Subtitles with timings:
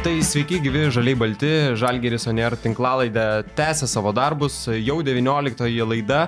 [0.00, 6.20] Tai sveiki gyvi žaliai balti, Žalgeris Oner tinklalaidė tęsia savo darbus, jau 19 laida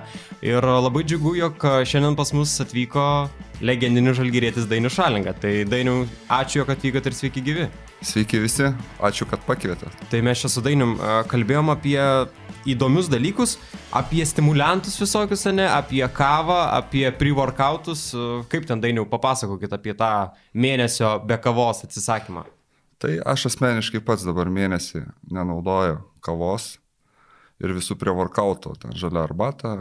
[0.45, 3.06] ir labai džiugu, jog šiandien pas mus atvyko
[3.64, 5.32] legendinis žalgerėtis Dainius Šalinga.
[5.40, 7.67] Tai Dainiu, ačiū, jog atvykote ir sveiki gyvi.
[8.04, 8.69] Sveiki visi,
[9.00, 10.04] ačiū, kad pakvietėte.
[10.13, 10.99] Tai mes čia su Dainium
[11.32, 11.96] kalbėjom apie
[12.68, 13.56] įdomius dalykus,
[13.88, 18.10] apie stimulantus visokius, ne, apie kavą, apie pre-workoutus.
[18.52, 22.50] Kaip ten Dainiu, papasakokit apie tą mėnesio be kavos atsisakymą.
[23.02, 26.77] Tai aš asmeniškai pats dabar mėnesį nenaudoju kavos
[27.62, 29.80] ir visų prie workouto, ten žalia arbata,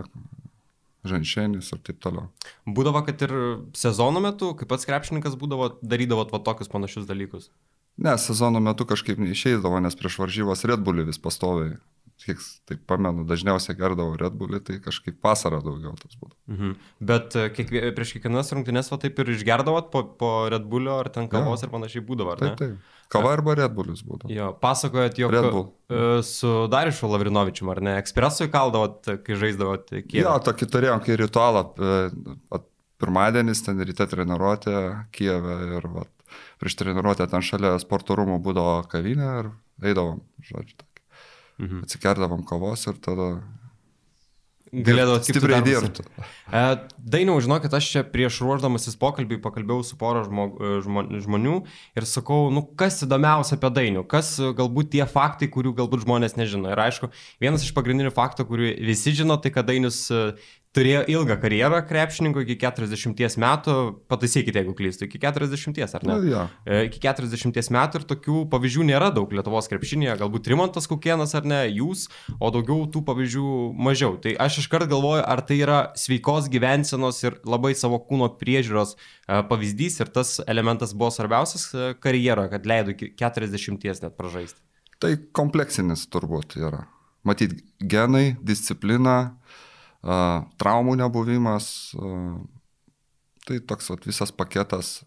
[1.06, 2.30] žanšenis ir taip toliau.
[2.66, 3.36] Būdavo, kad ir
[3.78, 7.52] sezono metu, kaip pats krepšininkas būdavo, darydavot va tokius panašius dalykus?
[8.02, 11.78] Ne, sezono metu kažkaip neišeidavo, nes prieš varžybas Red Bullį vis pastoviai
[12.22, 16.36] kiek taip pamenu, dažniausiai gerdavau Red Bullį, tai kažkaip vasarą daugiau tas būtų.
[16.54, 16.74] Mhm.
[17.12, 21.10] Bet e, kiekvie, prieš kiekvienas rungtynės va taip ir išgerdavot po, po Red Bullio ar
[21.13, 21.68] ten kavos ja.
[21.68, 22.52] ir panašiai būdavo, ar ne?
[22.60, 23.00] Taip, taip.
[23.12, 24.29] Kava arba Red Bullis būtų.
[24.31, 25.35] Jo, pasakojot, jog.
[25.91, 30.13] E, su Darišu Lavrinovičiu, ar ne, ekspresui kaldavot, kai žaisdavot kiek?
[30.21, 32.62] Jo, tokį turėjom, kai ritualą, e,
[33.01, 34.77] pirmadienis ten ryte treniruotė
[35.15, 36.05] Kijeve ir va,
[36.62, 39.51] prieš treniruotę ten šalia sporto rūmų būdavo kavinė ir
[39.91, 40.79] eidavom, žodžiu.
[41.62, 41.84] Mhm.
[41.85, 43.34] Atsikerdavom kavos ir tada
[44.72, 46.05] galėdavo stipriai dirbti.
[46.52, 46.62] E,
[47.12, 51.58] Dainiau, žinokit, aš čia prieš ruoždamasis pokalbį pakalbėjau su pora e, žmonių
[52.00, 56.72] ir sakau, nu kas įdomiausia apie Dainių, kas galbūt tie faktai, kurių galbūt žmonės nežino.
[56.72, 57.12] Ir aišku,
[57.44, 60.08] vienas iš pagrindinių faktų, kurių visi žino, tai kad Dainius
[60.76, 63.76] turėjo ilgą karjerą krepšininko iki 40 metų,
[64.12, 66.13] pataisykite, jeigu klystu, iki 40, ar ne?
[66.13, 66.44] Na, ja.
[66.63, 71.47] E, iki 40 metų ir tokių pavyzdžių nėra daug Lietuvos krepšinėje, galbūt Rimantas Kukienas ar
[71.47, 72.08] ne, jūs,
[72.40, 73.47] o daugiau tų pavyzdžių
[73.88, 74.16] mažiau.
[74.24, 79.41] Tai aš iškart galvoju, ar tai yra sveikos gyvensenos ir labai savo kūno priežiūros e,
[79.52, 84.63] pavyzdys ir tas elementas buvo svarbiausias e, karjeroje, kad leido iki 40 net pražaisti.
[85.01, 86.85] Tai kompleksinis turbūt yra.
[87.28, 89.35] Matyt, genai, disciplina,
[90.01, 91.67] traumų nebuvimas,
[93.45, 95.01] tai toks vat, visas paketas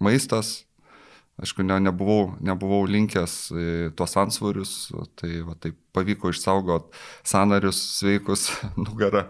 [0.00, 0.64] maistas.
[1.38, 4.72] Aišku, ne, nebuvau, nebuvau linkęs į tuos ansvarius,
[5.20, 6.90] tai va, taip pavyko išsaugot
[7.22, 8.48] sanarius sveikus
[8.84, 9.28] nugarą.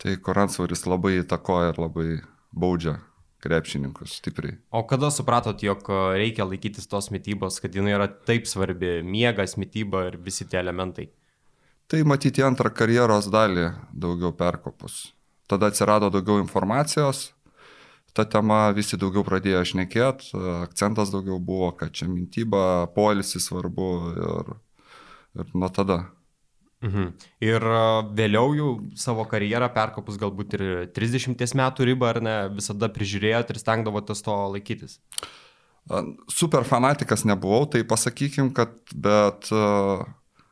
[0.00, 2.08] Tai koransvaris labai įtakoja ir labai
[2.56, 2.96] baudžia
[3.44, 4.56] krepšininkus stipriai.
[4.72, 5.84] O kada supratot, jog
[6.16, 11.10] reikia laikytis tos mytybos, kad jinai yra taip svarbi, miegas, mytyba ir visi tie elementai?
[11.90, 15.08] Tai matyti antrą karjeros dalį daugiau perkopus.
[15.50, 17.32] Tada atsirado daugiau informacijos,
[18.14, 20.30] ta tema visi daugiau pradėjo šnekėti,
[20.68, 24.52] akcentas daugiau buvo, kad čia mintyba, polisis svarbu ir,
[25.42, 26.04] ir nuo tada.
[26.80, 27.10] Mhm.
[27.44, 27.66] Ir
[28.16, 30.64] vėliau jau savo karjerą perkopus galbūt ir
[30.96, 35.00] 30 metų ribą, ar ne, visada prižiūrėjot ir stengdavotės to laikytis?
[36.30, 40.06] Super fanatikas nebuvau, tai pasakykim, kad bet uh,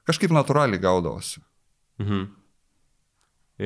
[0.09, 1.43] kažkaip natūraliai gaudavosi.
[2.03, 2.29] Mhm.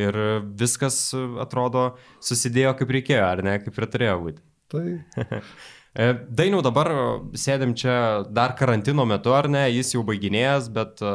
[0.02, 0.16] Ir
[0.56, 0.96] viskas,
[1.42, 1.92] atrodo,
[2.24, 4.44] susidėjo kaip reikėjo, ar ne, kaip ir turėjo būti.
[4.72, 4.86] Tai.
[5.92, 6.88] E, Dainiau, dabar
[7.36, 7.94] sėdėm čia
[8.32, 11.10] dar karantino metu, ar ne, jis jau baiginėjęs, bet e,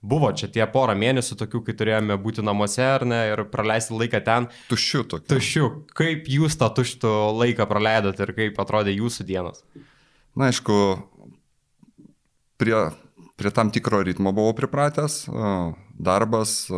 [0.00, 4.22] buvo čia tie porą mėnesių tokių, kai turėjome būti namuose, ar ne, ir praleisti laiką
[4.24, 4.48] ten.
[4.70, 5.28] Tuščiu tokiu.
[5.34, 5.68] Tuščiu.
[6.00, 7.12] Kaip jūs tą tuštų
[7.42, 9.60] laiką praleidot ir kaip atrodė jūsų dienos?
[10.32, 10.78] Na, aišku,
[12.56, 12.78] prie
[13.42, 15.24] prie tam tikro ritmo buvau pripratęs,
[15.98, 16.68] darbas,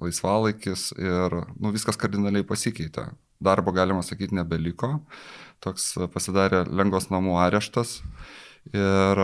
[0.00, 3.10] laisvalaikis ir nu, viskas kardinaliai pasikeitė.
[3.42, 4.94] Darbo, galima sakyti, nebeliko,
[5.60, 7.98] toks pasidarė lengvos namų areštas
[8.70, 9.20] ir,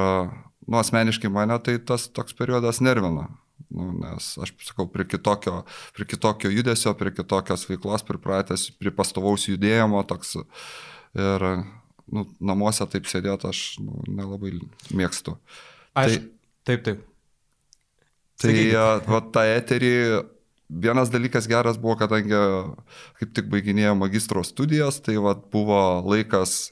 [0.67, 3.29] nu, asmeniškai mane tai tas toks periodas nervina.
[3.73, 5.63] Nu, nes aš sakau, prie kitokio,
[5.97, 10.37] prie kitokio judesio, prie kitokios veiklos pripratęs, prie pastovaus judėjimo toks
[11.17, 11.47] ir
[12.13, 14.57] nu, namuose taip sėdėti aš nu, nelabai
[14.95, 15.39] mėgstu.
[15.99, 16.27] Aš, tai,
[16.69, 17.05] Taip, taip.
[18.39, 18.55] Tai
[19.09, 19.95] va, tą eterį
[20.69, 22.37] vienas dalykas geras buvo, kadangi
[23.19, 26.69] kaip tik baiginėjo magistro studijas, tai va, buvo laikas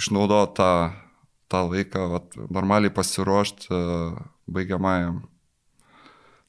[0.00, 0.72] išnaudoti tą,
[1.52, 3.82] tą laiką, va, normaliai pasiruošti
[4.52, 5.22] baigiamajam.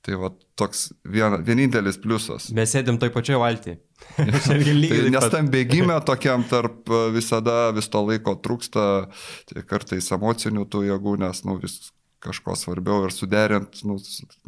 [0.04, 2.50] Tai va, toks vien, vienintelis pliusas.
[2.52, 3.78] Mes sėdėm toj pačioj valtyje.
[4.20, 4.58] tai
[5.14, 8.84] nes tam bėgime tokiam tarp visada vis to laiko trūksta,
[9.48, 11.78] tai kartais emocinių tų jėgų, nes nu, vis
[12.24, 13.98] kažko svarbiau ir suderint, nu,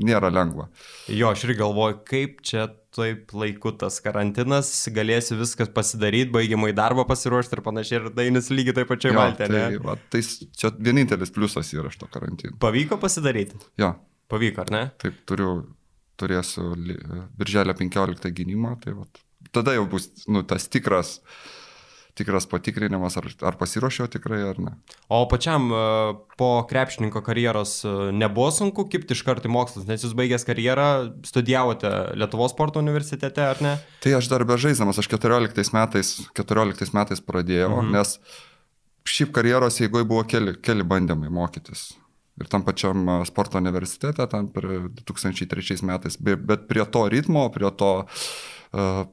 [0.02, 0.70] nėra lengva.
[1.12, 7.04] Jo, aš ir galvoju, kaip čia taip laiku tas karantinas, galėsi viskas pasidaryti, baigiamai darbą
[7.10, 9.50] pasiruošti ir panašiai, ir dainis lygiai taip pačiai valtė.
[9.52, 12.56] Tai, va, tai čia vienintelis pliusas yra iš to karantino.
[12.64, 13.60] Pavyko pasidaryti?
[13.82, 13.96] Jo.
[14.32, 14.84] Pavyko, ar ne?
[15.02, 15.52] Taip, turiu,
[16.20, 16.72] turėsiu
[17.38, 19.06] birželio 15 gynimą, tai va,
[19.56, 21.20] tada jau bus nu, tas tikras
[22.16, 24.74] tikras patikrinimas, ar, ar pasiruošiau tikrai ar ne.
[25.12, 25.82] O pačiam e,
[26.40, 30.88] po krepšininko karjeros e, nebuvo sunku kipti iš karto į mokslus, nes jūs baigęs karjerą
[31.28, 33.76] studijavote Lietuvos sporto universitete, ar ne?
[34.06, 37.94] Tai aš dar bežaisdamas, aš 14 metais, 14 metais pradėjau, mhm.
[37.98, 38.18] nes
[39.06, 41.92] šiaip karjeros eigoje buvo keli, keli bandymai mokytis
[42.36, 44.66] ir tam pačiam sporto universitete, ten per
[45.08, 47.92] 2003 metais, bet prie to ritmo, prie to,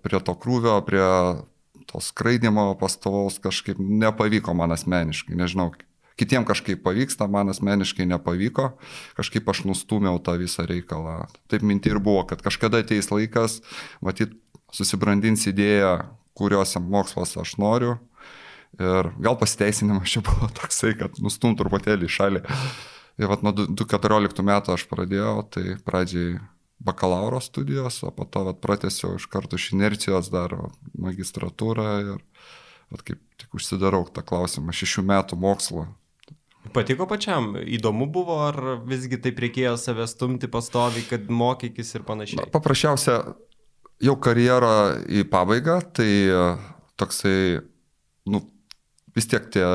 [0.02, 1.06] prie to krūvio, prie
[1.88, 5.70] to skraidimo pastovaus kažkaip nepavyko man asmeniškai, nežinau,
[6.20, 8.72] kitiem kažkaip pavyksta, man asmeniškai nepavyko,
[9.18, 11.26] kažkaip aš nustūmiau tą visą reikalą.
[11.50, 13.60] Taip minti ir buvo, kad kažkada ateis laikas,
[14.04, 14.36] matyt,
[14.72, 15.96] susibrandins idėją,
[16.38, 17.98] kuriuose moksluose aš noriu.
[18.80, 22.42] Ir gal pasiteisinimas čia buvo toksai, kad nustum truputėlį į šalį.
[23.20, 26.38] Ir vat nuo 2014 metų aš pradėjau, tai pradžiai
[26.84, 30.54] bakalauro studijos, o po to vat, pratęsiau iš karto iš inercijos dar
[30.98, 32.22] magistratūrą ir
[32.92, 35.86] vat, kaip tik užsidarau tą klausimą, šešių metų mokslo.
[36.72, 42.38] Patiko pačiam, įdomu buvo, ar visgi taip reikėjo save stumti pastoviai, kad mokykis ir panašiai?
[42.38, 43.16] Na, paprasčiausia,
[44.02, 46.10] jau karjera į pabaigą, tai
[47.02, 47.62] toksai,
[48.30, 48.44] nu,
[49.16, 49.66] vis tiek tie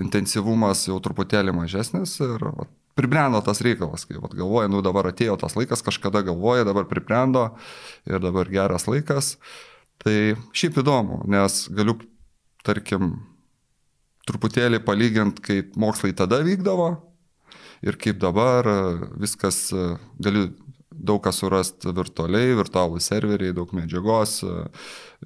[0.00, 5.36] intensyvumas jau truputėlį mažesnis ir vat, pribrendo tas reikalas, kai vat, galvoja, nu dabar atėjo
[5.40, 7.48] tas laikas, kažkada galvoja, dabar pribrendo
[8.08, 9.36] ir dabar geras laikas.
[10.02, 10.16] Tai
[10.56, 11.96] šiaip įdomu, nes galiu,
[12.66, 13.14] tarkim,
[14.28, 16.90] truputėlį palyginti, kaip mokslai tada vykdavo
[17.82, 18.68] ir kaip dabar
[19.18, 19.68] viskas,
[20.22, 20.50] galiu
[20.96, 24.40] daug ką surasti virtualiai, virtualų serveriai, daug medžiagos,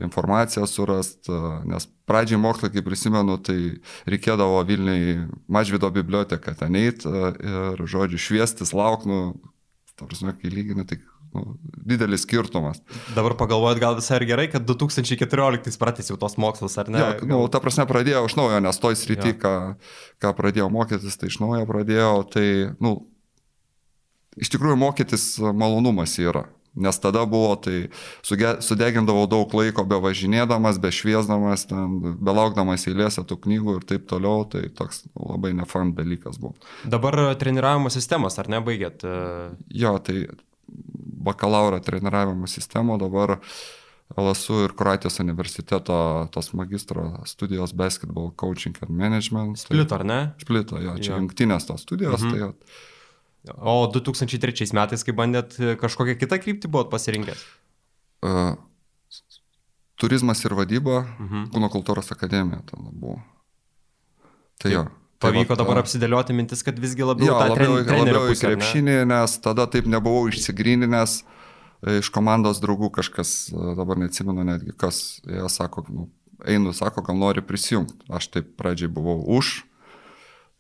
[0.02, 1.32] informaciją surasti,
[1.68, 3.58] nes pradžiai mokslai, kaip prisimenu, tai
[4.10, 9.20] reikėdavo Vilniui mažvido biblioteką ten eit ir, žodžiu, šviestis, laukti, nu,
[9.96, 11.00] ta prasme, kai lygini, tai
[11.34, 12.80] nu, didelis skirtumas.
[13.16, 17.02] Dabar pagalvojot, gal visai ir gerai, kad 2014 pratęsiau tos mokslus, ar ne?
[17.02, 19.40] Ja, nu, ta prasme, pradėjau iš naujo, nes toj srity, ja.
[19.42, 19.54] ką,
[20.22, 22.48] ką pradėjau mokytis, tai iš naujo pradėjau, tai,
[22.84, 22.98] nu,
[24.41, 26.47] iš tikrųjų mokytis malonumas yra.
[26.77, 27.87] Nes tada buvo, tai
[28.21, 33.87] suge, sudegindavau daug laiko be važinėdamas, be šviesdamas, ten, be laukdamas eilėse tų knygų ir
[33.88, 36.53] taip toliau, tai toks labai nefan dalykas buvo.
[36.85, 39.06] Dabar treniravimo sistemas, ar nebaigėt?
[39.73, 40.27] Jo, tai
[41.27, 43.38] bakalauro treniravimo sistemo dabar
[44.17, 45.97] LSU ir Kroatijos universiteto
[46.31, 49.59] tos magistro studijos basketball coaching and management.
[49.59, 50.21] Splito, tai, ar ne?
[50.44, 51.23] Splito, jo, čia jo.
[51.23, 52.21] jungtinės tos studijos.
[52.23, 52.37] Mhm.
[52.37, 52.85] Tai,
[53.54, 57.44] O 2003 metais, kai bandėt kažkokią kitą kryptį buvot pasirinkęs?
[58.26, 58.56] Uh,
[60.00, 61.48] turizmas ir vadyba, mhm.
[61.54, 63.20] kūno kultūros akademija ten buvo.
[64.62, 64.84] Tai jo.
[65.16, 68.96] Tai Pavyko va, dabar apsidėlioti mintis, kad visgi labiau, jo, labiau, tren, labiau į krepšinį,
[68.98, 69.06] ne?
[69.14, 75.22] nes tada taip nebuvau išsigryninęs e, iš komandos draugų kažkas, e, dabar neatsimenu netgi kas,
[75.25, 76.04] jie sako, nu,
[76.44, 77.96] einu, sako, gal nori prisijungti.
[78.12, 79.62] Aš taip pradžiai buvau už,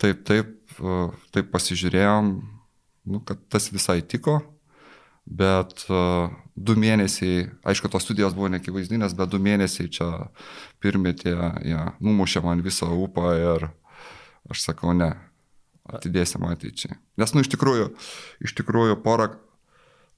[0.00, 0.96] taip, taip, e,
[1.36, 2.32] taip pasižiūrėjom,
[3.06, 4.40] nu, kad tas visai tiko,
[5.26, 10.10] bet uh, du mėnesiai, aišku, tos studijos buvo nekivaizdinės, bet du mėnesiai čia
[10.82, 11.34] pirmie tie,
[11.66, 13.68] ja, numušė man visą upą ir
[14.50, 15.12] aš sakau, ne,
[15.90, 16.98] atidėsim ateičiai.
[17.20, 17.90] Nes, nu, iš tikrųjų,
[18.46, 19.32] iš tikrųjų porą,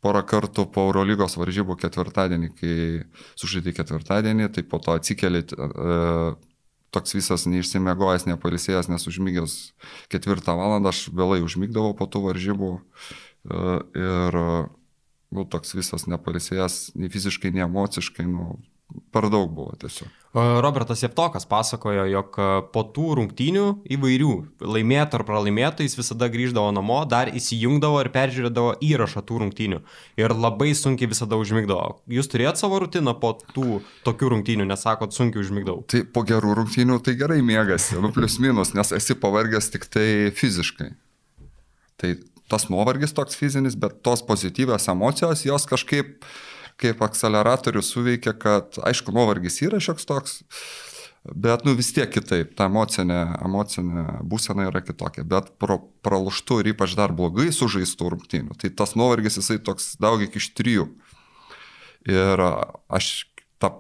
[0.05, 2.75] porą kartų po Eurolygos varžybų ketvirtadienį, kai
[3.41, 6.37] sužaidė ketvirtadienį, tai po to atsikeli, uh,
[6.95, 9.57] toks visas neišsimegojęs, nepalisėjęs, nes užmygęs
[10.13, 12.81] ketvirtą valandą, aš vėlai užmygdavau po tų varžybų e,
[14.01, 14.41] ir
[15.35, 18.57] nu, toks visas nepalisėjęs, nei fiziškai, nei emociškai, nu,
[19.13, 20.09] per daug buvo tiesiog.
[20.39, 22.37] Robertas Jeptokas pasakojo, jog
[22.73, 23.65] po tų rungtynių
[23.97, 29.81] įvairių, laimėtų ar pralaimėtų, jis visada grįždavo namo, dar įsijungdavo ir peržiūrėdavo įrašą tų rungtynių.
[30.21, 31.97] Ir labai sunkiai visada užmigdavo.
[32.13, 35.87] Jūs turėjot savo rutiną po tų tokių rungtynių, nes sakot, sunkiai užmigdavau.
[35.89, 40.09] Tai po gerų rungtynių tai gerai mėgasi, nu plius minus, nes esi pavargęs tik tai
[40.37, 40.93] fiziškai.
[41.99, 42.13] Tai
[42.53, 46.29] tas nuovargis toks fizinis, bet tos pozityvios emocijos, jos kažkaip
[46.79, 50.37] kaip akceleratorius suveikia, kad, aišku, nuovargis yra šioks toks,
[51.29, 56.73] bet, nu, vis tiek kitaip, ta emocinė, emocinė būsena yra kitokia, bet pro, pralaštų ir
[56.75, 60.89] ypač dar blogai sužaistų rungtynių, tai tas nuovargis jisai toks daug iki iš trijų.
[62.09, 63.27] Ir aš
[63.61, 63.75] ta,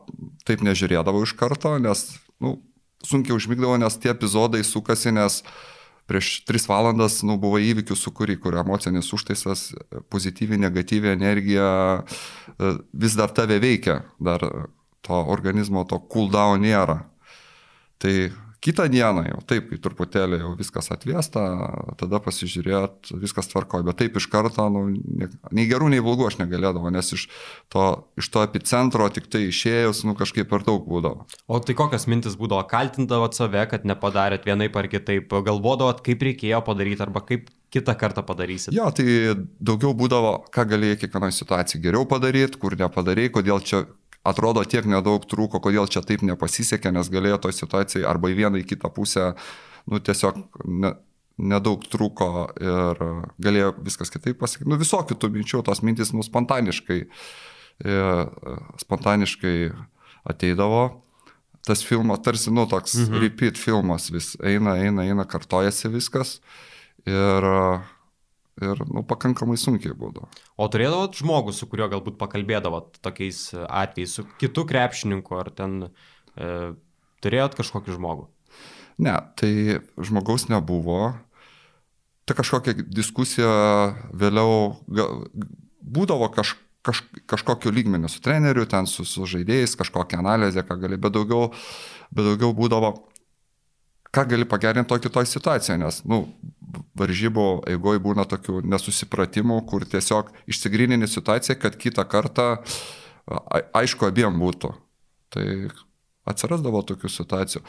[0.44, 2.04] taip nežiūrėdavau iš karto, nes,
[2.42, 2.58] nu,
[3.06, 5.77] sunkiai užmygdavau, nes tie epizodai sukasi, nes uh,
[6.08, 9.68] prieš tris valandas nu, buvo įvykių sukūrį, kur emocinis užtaisas,
[10.12, 11.68] pozityvi, negatyvi energija
[12.00, 14.44] e, vis dar tave veikia, dar
[15.04, 17.02] to organizmo, to cooldown nėra.
[18.00, 18.14] Tai
[18.60, 21.42] Kitą dieną jau taip, kai truputėlį jau viskas atvėsta,
[22.00, 24.82] tada pasižiūrėt, viskas tvarko, bet taip iš karto, nu,
[25.54, 27.28] nei gerų, nei blogų aš negalėdavau, nes iš
[27.70, 27.84] to,
[28.18, 31.28] iš to epicentro tik tai išėjus, nu, kažkaip per daug būdavo.
[31.46, 36.58] O tai kokios mintis būdavo, kaltindavot save, kad nepadarėt vienaip ar kitaip, galvodavot, kaip reikėjo
[36.66, 38.74] padaryti arba kaip kitą kartą padarysit?
[38.74, 43.84] Jo, tai daugiau būdavo, ką galėjai kiekvienoje situacijoje geriau padaryti, kur nepadarėjai, kodėl čia
[44.28, 48.62] atrodo tiek nedaug trūko, kodėl čia taip nepasisekė, nes galėjo to situacijai arba į vieną,
[48.62, 49.32] į kitą pusę,
[49.88, 50.94] nu tiesiog ne,
[51.38, 52.30] nedaug trūko
[52.60, 53.02] ir
[53.42, 54.68] galėjo viskas kitaip pasakyti.
[54.70, 57.02] Nu visokių tų minčių, tos mintis nu spontaniškai,
[57.84, 57.98] e,
[58.84, 59.58] spontaniškai
[60.28, 60.88] ateidavo.
[61.68, 63.20] Tas filmas tarsi, nu, toks mhm.
[63.20, 66.38] repeat filmas, vis eina, eina, eina, kartojasi viskas.
[67.08, 67.44] Ir
[68.62, 70.28] ir nu, pakankamai sunkiai būdavo.
[70.58, 76.48] O turėdavot žmogų, su kuriuo galbūt pakalbėdavot tokiais atvejais, su kitu krepšininku, ar ten e,
[77.22, 78.26] turėjot kažkokį žmogų?
[78.98, 79.52] Ne, tai
[80.02, 81.12] žmogaus nebuvo.
[82.26, 83.52] Tai kažkokia diskusija
[84.10, 85.22] vėliau gal,
[85.78, 90.98] būdavo kaž, kaž, kažkokiu lygmeniu su treneriu, ten su, su žaidėjais, kažkokia analizė, ką gali,
[91.00, 91.52] bet daugiau,
[92.10, 92.96] bet daugiau būdavo
[94.18, 96.24] ką gali pagerinti to kitoj situacijoje, nes, nu,
[96.98, 102.48] varžybų eigoje būna tokių nesusipratimų, kur tiesiog išsigrinini situaciją, kad kitą kartą
[103.78, 104.72] aišku abiem būtų.
[105.34, 105.46] Tai
[106.28, 107.62] atsirasdavo tokių situacijų.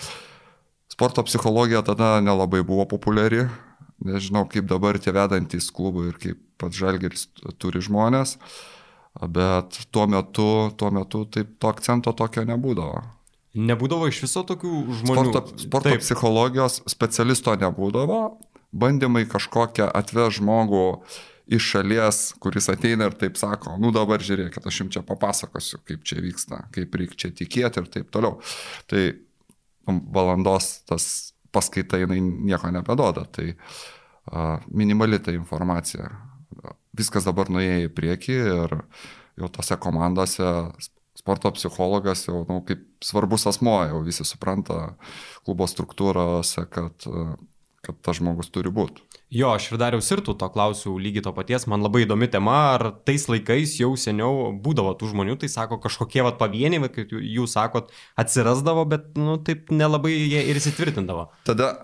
[0.89, 3.45] Sporto psichologija tada nelabai buvo populiari,
[4.03, 7.27] nežinau kaip dabar tie vedantys klubai ir kaip pats Žalgeris
[7.61, 8.37] turi žmonės,
[9.29, 13.18] bet tuo metu, tuo metu taip to akcento tokio nebūdavo.
[13.57, 15.31] Nebūdavo iš viso tokių žmonių.
[15.31, 16.03] Sporto, sporto Taip.
[16.03, 18.19] psichologijos specialisto nebūdavo,
[18.77, 20.85] bandymai kažkokią atveš žmogų
[21.49, 26.03] iš šalies, kuris ateina ir taip sako, nu dabar žiūrėkit, aš jums čia papasakosiu, kaip
[26.05, 28.37] čia vyksta, kaip reikia čia tikėti ir taip toliau.
[28.89, 29.01] Tai
[30.13, 31.07] valandos tas
[31.49, 33.55] paskaita jinai nieko nebedoda, tai
[34.29, 36.11] a, minimali ta informacija.
[36.93, 38.77] Viskas dabar nuėjo į priekį ir
[39.39, 40.45] jau tose komandose
[41.19, 44.95] sporto psichologas jau nu, kaip svarbus asmo, jau visi supranta
[45.43, 47.07] klubo struktūrose, kad,
[47.85, 49.03] kad tas žmogus turi būti.
[49.29, 52.87] Jo, aš ir dariau sirtų to klausiu lygiai to paties, man labai įdomi tema, ar
[53.05, 57.93] tais laikais jau seniau būdavo tų žmonių, tai sako kažkokie vat pavieniai, kaip jūs sakot,
[58.17, 61.27] atsirasdavo, bet, nu, taip nelabai jie ir įsitvirtindavo.
[61.45, 61.75] Tada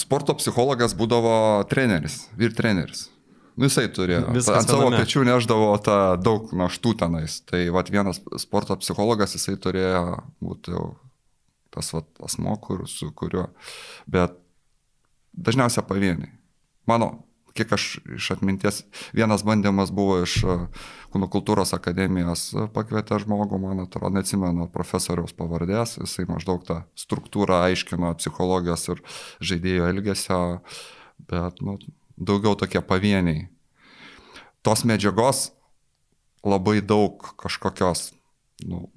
[0.00, 1.34] sporto psichologas būdavo
[1.68, 3.10] treneris, vyr treneris.
[3.60, 4.24] Nu, jisai turėjo.
[4.32, 5.02] Viskas ant savo viename.
[5.02, 7.42] pečių neždavo tą daug naštų tenais.
[7.44, 10.04] Tai vat, vienas sporto psichologas, jisai turėjo
[10.40, 10.86] būti jau
[11.74, 13.50] tas vat, asmo, kur, su kuriuo.
[14.08, 14.38] Bet
[15.36, 16.32] dažniausiai pavieniai.
[16.88, 17.12] Mano,
[17.52, 17.84] kiek aš
[18.16, 18.80] iš atminties,
[19.12, 20.56] vienas bandymas buvo iš e,
[21.10, 27.60] Kūno kultūros akademijos e, pakvietę žmogų, man atrodo, neatsimenu profesoriaus pavardės, jisai maždaug tą struktūrą
[27.68, 29.02] aiškino psichologijos ir
[29.52, 30.42] žaidėjo elgesio,
[31.28, 31.76] bet, nu,
[32.20, 33.48] daugiau tokie pavieniai.
[34.62, 35.50] Tos medžiagos
[36.44, 38.10] labai daug kažkokios,
[38.68, 38.88] nu,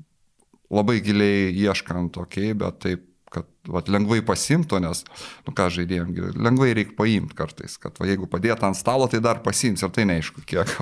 [0.74, 5.02] labai giliai ieškant, okei, okay, bet taip, kad vat, lengvai pasimtų, nes,
[5.48, 9.42] nu ką žaidėjom, lengvai reikia paimti kartais, kad va, jeigu padėt ant stalo, tai dar
[9.46, 10.70] pasims ir tai neaišku kiek.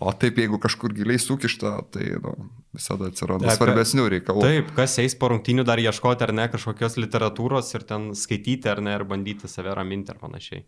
[0.00, 2.32] O taip, jeigu kažkur giliai sukišta, tai nu,
[2.76, 4.44] visada atsiranda Apie, svarbesnių reikalų.
[4.46, 8.80] Taip, kas eis po rungtynių dar ieškoti ar ne kažkokios literatūros ir ten skaityti ar
[8.84, 10.64] ne, ir bandyti save raminti ar panašiai.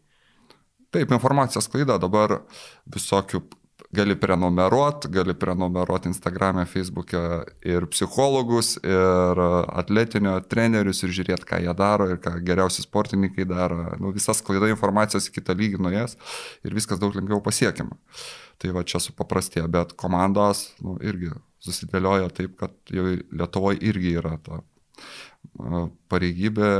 [0.93, 2.43] Taip, informacijos klaida dabar
[2.93, 3.41] visokių
[3.93, 7.23] gali prenumeruoti, gali prenumeruoti Instagram'e, Facebook'e
[7.69, 9.41] ir psichologus, ir
[9.83, 13.83] atletinio trenerius ir žiūrėti, ką jie daro ir ką geriausi sportininkai daro.
[14.01, 16.17] Nu, visas klaida informacijos į kitą lygį nuės
[16.65, 17.99] ir viskas daug lengviau pasiekiama.
[18.63, 21.33] Tai va čia supaprastėjo, bet komandos nu, irgi
[21.63, 24.63] susidėlioja taip, kad jau Lietuvoje irgi yra ta
[26.13, 26.73] pareigybė,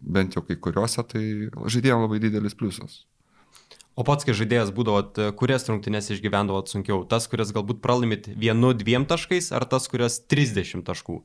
[0.00, 1.22] bent jau kai kuriuose, tai
[1.66, 3.02] žaidėjams labai didelis pliusas.
[3.98, 7.00] O pats, kai žaidėjas būdavot, kurias rungtynės išgyvendavot sunkiau?
[7.10, 11.16] Tas, kurias galbūt pralimit vienu, dviem taškais, ar tas, kurias 30 taškų?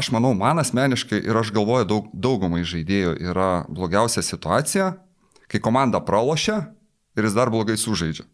[0.00, 4.86] Aš manau, man asmeniškai ir aš galvoju, daug, daugumai žaidėjų yra blogiausia situacija,
[5.52, 6.56] kai komanda pralošia
[7.12, 8.24] ir jis dar blogai sužaidžia.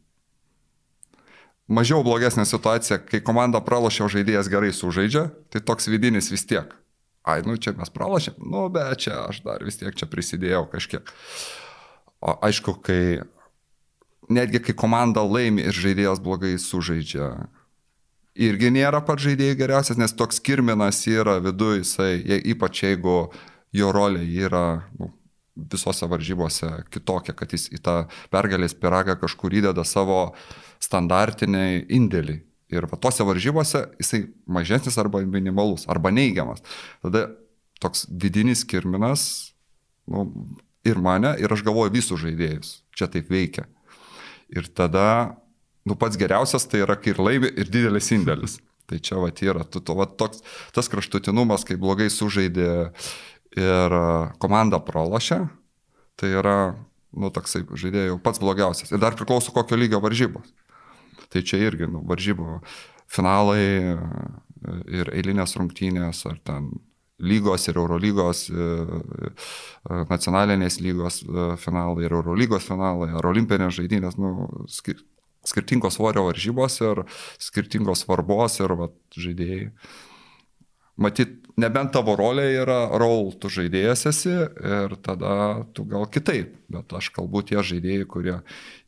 [1.67, 6.79] Mažiau blogesnė situacija, kai komanda pralošia, o žaidėjas gerai sužaidžia, tai toks vidinis vis tiek.
[7.27, 11.11] Ai, nu čia mes pralošėm, nu bet čia aš dar vis tiek čia prisidėjau kažkiek.
[11.11, 11.70] Uh,
[12.21, 13.21] O aišku, kai
[14.29, 17.31] netgi kai komanda laimi ir žaidėjas blogai sužaidžia,
[18.37, 22.13] irgi nėra pats žaidėjai geriausias, nes toks kirminas yra viduje, jisai,
[22.53, 23.17] ypač jeigu
[23.77, 25.11] jo rolė yra nu,
[25.71, 27.97] visose varžybose kitokia, kad jis į tą
[28.33, 30.31] pergalės piragą kažkur įdeda savo
[30.83, 32.41] standartinį indėlį.
[32.71, 36.63] Ir va tose varžybose jisai mažesnis arba minimalus, arba neigiamas.
[37.03, 37.27] Tada
[37.83, 39.25] toks vidinis kirminas
[40.07, 40.29] nu,
[40.87, 42.81] ir mane, ir aš galvoju visus žaidėjus.
[42.97, 43.67] Čia taip veikia.
[44.51, 45.37] Ir tada,
[45.87, 48.59] nu pats geriausias tai yra, kai ir laimi, ir didelis indėlis.
[48.91, 50.43] Tai čia va yra, tu, tu, va, toks,
[50.75, 52.91] tas kraštutinumas, kai blogai sužaidė
[53.55, 53.95] ir
[54.43, 55.45] komanda pralošė,
[56.19, 56.57] tai yra,
[57.15, 58.91] nu, toksai žaidėjų pats blogiausias.
[58.91, 60.51] Ir dar priklauso kokio lygio varžybos.
[61.31, 62.59] Tai čia irgi, nu, varžybų
[63.11, 63.63] finalai
[64.91, 66.73] ir eilinės rungtynės, ar ten
[67.21, 69.31] lygos ir Eurolygos, e, e,
[70.11, 74.49] nacionalinės lygos e, finalai ir Eurolygos finalai, ar olimpinės žaidynės, nu,
[75.47, 77.05] skirtingos svorio varžybos ir
[77.41, 79.71] skirtingos svarbos ir vat, žaidėjai.
[81.01, 86.93] Matyt, nebent tavo rolė yra rol, tu žaidėjas esi ir tada tu gal kitaip, bet
[86.97, 88.37] aš kalbu tie žaidėjai, kurie,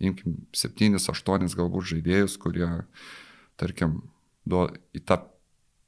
[0.04, 2.68] imkim, 7-8 galbūt žaidėjus, kurie,
[3.60, 4.02] tarkim,
[4.44, 5.22] duo, į tą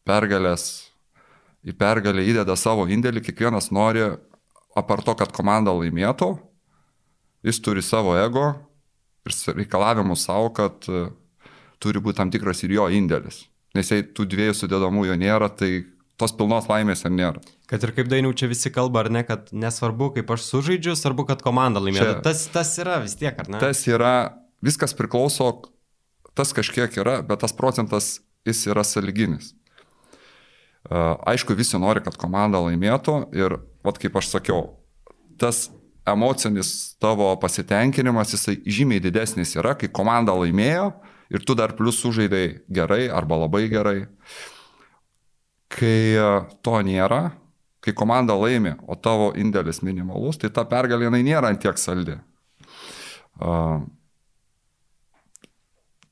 [0.09, 0.94] pergalės
[1.65, 4.05] į pergalę įdeda savo indėlį, kiekvienas nori,
[4.77, 6.35] apar to, kad komanda laimėtų,
[7.47, 8.53] jis turi savo ego
[9.25, 11.07] ir reikalavimus savo, kad e,
[11.81, 13.47] turi būti tam tikras ir jo indėlis.
[13.75, 15.87] Nes jei tų dviejų sudėdamųjų nėra, tai
[16.21, 17.43] tos pilnos laimės ir nėra.
[17.71, 21.27] Kad ir kaip dainiau čia visi kalba, ar ne, kad nesvarbu, kaip aš sužaidžiu, svarbu,
[21.31, 22.21] kad komanda laimėtų.
[22.27, 23.63] Tas, tas yra vis tiek, ar ne?
[23.63, 24.15] Tas yra,
[24.65, 25.49] viskas priklauso,
[26.39, 29.55] tas kažkiek yra, bet tas procentas jis yra saliginis.
[30.91, 34.67] Aišku, visi nori, kad komanda laimėtų ir, vat kaip aš sakiau,
[35.41, 35.71] tas
[36.05, 40.91] emocinis tavo pasitenkinimas, jisai žymiai didesnis yra, kai komanda laimėjo
[41.33, 44.05] ir tu dar plus sužaidai gerai arba labai gerai.
[45.73, 46.21] Kai
[46.63, 47.33] to nėra,
[47.83, 52.21] kai komanda laimi, o tavo indėlis minimalus, tai ta pergalė jinai nėra antiek saldi.
[53.35, 53.83] Uh,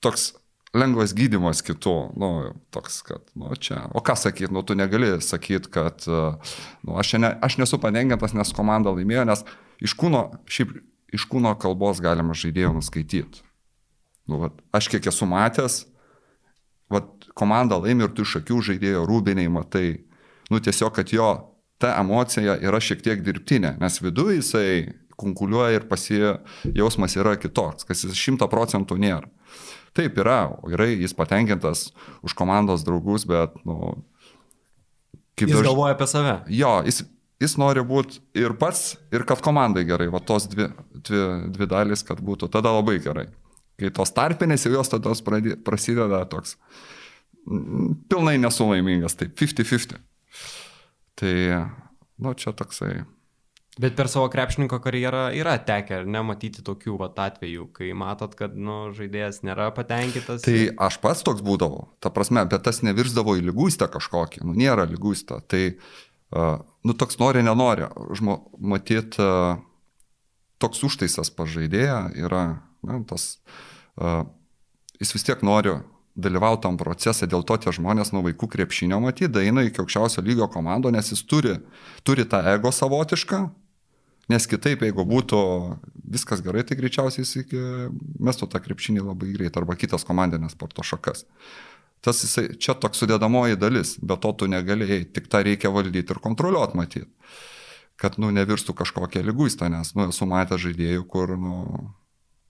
[0.03, 0.33] toks
[0.77, 2.31] lengvas gydimas kitų, nu,
[2.73, 7.35] toks, kad, nu, čia, o ką sakyti, nu, tu negali sakyti, kad, nu, aš, ne,
[7.45, 9.45] aš nesu patenkintas, nes komanda laimėjo, nes
[9.85, 10.73] iš kūno, šiaip
[11.13, 13.45] iš kūno kalbos galima žaidėjų nuskaityti.
[14.31, 15.83] Nu, vat, aš kiek esu matęs,
[16.93, 19.87] vat, komanda laimi ir tu iš akių žaidėjo rūbiniai matai,
[20.49, 21.29] nu, tiesiog, kad jo
[21.83, 24.69] ta emocija yra šiek tiek dirbtinė, nes viduje jisai
[25.21, 29.29] kunkuliuoja ir pasijausmas yra kitoks, kas jis šimta procentų nėra.
[29.97, 30.39] Taip yra,
[30.73, 31.91] gerai, jis patenkintas
[32.25, 33.99] už komandos draugus, bet, nu...
[35.37, 35.67] Kaip jis daž...
[35.67, 36.39] galvoja apie save.
[36.53, 37.03] Jo, jis,
[37.43, 42.05] jis nori būti ir pats, ir kad komandai gerai, va tos dvi, dvi, dvi dalys,
[42.09, 43.29] kad būtų, tada labai gerai.
[43.81, 45.13] Kai tos tarpinės jau jos tada
[45.67, 46.57] prasideda toks
[48.13, 49.99] pilnai nesulaimingas, tai 50-50.
[51.19, 51.35] Tai,
[52.23, 53.03] nu, čia toksai
[53.81, 58.91] Bet per savo krepšininko karjerą yra tekę nematyti tokių vat, atvejų, kai matot, kad nu,
[58.93, 60.45] žaidėjas nėra patenkintas.
[60.45, 60.57] Tai
[60.89, 65.39] aš pats toks būdavau, ta prasme, bet tas nevirsdavo į lygūstę kažkokį, nu nėra lygūstę.
[65.49, 65.63] Tai,
[66.85, 67.89] nu toks nori, nenori,
[68.21, 69.17] žmo, matyt,
[70.61, 72.43] toks užtaisas pažaidėja yra,
[72.85, 73.39] na, tas,
[75.01, 75.79] jis vis tiek nori
[76.13, 80.53] dalyvauti tam procese, dėl to tie žmonės nuo vaikų krepšinio matyti, eina iki aukščiausio lygio
[80.53, 81.57] komando, nes jis turi,
[82.05, 83.43] turi tą ego savotišką,
[84.31, 85.39] Nes kitaip, jeigu būtų
[86.15, 87.53] viskas gerai, tai greičiausiai jis
[88.23, 91.25] mestų tą krepšinį labai greit arba kitas komandinės sporto šakas.
[92.03, 96.23] Tas jisai, čia toks sudėdamoji dalis, bet to tu negalėjai, tik tą reikia valdyti ir
[96.23, 97.11] kontroliuoti matyti.
[98.01, 101.59] Kad, nu, nevirstų kažkokia lyguista, nes, nu, esu matęs žaidėjų, kur, nu,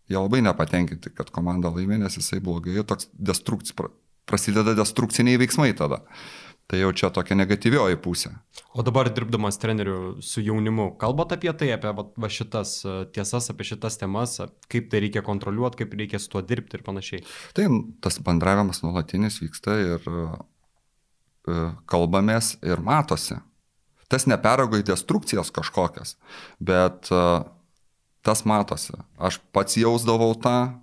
[0.09, 3.91] jie labai nepatenkinti, kad komanda laimė, nes jisai blogai, toks destrukcija,
[4.29, 6.01] prasideda destrukciniai veiksmai tada.
[6.70, 8.31] Tai jau čia tokia negatyvioji pusė.
[8.72, 13.66] O dabar dirbdamas treneriu su jaunimu, kalbate apie tai, apie va, šitas e, tiesas, apie
[13.68, 14.38] šitas temas,
[14.72, 17.27] kaip tai reikia kontroliuoti, kaip reikia su tuo dirbti ir panašiai.
[17.59, 17.66] Tai
[18.05, 20.33] tas bendravimas nuolatinis vyksta ir uh,
[21.90, 23.37] kalbamės ir matosi.
[24.12, 26.16] Tas neperago į destrukcijas kažkokias,
[26.61, 27.09] bet
[28.22, 28.94] tas matosi.
[29.18, 30.82] Aš pats jausdavau tą,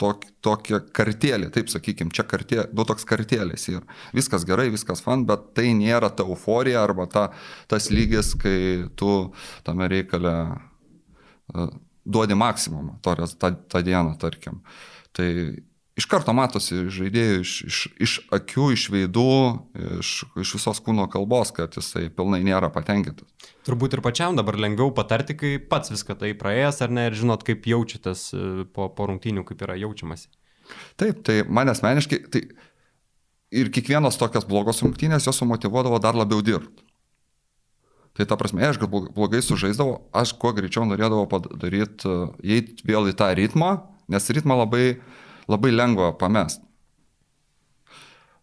[0.00, 3.84] tok, tokia kartėlė, taip sakykim, čia kartė, du toks kartėlis ir
[4.16, 7.28] viskas gerai, viskas fan, bet tai nėra ta euforija arba ta,
[7.70, 9.12] tas lygis, kai tu
[9.66, 10.34] tame reikale
[11.54, 11.70] uh,
[12.04, 14.60] duodi maksimumą tą, tą, tą dieną, tarkim.
[15.14, 15.28] Tai
[15.98, 19.34] iš karto matosi žaidėjų iš, iš, iš akių, iš veidų,
[20.00, 23.28] iš, iš visos kūno kalbos, kad jisai pilnai nėra patenkintas.
[23.66, 27.46] Turbūt ir pačiam dabar lengviau patarti, kai pats viską tai praėjęs, ar ne, ir žinot,
[27.46, 30.28] kaip jaučiatės e, po, po rungtynių, kaip yra jaučiamasi.
[31.00, 32.46] Taip, tai man asmeniškai, tai
[33.54, 36.82] ir kiekvienos tokios blogos rungtynės jos sumotivuodavo dar labiau dirbti.
[38.14, 42.10] Tai ta prasme, aš blogai sužaisdavau, aš kuo greičiau norėdavau padaryti,
[42.46, 43.72] įeiti vėl į tą ritmą,
[44.12, 45.13] nes ritmą labai uh,
[45.50, 46.62] labai lengva pamest.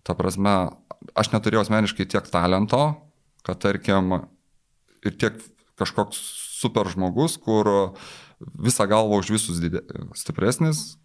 [0.05, 0.71] Ta prasme,
[1.17, 2.83] aš neturėjau asmeniškai tiek talento,
[3.45, 4.15] kad tarkim
[5.05, 5.37] ir tiek
[5.81, 6.19] kažkoks
[6.61, 7.93] super žmogus, kur
[8.39, 9.83] visą galvą už visus didė,
[10.17, 10.95] stipresnis,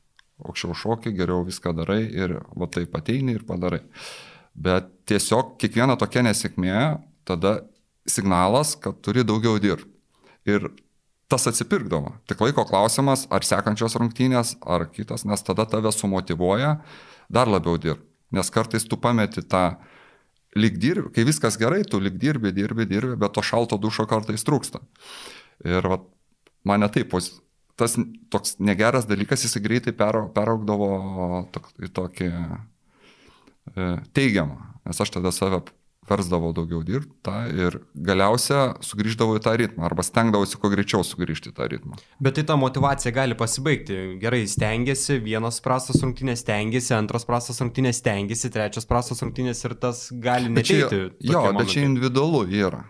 [0.44, 3.82] aukščiau šokį, geriau viską darai ir va taip ateini ir padarai.
[4.56, 6.76] Bet tiesiog kiekviena tokia nesėkmė
[7.28, 7.59] tada
[8.09, 9.92] signalas, kad turi daugiau dirbti.
[10.46, 10.70] Ir
[11.29, 12.15] tas atsipirkdavo.
[12.31, 16.77] Tik laiko klausimas, ar sekančios rungtynės, ar kitas, nes tada tave sumotivuoja
[17.33, 18.07] dar labiau dirbti.
[18.35, 19.77] Nes kartais tu pameti tą
[20.57, 24.47] lyg dirbi, kai viskas gerai, tu lyg dirbi, dirbi, dirbi, bet to šalto dušo kartais
[24.47, 24.81] trūksta.
[25.67, 26.01] Ir va,
[26.67, 27.15] mane taip,
[27.77, 27.97] tas
[28.33, 30.91] toks negeras dalykas, jis greitai peraugdavo
[31.85, 34.59] į tokį e, teigiamą,
[34.89, 35.62] nes aš tada save
[36.09, 41.57] versdavau daugiau dirbti ir galiausia sugrįždavau į tą ritmą arba stengdavausi kuo greičiau sugrįžti į
[41.57, 41.99] tą ritmą.
[42.23, 43.99] Bet tai ta motivacija gali pasibaigti.
[44.23, 50.07] Gerai, stengiasi, vienas prastas rungtynės stengiasi, antras prastas rungtynės stengiasi, trečias prastas rungtynės ir tas
[50.12, 51.07] gali neteiti.
[51.27, 52.85] Jo, bet čia individualu yra.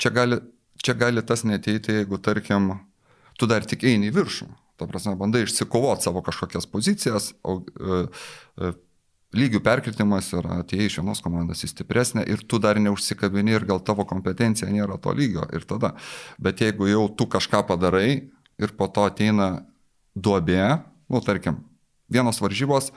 [0.00, 0.40] Čia gali,
[0.82, 2.74] čia gali tas neteiti, jeigu tarkim,
[3.40, 4.48] tu dar tik eini į viršų.
[4.76, 8.00] Ta prasme, bandai išsikovoti savo kažkokias pozicijas, o, e,
[8.60, 8.72] e,
[9.36, 13.80] lygių perkritimas yra atėjai iš vienos komandos į stipresnę ir tu dar neužsikabini ir gal
[13.84, 15.94] tavo kompetencija nėra to lygio ir tada.
[16.42, 18.10] Bet jeigu jau tu kažką padarai
[18.56, 19.66] ir po to ateina
[20.16, 20.80] duobė,
[21.12, 21.60] nu tarkim,
[22.12, 22.92] vienos varžybos,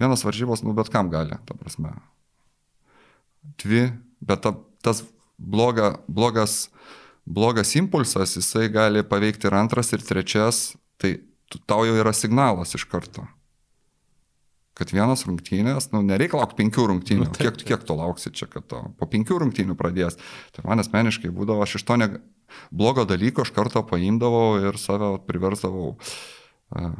[0.00, 1.94] vienos varžybos, nu bet kam gali, ta prasme.
[3.62, 3.86] Dvi,
[4.24, 5.04] bet ta, tas
[5.38, 6.68] bloga, blogas,
[7.24, 11.18] blogas impulsas, jisai gali paveikti ir antras, ir trečias, tai
[11.68, 13.28] tau jau yra signalas iš karto
[14.78, 17.28] kad vienos rungtynės, nu, nereikia laukti penkių rungtynių.
[17.28, 20.18] Nu, kiek, kiek tu lauksi čia, kad to po penkių rungtynių pradės.
[20.56, 22.10] Tai man asmeniškai būdavo, aš iš to ne,
[22.74, 26.90] blogo dalyko iš karto paimdavau ir save priversdavau uh,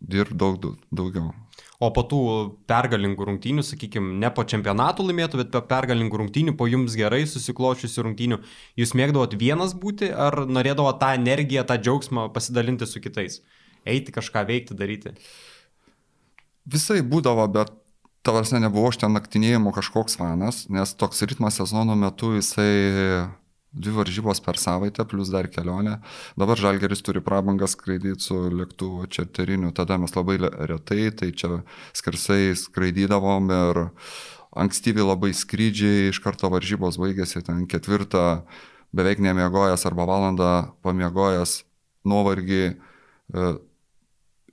[0.00, 1.34] dirbti daug, daugiau.
[1.82, 2.22] O po tų
[2.70, 8.06] pergalingų rungtynių, sakykime, ne po čempionatų laimėtų, bet po pergalingų rungtynių, po jums gerai susiklošiusių
[8.06, 8.38] rungtynių,
[8.78, 13.42] jūs mėgdavot vienas būti ar norėdavot tą energiją, tą džiaugsmą pasidalinti su kitais?
[13.82, 15.10] Eiti kažką veikti, daryti?
[15.10, 15.51] Uh,
[16.68, 17.72] Visai būdavo, bet
[18.22, 23.30] tavarsne nebuvo aš ten naktinėjimo kažkoks fanas, nes toks ritmas sezono metu jisai
[23.72, 25.96] dvi varžybos per savaitę, plus dar kelionė.
[26.38, 31.62] Dabar Žalgeris turi prabangą skraidyti su lėktuvu čarteriniu, tada mes labai retai, tai čia
[31.96, 33.82] skersai skraidydavom ir
[34.52, 38.44] ankstyvi labai skrydžiai, iš karto varžybos baigėsi ten ketvirtą,
[38.92, 40.52] beveik nemiegojęs arba valandą
[40.84, 41.62] pamiegojęs
[42.04, 42.74] nuovargį e,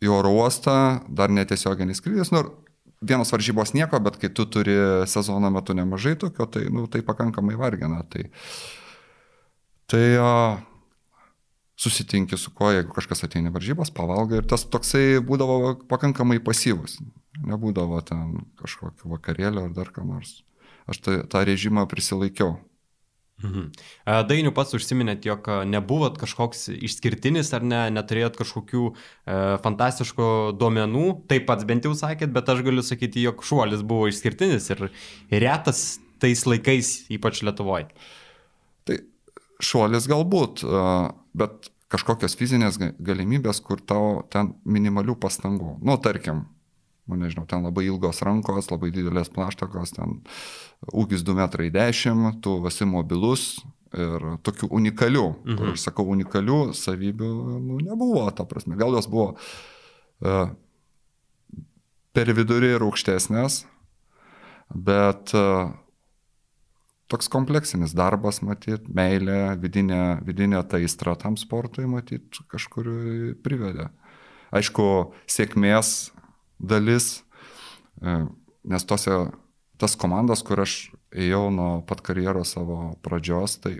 [0.03, 0.75] į oro uostą,
[1.09, 2.31] dar netiesioginis skrydis.
[2.35, 2.43] Nu,
[3.01, 4.75] vienos varžybos nieko, bet kai tu turi
[5.09, 8.01] sezono metu nemažai tokio, tai, nu, tai pakankamai vargina.
[8.11, 8.25] Tai,
[9.91, 10.33] tai o,
[11.79, 16.99] susitinki su kuo, jeigu kažkas ateina varžybos, pavalgai ir tas toksai būdavo pakankamai pasyvus.
[17.47, 20.41] Nebūdavo ten kažkokio vakarėlio ar dar ką nors.
[20.89, 22.57] Aš tą, tą režimą prisilaikiau.
[23.39, 23.69] Mhm.
[24.27, 28.95] Dainiu pats užsiminėt, jog nebuvot kažkoks išskirtinis ar ne, neturėjot kažkokių e,
[29.63, 30.27] fantastiškų
[30.59, 34.89] duomenų, taip pats bent jau sakėt, bet aš galiu sakyti, jog šuolis buvo išskirtinis ir
[35.31, 35.83] retas
[36.19, 37.87] tais laikais, ypač Lietuvoje.
[38.83, 38.99] Tai
[39.63, 40.65] šuolis galbūt,
[41.39, 45.77] bet kažkokios fizinės galimybės, kur tau ten minimalių pastangų.
[45.85, 46.43] Nu, tarkim,
[47.09, 50.19] nu nežinau, ten labai ilgos rankos, labai didelės plaštakos, ten
[50.93, 53.49] ūgis 2,10 m, tu esi mobilus
[53.97, 55.57] ir tokių unikalių, mhm.
[55.57, 57.33] kur aš sakau unikalių savybių,
[57.65, 60.51] nu, nebuvo, ta prasme, gal jos buvo uh,
[62.13, 63.63] per vidurį ir aukštesnės,
[64.69, 65.71] bet uh,
[67.09, 72.89] toks kompleksinis darbas, matyt, meilė, vidinė, vidinė ta įstra tam sportui, matyt, kažkur
[73.41, 73.89] privedė.
[74.53, 74.85] Aišku,
[75.29, 76.11] sėkmės
[76.59, 77.23] dalis,
[78.01, 78.25] e,
[78.63, 79.15] nes tose,
[79.79, 83.79] tas komandas, kur aš ėjau nuo pat karjeros savo pradžios, tai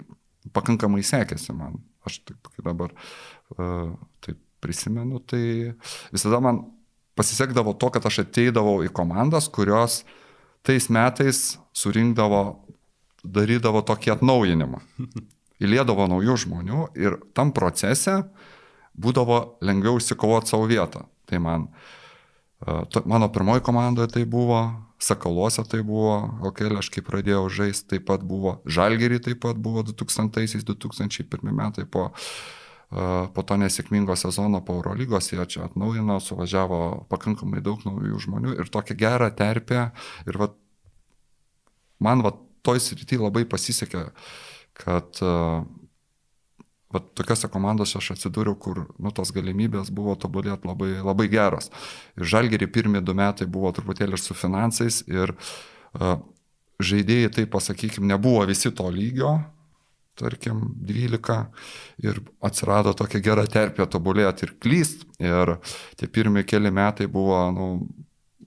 [0.56, 1.82] pakankamai sekėsi man.
[2.08, 3.92] Aš taip dabar uh,
[4.24, 5.76] taip prisimenu, tai
[6.16, 6.62] visada man
[7.20, 10.06] pasisekdavo to, kad aš ateidavau į komandas, kurios
[10.66, 12.44] tais metais surinkdavo,
[13.24, 14.80] darydavo tokį atnaujinimą.
[15.64, 18.22] Įlėdavo naujų žmonių ir tam procese
[18.96, 21.04] būdavo lengviau įsikovoti savo vietą.
[21.28, 21.99] Tai man uh,
[23.06, 24.60] Mano pirmoji komandoje tai buvo,
[25.00, 29.86] Sakaluose tai buvo, LKL aš kai pradėjau žaisti, taip pat buvo, Žalgerį taip pat buvo
[29.88, 32.10] 2000-2001 metai po,
[32.92, 38.72] po to nesėkmingo sezono po Eurolygos, jie čia atnaujino, suvažiavo pakankamai daug naujų žmonių ir
[38.74, 39.88] tokia gera terpė
[40.28, 40.52] ir va,
[42.04, 42.36] man va,
[42.68, 44.04] toj srity labai pasisekė,
[44.84, 45.64] kad uh,
[46.94, 51.70] va, tokiose komandose aš atsidūriau, kur nu, tos galimybės buvo tobulėti labai, labai geros.
[52.18, 56.18] Ir žalgerį pirmie du metai buvo truputėlį ir su finansais ir uh,
[56.80, 59.38] žaidėjai, tai pasakykime, nebuvo visi to lygio,
[60.20, 61.40] tarkim, 12
[62.04, 65.06] ir atsirado tokia gera terpė tobulėti ir klyst.
[65.22, 65.58] Ir
[66.00, 67.70] tie pirmie keli metai buvo, nu,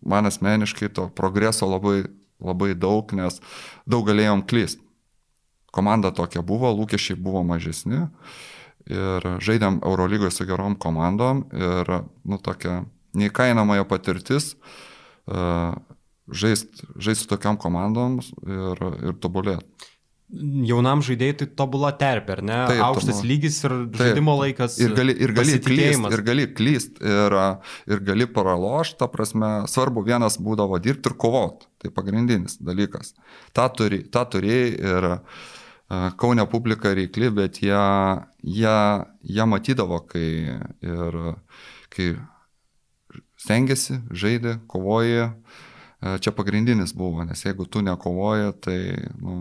[0.04, 2.02] man asmeniškai to progreso labai,
[2.42, 3.40] labai daug, nes
[3.86, 4.82] daug galėjom klyst.
[5.72, 8.06] Komanda tokia buvo, lūkesčiai buvo mažesni
[8.90, 11.92] ir žaidėm Eurolygoje su gerom komandom ir,
[12.26, 12.82] nu, tokia
[13.16, 14.54] neįkainamąją patirtis.
[15.22, 15.76] Uh,
[16.32, 19.90] žaisti žaist su tokiam komandom ir, ir tobulėti
[20.32, 22.58] jaunam žaidėjui tai tobula terpė, ar ne?
[22.70, 23.28] Taip, Aukštas tamo.
[23.28, 23.98] lygis ir taip.
[24.00, 24.78] žaidimo laikas.
[24.80, 27.36] Ir gali, ir gali klyst, ir gali klyst, ir,
[27.92, 31.68] ir gali paralošti, ta prasme, svarbu vienas būdavo dirbti ir kovoti.
[31.82, 33.12] Tai pagrindinis dalykas.
[33.52, 35.42] Ta, turi, ta turėjai ir uh,
[36.16, 37.80] Kaunio publika reikli, bet jie,
[38.42, 38.76] jie,
[39.28, 40.28] jie matydavo, kai,
[40.80, 41.18] ir,
[41.92, 42.06] kai
[43.40, 45.32] stengiasi, žaidė, kovoja.
[46.02, 48.78] Čia pagrindinis buvo, nes jeigu tu nekovoji, tai
[49.20, 49.36] nu,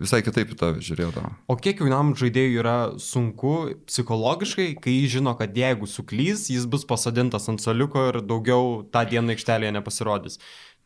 [0.00, 1.32] visai kitaip į tave žiūrėdavo.
[1.52, 3.54] O kiek jaunam žaidėjui yra sunku
[3.90, 9.04] psichologiškai, kai jis žino, kad jeigu suklys, jis bus pasodintas ant soliuko ir daugiau tą
[9.10, 10.40] dieną aikštelėje nepasirodys.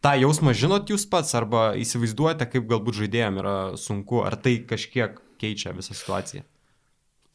[0.05, 5.17] Ta jausmą žinot jūs pats arba įsivaizduojate, kaip galbūt žaidėjams yra sunku, ar tai kažkiek
[5.40, 6.45] keičia visą situaciją?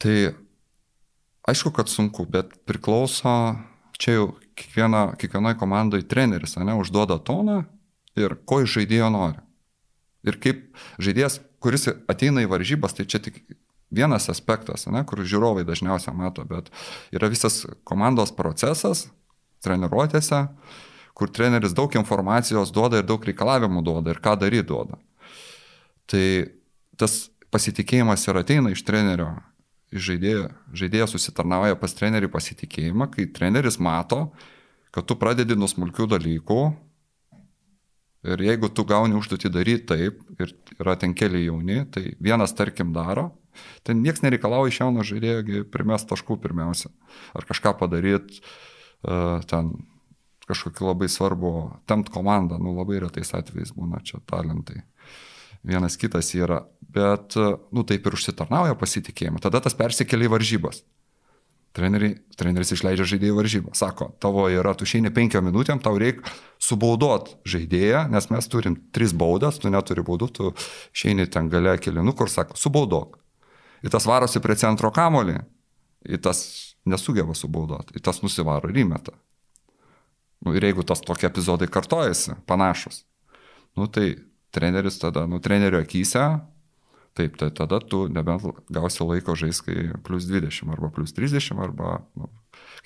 [0.00, 0.16] Tai
[1.50, 3.34] aišku, kad sunku, bet priklauso,
[3.98, 7.64] čia jau kiekviena, kiekvienai komandai treneris, ne, užduoda toną
[8.20, 9.42] ir ko iš žaidėjo nori.
[10.22, 10.68] Ir kaip
[11.02, 13.42] žaidėjas kuris ateina į varžybas, tai čia tik
[13.92, 16.70] vienas aspektas, ne, kur žiūrovai dažniausiai mato, bet
[17.14, 19.08] yra visas komandos procesas
[19.64, 20.46] treniruotėse,
[21.14, 24.98] kur treneris daug informacijos duoda ir daug reikalavimų duoda ir ką daryti duoda.
[26.10, 26.24] Tai
[27.00, 29.32] tas pasitikėjimas ir ateina iš trenerio,
[29.94, 30.46] iš žaidėjo.
[30.82, 34.28] Žaidėjas susitarnauja pas trenerių pasitikėjimą, kai treneris mato,
[34.94, 36.62] kad tu pradedi nuo smulkių dalykų,
[38.20, 42.92] Ir jeigu tu gauni užduotį daryti taip, ir yra ten keli jauni, tai vienas tarkim
[42.92, 43.30] daro,
[43.86, 46.92] ten niekas nereikalauja iš jauno žaidėjo primest taškų pirmiausia.
[47.32, 48.42] Ar kažką padaryti,
[49.08, 49.72] uh, ten
[50.50, 51.54] kažkokį labai svarbu,
[51.90, 54.82] temt komandą, nu labai retais atvejais būna čia talentai.
[55.66, 59.42] Vienas kitas yra, bet, nu taip ir užsitarnauja pasitikėjimą.
[59.44, 60.82] Tada tas persikelia į varžybas.
[61.76, 63.74] Treneri, treneris išleidžia žaidėjų varžybą.
[63.78, 66.26] Sako, tavo yra, tu išeini penkiom minutėm, tau reikia
[66.58, 70.50] subaudot žaidėją, nes mes turim tris baudas, tu neturi baudų, tu
[70.96, 73.20] išeini ten gale kilinų, kur sako, subaudok.
[73.86, 75.38] Ir tas varosi prie centro kamolį,
[76.10, 76.42] ir tas
[76.88, 79.14] nesugeba subaudot, ir tas nusivaro ir įmeta.
[80.40, 83.02] Nu, ir jeigu tas tokie epizodai kartojasi, panašus,
[83.76, 84.14] nu, tai
[84.54, 86.24] treneris tada, nu, trenerio akise
[87.14, 92.30] Taip, tai tada tu nebent gausi laiko žaisti plus 20 arba plus 30 arba nu,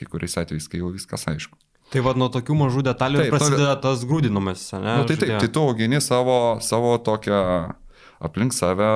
[0.00, 1.58] kai kuriais atvejais, kai jau viskas aišku.
[1.92, 4.94] Tai vad nuo tokių mažų detalių taip, prasideda tas grūdinimas, ne?
[5.02, 7.40] Nu, tai taip, tai tu augini savo, savo tokią
[8.24, 8.88] aplink save,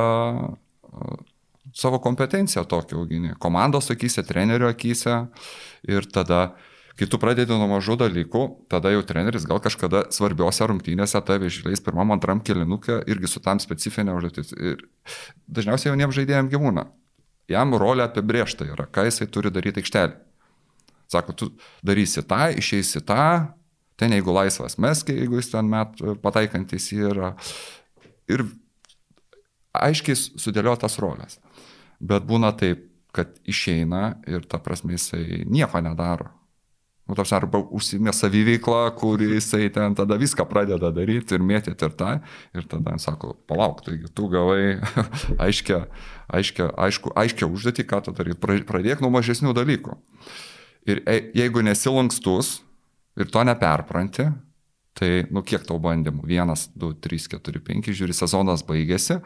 [1.77, 5.27] savo kompetenciją tokią augini, komandos akise, trenerio akise
[5.85, 6.55] ir tada
[6.99, 8.41] Kai tu pradedi nuo mažų dalykų,
[8.73, 13.61] tada jau treneris gal kažkada svarbiose rungtynėse tave išleis pirmam, antram kilinukė irgi su tam
[13.63, 14.51] specifinė užduotis.
[14.59, 14.83] Ir
[15.47, 16.89] dažniausiai jauniems žaidėjams gyvūna.
[17.49, 20.19] Jam rolė apibriešta yra, ką jisai turi daryti aikštelį.
[21.09, 21.49] Sako, tu
[21.87, 23.55] darysi tą, išeisi tą,
[23.97, 27.31] ten jeigu laisvas mesk, jeigu jis ten met pataikantis yra.
[28.29, 28.43] Ir
[29.73, 31.39] aiškiai sudėliotas rolės.
[32.03, 32.85] Bet būna taip,
[33.15, 36.35] kad išeina ir ta prasme jisai nieko nedaro.
[37.09, 41.95] Nu, tas arba užsimė savyveiklą, kur jisai ten tada viską pradeda daryti ir mėtyti ir
[41.97, 42.11] tą.
[42.53, 44.77] Ir tada sako, palauk, taigi tu gavai
[45.47, 45.79] aiškę,
[46.37, 48.37] aiškę, aišku, aiškę užduotį, ką tu darai.
[48.69, 49.97] Pradėk nuo mažesnių dalykų.
[50.89, 52.59] Ir e, jeigu nesilankstus
[53.17, 54.29] ir to neperpranti,
[54.99, 56.27] tai, nu, kiek tau bandymų?
[56.29, 59.17] Vienas, du, trys, keturi, penki, žiūri, sezonas baigėsi.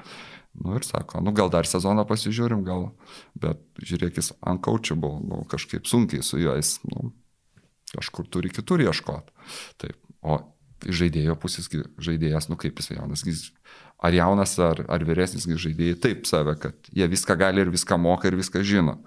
[0.62, 2.90] Nu ir sako, nu gal dar sezoną pasižiūrim, gal,
[3.40, 7.08] bet žiūrėkis, uncoachable, nu, kažkaip sunkiai su juos, nu,
[7.96, 9.34] kažkur turi kitur ieškoti.
[9.82, 9.98] Taip.
[10.22, 10.38] O
[10.82, 11.68] žaidėjo pusės
[12.02, 13.22] žaidėjas, nu kaip jis jaunas,
[14.02, 18.30] ar jaunas, ar, ar vyresnis žaidėjai taip save, kad jie viską gali ir viską moka
[18.30, 18.98] ir viską žino.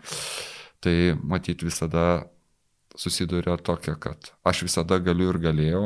[0.84, 2.26] Tai matyti visada
[2.96, 5.84] susiduria tokia, kad aš visada galiu ir galėjau,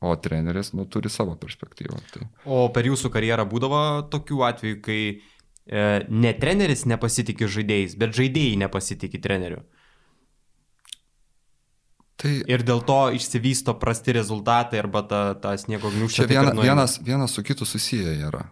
[0.00, 1.98] o treneris nu, turi savo perspektyvą.
[2.14, 2.28] Tai.
[2.48, 8.56] O per jūsų karjerą būdavo tokių atvejų, kai e, ne treneris nepasitikė žaidėjais, bet žaidėjai
[8.64, 9.60] nepasitikė treneriu?
[12.20, 16.26] Tai, ir dėl to išsivysto prasti rezultatai arba ta, ta sniego gniužtė.
[16.26, 18.44] Čia viena, vienas, vienas su kitu susiję yra.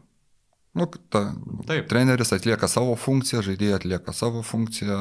[0.78, 1.34] Nu, ta,
[1.66, 1.88] Taip.
[1.90, 4.98] Treneris atlieka savo funkciją, žaidėjai atlieka savo funkciją,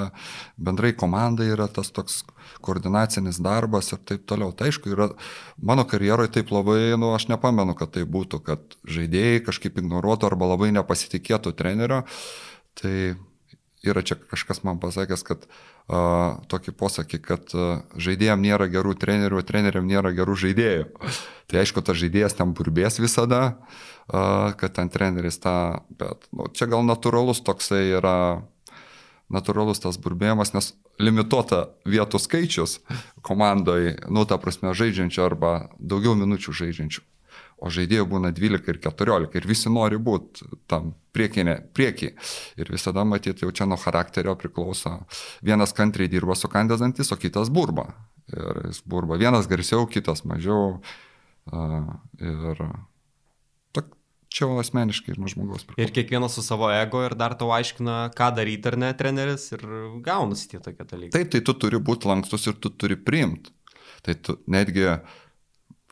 [0.58, 2.24] bendrai komanda yra tas toks
[2.66, 4.56] koordinacinis darbas ir taip toliau.
[4.58, 5.10] Tai aišku, yra,
[5.62, 10.50] mano karjeroje taip labai, nu, aš nepamenu, kad tai būtų, kad žaidėjai kažkaip ignoruotų arba
[10.56, 12.04] labai nepasitikėtų trenerio.
[12.78, 12.96] Tai
[13.86, 19.40] yra čia kažkas man pasakęs, kad uh, tokį posakį, kad uh, žaidėjams nėra gerų trenerių,
[19.40, 20.88] o treneriam nėra gerų žaidėjų.
[21.52, 23.42] tai aišku, tas žaidėjas ten burbės visada,
[24.10, 28.18] uh, kad ten treneris tą, bet nu, čia gal natūralus toksai yra,
[29.34, 32.80] natūralus tas burbėjimas, nes limituota vietų skaičius
[33.22, 37.06] komandai, nu, ta prasme, žaidžiančių arba daugiau minučių žaidžiančių
[37.58, 42.12] o žaidėjų būna 12 ir 14 ir visi nori būti tam priekinė, priekį.
[42.62, 45.00] Ir visada matyti jau čia nuo charakterio priklauso.
[45.46, 47.90] Vienas kantriai dirba su kandidantis, o kitas burba.
[48.30, 49.18] Ir jis burba.
[49.18, 50.78] Vienas garsiau, kitas mažiau.
[52.22, 52.64] Ir
[54.38, 55.82] čia asmeniškai nuo žmogaus priklauso.
[55.88, 59.64] Ir kiekvienas su savo ego ir dar tau aiškina, ką daryti ar ne treneris ir
[60.06, 61.14] gaunasi tie tokie dalykai.
[61.16, 63.56] Taip, tai tu turi būti lankstus ir tu turi priimti.
[64.06, 65.16] Tai tu netgi uh,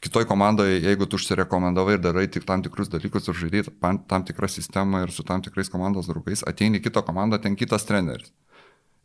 [0.04, 3.64] kitoj komandoje, jeigu tu užsirekomendavai ir darai tik tam tikrus dalykus ir žaidai
[4.10, 8.34] tam tikrą sistemą ir su tam tikrais komandos draugais, ateini kitą komandą, ten kitas treneris.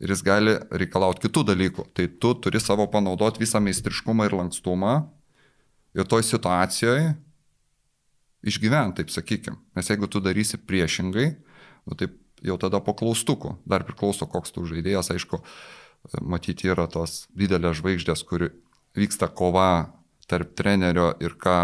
[0.01, 1.85] Ir jis gali reikalauti kitų dalykų.
[1.93, 4.95] Tai tu turi savo panaudoti visą meistriškumą ir lankstumą
[5.93, 7.11] ir toj situacijoje
[8.41, 9.59] išgyventi, taip sakykim.
[9.77, 11.27] Nes jeigu tu darysi priešingai,
[11.85, 13.59] nu, taip jau tada po klaustukų.
[13.69, 15.41] Dar priklauso, koks tu žaidėjas, aišku,
[16.25, 18.49] matyti yra tos didelės žvaigždės, kuri
[18.97, 19.93] vyksta kova
[20.31, 21.59] tarp trenerio ir ką,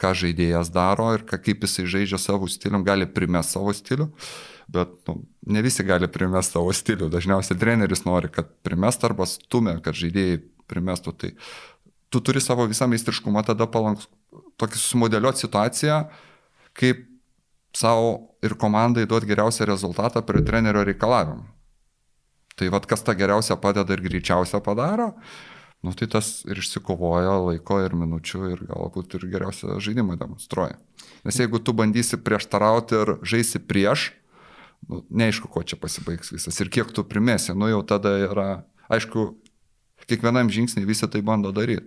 [0.00, 4.08] ką žaidėjas daro ir ką, kaip jisai žaidžia savo stilium, gali primesti savo stilių,
[4.74, 7.10] bet nu, ne visi gali primesti savo stilių.
[7.12, 11.16] Dažniausiai treneris nori, kad primest arba stumia, kad žaidėjai primestų.
[11.18, 11.32] Tai
[12.14, 14.06] tu turi savo visą meistriškumą tada palanks,
[14.60, 15.98] tokį sumodeliuoti situaciją,
[16.78, 17.02] kaip
[17.74, 21.48] savo ir komandai duoti geriausią rezultatą prie trenerio reikalavimų.
[22.54, 25.10] Tai vad kas tą geriausią padeda ir greičiausią padaro,
[25.84, 30.78] nu, tai tas ir išsikovoja laiko ir minučių ir galbūt ir geriausią žaidimą demonstruoja.
[31.24, 34.10] Nes jeigu tu bandysi prieštarauti ir žaisi prieš,
[34.88, 38.48] nu, neaišku, kuo čia pasibaigs visas ir kiek tu primesi, nu jau tada yra,
[38.88, 39.34] aišku,
[40.08, 41.86] kiekvienam žingsniui visi tai bando daryti,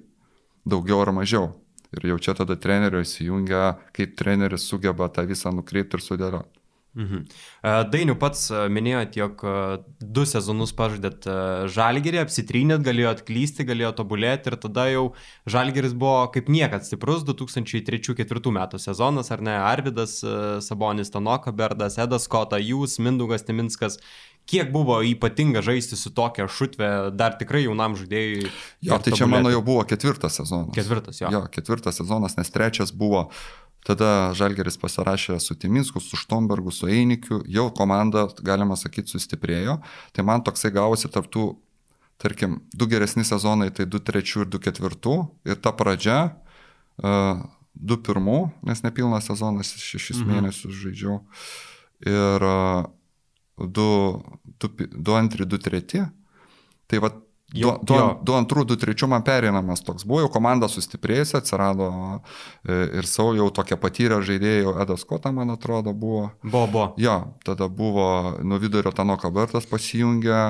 [0.66, 1.56] daugiau ar mažiau.
[1.96, 6.57] Ir jau čia tada trenerio įsijungia, kaip treneris sugeba tą visą nukreipti ir sudėlioti.
[6.98, 7.26] Mhm.
[7.62, 9.52] E, Dainiu pats e, minėjot, jog e,
[10.02, 11.28] du sezonus pažadėt
[11.70, 15.04] žalgerį, apsitrynėt, galėjot klysti, galėjot tobulėti ir tada jau
[15.46, 19.54] žalgeris buvo kaip niekad stiprus 2003-2004 metų sezonas, ar ne?
[19.68, 20.18] Arvidas
[20.66, 24.02] Sabonis, Tanoka Berdas, Edas Kota, jūs, Mindugas Timinskas.
[24.48, 28.48] Kiek buvo ypatinga žaisti su tokia šutve, dar tikrai jaunam žaidėjui?
[28.88, 30.72] Jo, tai čia mano jau buvo ketvirtas sezonas.
[30.78, 31.32] Ketvirtas, jo.
[31.34, 33.28] Jo, ketvirtas sezonas, nes trečias buvo
[33.88, 39.78] Tada Žalgeris pasirašė su Timinsku, su Štombergu, su Einikiu, jau komanda, galima sakyti, sustiprėjo.
[40.12, 41.46] Tai man toksai gavosi tarptų,
[42.20, 45.16] tarkim, du geresni sezonai, tai 2-3 ir 2-4.
[45.48, 46.18] Ir ta pradžia,
[47.00, 47.46] uh,
[47.80, 48.28] 2-1,
[48.68, 50.34] nes nepilnas sezonas, 6 mhm.
[50.34, 51.22] mėnesius žaidžiau.
[52.04, 52.92] Ir uh,
[53.58, 56.06] 2-2, 2-3.
[56.88, 57.12] Tai va
[57.48, 62.76] Du, du, du antrų, du trečių man perinamas toks buvo, jau komanda sustiprėjusi, atsirado e,
[63.00, 66.26] ir savo jau tokia patyrę žaidėjų, Edas Kota, man atrodo, buvo.
[66.44, 66.88] Buvo, buvo.
[67.00, 67.16] Jo,
[67.48, 70.42] tada buvo nuo vidurio Tanoka Bertas pasijungę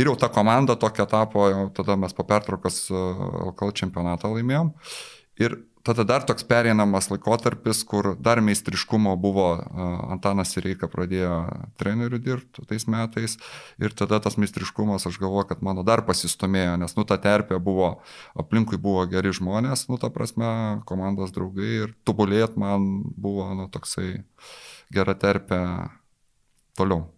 [0.00, 3.04] ir jau ta komanda tokia tapo, jau tada mes po pertraukos e,
[3.50, 4.72] LKL čempionatą laimėjom.
[5.44, 9.46] Ir tada dar toks pereinamas laikotarpis, kur dar meistriškumo buvo,
[10.12, 11.36] Antanas Reika pradėjo
[11.80, 13.36] trenerių dirbti tais metais
[13.80, 17.92] ir tada tas meistriškumas, aš galvoju, kad mano dar pasistumėjo, nes, nu, ta terpė buvo,
[18.38, 24.24] aplinkui buvo geri žmonės, nu, ta prasme, komandos draugai ir tobulėt man buvo, nu, toksai
[24.92, 25.62] gera terpė
[26.78, 27.08] toliau.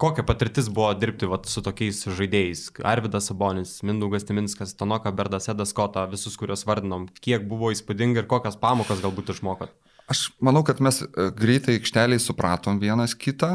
[0.00, 2.62] Kokia patirtis buvo dirbti vat, su tokiais žaidėjais?
[2.88, 7.04] Arvidas Sabonis, Mindaugas Timinskas, Tanoka Berdas, Edas Kota, visus, kuriuos vardinom.
[7.20, 9.74] Kiek buvo įspūdinga ir kokias pamokas galbūt išmokot?
[10.10, 13.50] Aš manau, kad mes e, greitai aikšteliai supratom vienas kitą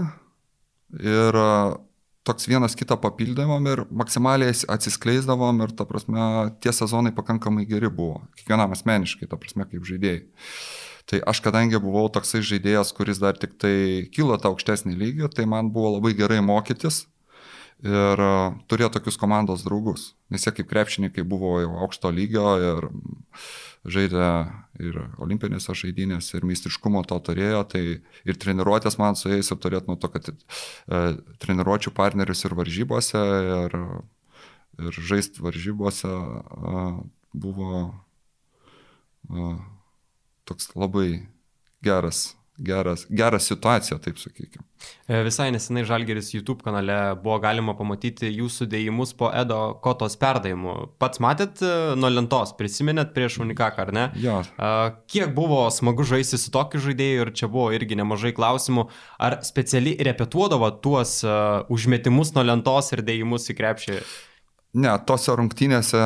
[1.01, 1.49] ir e,
[2.29, 6.27] toks vienas kitą papildavom ir maksimaliai atsiskleisdavom ir, ta prasme,
[6.61, 8.21] tie sezonai pakankamai geri buvo.
[8.37, 10.21] Kiekvienam asmeniškai, ta prasme, kaip žaidėjai.
[11.05, 13.75] Tai aš kadangi buvau toksai žaidėjas, kuris dar tik tai
[14.13, 17.03] kilo tą aukštesnį lygį, tai man buvo labai gerai mokytis
[17.85, 18.31] ir e,
[18.71, 20.13] turėjo tokius komandos draugus.
[20.33, 22.89] Nes jie kaip krepšininkai buvo jau aukšto lygio ir
[23.85, 24.29] žaidė
[24.81, 27.83] ir olimpinėse žaidynėse, ir meistriškumo to turėjo, tai
[28.25, 30.35] ir treniruotės man su jais apturėt nuo to, kad e,
[31.43, 33.21] treniruočių partnerius ir varžybose,
[33.67, 33.77] ir,
[34.81, 36.83] ir žaist varžybose e,
[37.45, 37.85] buvo
[39.29, 39.53] e,
[40.47, 41.25] toks labai
[41.85, 44.63] geras geras, gera situacija, taip sakykime.
[45.25, 50.75] Visai nesenai Žalgeris YouTube kanale buvo galima pamatyti jūsų dėjimus po Edo Kotos perdavimų.
[51.01, 54.05] Pats matėt e, nuo lentos, prisiminėt prieš Unikaką, ar ne?
[54.21, 54.39] Jo.
[55.11, 58.87] Kiek buvo smagu žaisti su tokiu žaidėju ir čia buvo irgi nemažai klausimų,
[59.19, 63.99] ar specialiai repetuodavo tuos uh, užmetimus nuo lentos ir dėjimus į krepšį?
[64.75, 65.99] Ne, tose rungtynėse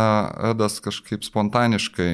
[0.52, 2.12] Edas kažkaip spontaniškai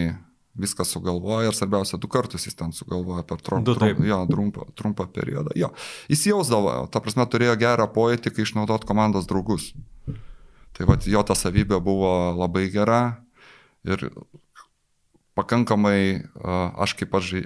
[0.59, 5.07] viską sugalvoja ir svarbiausia, du kartus jis ten sugalvoja per trump, trump, jo, trumpą, trumpą
[5.11, 5.51] periodą.
[5.59, 5.71] Jo.
[6.11, 9.73] Jis jausdavo, ta prasme, turėjo gerą pojūtį, kai išnaudot komandos draugus.
[10.75, 13.03] Tai va, jo ta savybė buvo labai gera
[13.87, 14.09] ir
[15.35, 16.23] pakankamai
[16.79, 17.43] aš kaip aš e,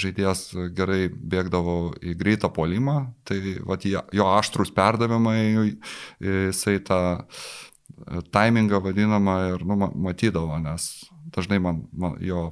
[0.00, 0.42] žaidėjas
[0.76, 5.76] gerai bėgdavau į greitą polimą, tai va, jo aštrus perdavimai,
[6.24, 10.88] jisai tą e, timingą vadinamą ir nu, ma- matydavo, nes
[11.34, 12.48] dažnai man, man jo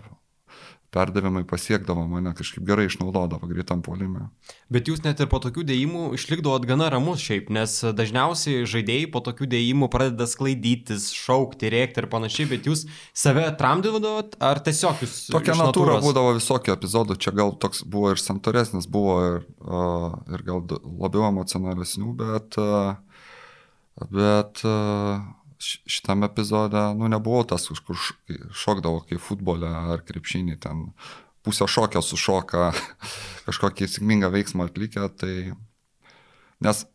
[0.97, 4.29] perdavimai pasiekdavo mane kažkaip gerai išnaudodavo greitam polime.
[4.73, 9.21] Bet jūs net ir po tokių dėjimų išlikdavot gana ramus šiaip, nes dažniausiai žaidėjai po
[9.27, 15.17] tokių dėjimų pradeda sklaidytis, šaukti, rėkti ir panašiai, bet jūs save tramdydavot ar tiesiog jūs...
[15.35, 20.47] Tokia natūra būdavo visokių epizodų, čia gal toks buvo ir santūresnis, buvo ir, uh, ir
[20.49, 22.95] gal labiau emocionalesnių, bet, uh,
[24.09, 25.27] bet uh,
[25.91, 27.99] šitam epizode, nu, nebuvau tas, už kur
[28.65, 30.91] šokdavo kaip futbole ar krepšinį, ten
[31.47, 32.73] pusę šokio sušoka,
[33.47, 35.35] kažkokį sėkmingą veiksmą atlikę, tai
[36.65, 36.87] nes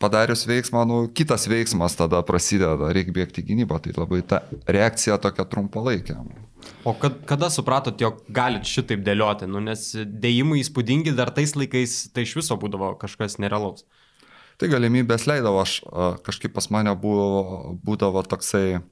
[0.00, 5.44] padarius veiksmą, nu, kitas veiksmas tada prasideda, reikia bėgti gynybą, tai labai ta reakcija tokia
[5.44, 6.16] trumpalaikė.
[6.84, 12.06] O kad, kada supratot, jog galit šitaip dėlioti, nu, nes dėjimai įspūdingi dar tais laikais,
[12.14, 13.84] tai iš viso būdavo kažkas nerealaus.
[14.60, 15.78] Tai galimybės leidavo, aš
[16.26, 18.82] kažkaip pas mane buvo, būdavo toksai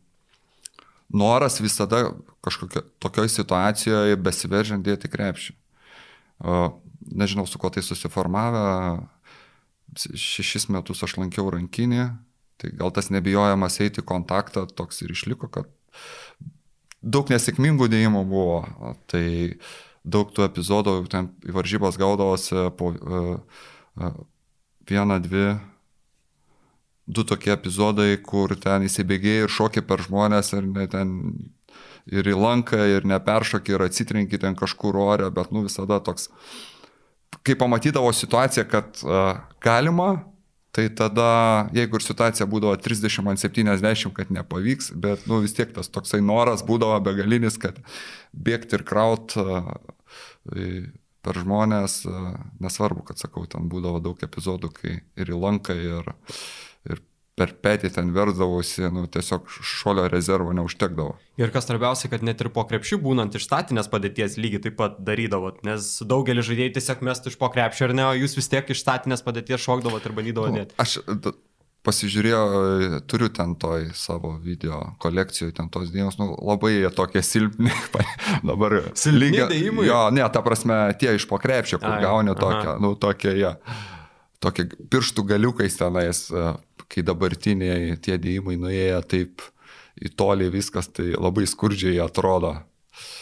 [1.12, 2.14] noras visada
[2.44, 5.52] kažkokio tokioj situacijoje besiveržiant dėti krepšį.
[7.08, 8.64] Nežinau, su kuo tai susiformavę,
[9.96, 12.06] šešis metus aš lankiau rankinį,
[12.60, 15.68] tai gal tas nebijojamas eiti kontaktą toks ir išliko, kad
[17.02, 19.60] daug nesėkmingų dėjimų buvo, tai
[20.04, 22.92] daug tų epizodų, ten į varžybas gaudavosi po
[24.90, 25.46] vieną, dvi,
[27.08, 31.14] du tokie epizodai, kur ten įsibėgėjai ir šoki per žmonės ir ten
[32.08, 36.28] ir į lanką, ir neperšoki, ir atsitrenki ten kažkur ore, bet nu visada toks,
[37.44, 40.08] kai pamatydavo situaciją, kad uh, galima,
[40.72, 45.72] tai tada, jeigu ir situacija būdavo 30 ant 70, kad nepavyks, bet nu vis tiek
[45.74, 47.80] tas toksai noras būdavo begalinis, kad
[48.32, 49.36] bėgti ir kraut
[51.28, 52.32] per žmonės, uh,
[52.64, 56.10] nesvarbu, kad sakau, ten būdavo daug epizodų, kai ir į lanką, ir,
[56.88, 57.04] ir
[57.38, 61.14] per petį ten versdavosi, nu, tiesiog šolio rezervo neužtekdavo.
[61.38, 64.98] Ir kas svarbiausia, kad net ir po krepšių būnant iš statinės padėties lygiai taip pat
[65.06, 68.74] darydavot, nes daugelis žaidėjai tiesiog mestų iš po krepšio ar ne, o jūs vis tiek
[68.74, 70.78] iš statinės padėties šokdavot ir bandydavot Nu, dėti.
[70.82, 70.98] Aš
[72.38, 77.72] e, turiu ten toj savo video kolekcijoje, ten tos dienos, nu, labai jie tokie silpni.
[78.48, 79.86] Dabar Silpni dėjimai?
[79.88, 83.52] Jo, ne, ta prasme, tie iš po krepšio, kur Ai, gauni tokią, nu, tokie jie.
[84.42, 86.50] Tokie pirštų galiukais tenais, e,
[86.88, 89.44] kai dabartiniai tie dėjimai nuėję taip
[89.98, 92.54] į tolį viskas, tai labai skurdžiai atrodo.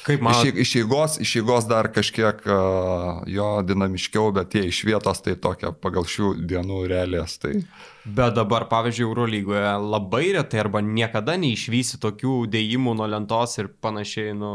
[0.06, 0.38] Kaip Iš, man...
[0.46, 5.34] eig- iš eigos, iš eigos dar kažkiek uh, jo dinamiškiau, bet tie iš vietos tai
[5.34, 7.38] tokia pagal šių dienų realijas.
[7.42, 7.56] Tai
[8.06, 14.30] Bet dabar, pavyzdžiui, Eurolygoje labai retai arba niekada neišvysi tokių dėjimų nuo lentos ir panašiai,
[14.38, 14.52] nu,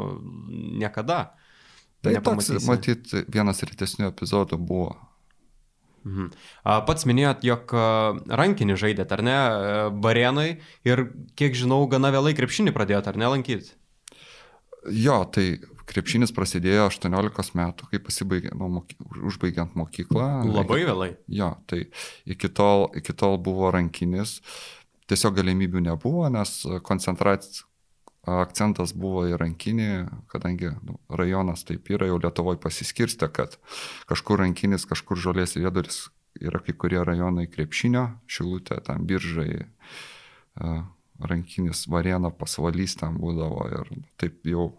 [0.80, 1.34] niekada.
[2.02, 4.94] Tai toks, matyt, vienas rytesnių epizodų buvo.
[6.08, 6.32] Mhm.
[6.88, 7.76] Pats minėjot, jog
[8.42, 9.38] rankinį žaidėt, ar ne,
[10.02, 10.48] Barenai
[10.88, 11.04] ir,
[11.38, 13.76] kiek žinau, gana vėlai krepšinį pradėjot, ar ne, lankyti?
[14.90, 15.60] Jo, tai
[15.92, 18.98] krepšinis prasidėjo 18 metų, kai pasibaigė, nu, moky,
[19.30, 20.28] užbaigiant mokyklą.
[20.50, 21.10] Labai vėlai.
[21.32, 21.84] Jo, tai
[22.26, 24.40] iki tol, iki tol buvo rankinis,
[25.12, 27.68] tiesiog galimybių nebuvo, nes koncentracija,
[28.22, 29.90] akcentas buvo į rankinį,
[30.32, 33.58] kadangi nu, rajonas taip yra, jau Lietuvoje pasiskirstė, kad
[34.10, 36.06] kažkur rankinis, kažkur žolės vieduris
[36.40, 39.66] yra kai kurie rajonai krepšinio, šilutė, tam biržai,
[40.56, 40.84] a,
[41.28, 43.92] rankinis variena pasvalys ten būdavo ir
[44.22, 44.72] taip jau.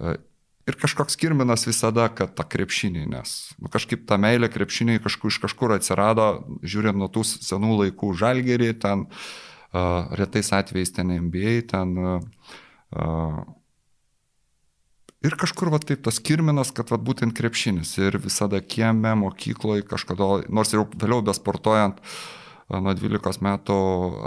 [0.00, 0.16] a,
[0.62, 5.40] Ir kažkoks kirminas visada, kad ta krepšinė, nes nu, kažkaip ta meilė krepšiniai kažkur iš
[5.42, 6.26] kažkur atsirado,
[6.62, 12.22] žiūrint nuo tų senų laikų žalgerį, ten uh, retais atvejais ten MBA, ten uh,
[12.94, 13.42] uh,
[15.22, 17.92] Ir kažkur va taip tas kirminas, kad va būtent krepšinis.
[18.02, 22.41] Ir visada kieme, mokykloje, kažkada, nors jau vėliau besportuojant, a,
[22.80, 23.78] nuo 12 metų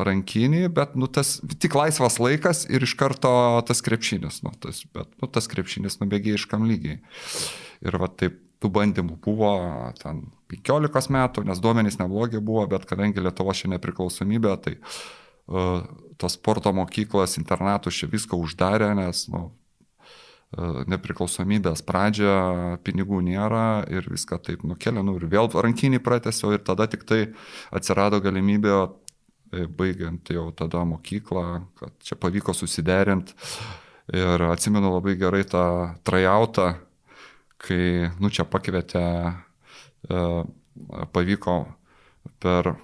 [0.05, 3.31] rankinį, bet nu, tas tik laisvas laikas ir iš karto
[3.67, 4.41] tas krepšinis.
[4.45, 6.99] Nu, tas, bet nu, tas krepšinis nubėgė iškam lygiai.
[7.85, 9.51] Ir va taip tų bandymų buvo
[9.99, 15.83] ten 15 metų, nes duomenys neblogi buvo, bet kadangi Lietuva šiandien nepriklausomybė, tai uh,
[16.21, 19.49] tos sporto mokyklos, internatus čia viską uždarė, nes nu,
[20.55, 26.87] nepriklausomybės pradžia pinigų nėra ir viską taip nukėlė, nu ir vėl rankinį pratęsiau ir tada
[26.91, 27.21] tik tai
[27.75, 28.75] atsirado galimybė,
[29.51, 31.45] e, baigiant jau tada mokyklą,
[31.79, 33.35] kad čia pavyko susiderinti.
[34.13, 35.65] Ir atsimenu labai gerai tą
[36.05, 36.75] trajautą,
[37.57, 39.05] kai, nu, čia pakvietė,
[40.05, 40.25] e,
[41.11, 41.55] pavyko
[42.39, 42.75] per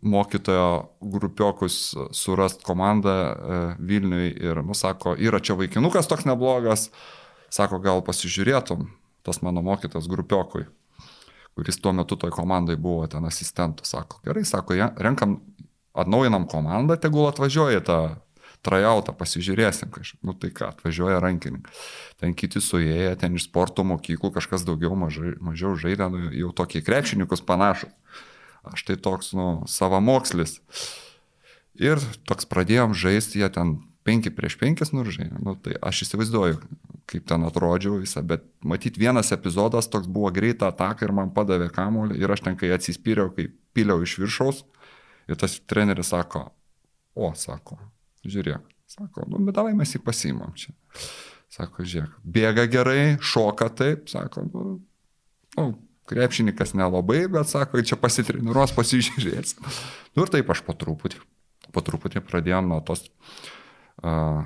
[0.00, 6.88] mokytojo grupiokus surast komandą e, Vilniui ir, nu, sako, yra čia vaikinukas toks neblogas,
[7.52, 8.88] sako, gal pasižiūrėtum,
[9.26, 10.64] tas mano mokytas grupiokui,
[11.58, 15.40] kuris tuo metu toj komandai buvo ten asistentas, sako, gerai, sako, ja, renkam,
[15.92, 18.00] atnaujinam komandą, tegul atvažiuoja tą
[18.64, 20.20] trajautą, pasižiūrėsim kažkaip.
[20.26, 21.72] Nu tai ką, atvažiuoja rankininkai.
[22.20, 26.84] Ten kiti suėję, ten iš sporto mokyklų kažkas daugiau mažai, mažiau žaidė, nu, jau tokie
[26.84, 27.92] krepšininkus panašus.
[28.66, 30.58] Aš tai toks, nu, savamokslis.
[31.80, 35.30] Ir toks pradėjom žaisti, jie ten 5 prieš 5 nuržai.
[35.40, 36.58] Nu, tai aš įsivaizduoju,
[37.10, 41.70] kaip ten atrodžiau visą, bet matyt vienas epizodas toks buvo greita ataka ir man padavė
[41.74, 44.64] kamuolį ir aš ten, kai atsispyriau, kai piliau iš viršaus
[45.30, 46.48] ir tas treneris sako,
[47.16, 47.78] o, sako,
[48.20, 50.74] Žiūrėk, sako, nu, bet davai mes jį pasimam čia.
[51.50, 54.74] Sako, žiūrėk, bėga gerai, šoka taip, sako, nu,
[55.56, 55.64] nu
[56.10, 59.56] krepšininkas nelabai, bet sako, čia pasitreniruos, pasižiūrės.
[60.16, 61.22] Nu ir taip aš po truputį,
[61.74, 64.44] po truputį pradėjom nuo tos uh,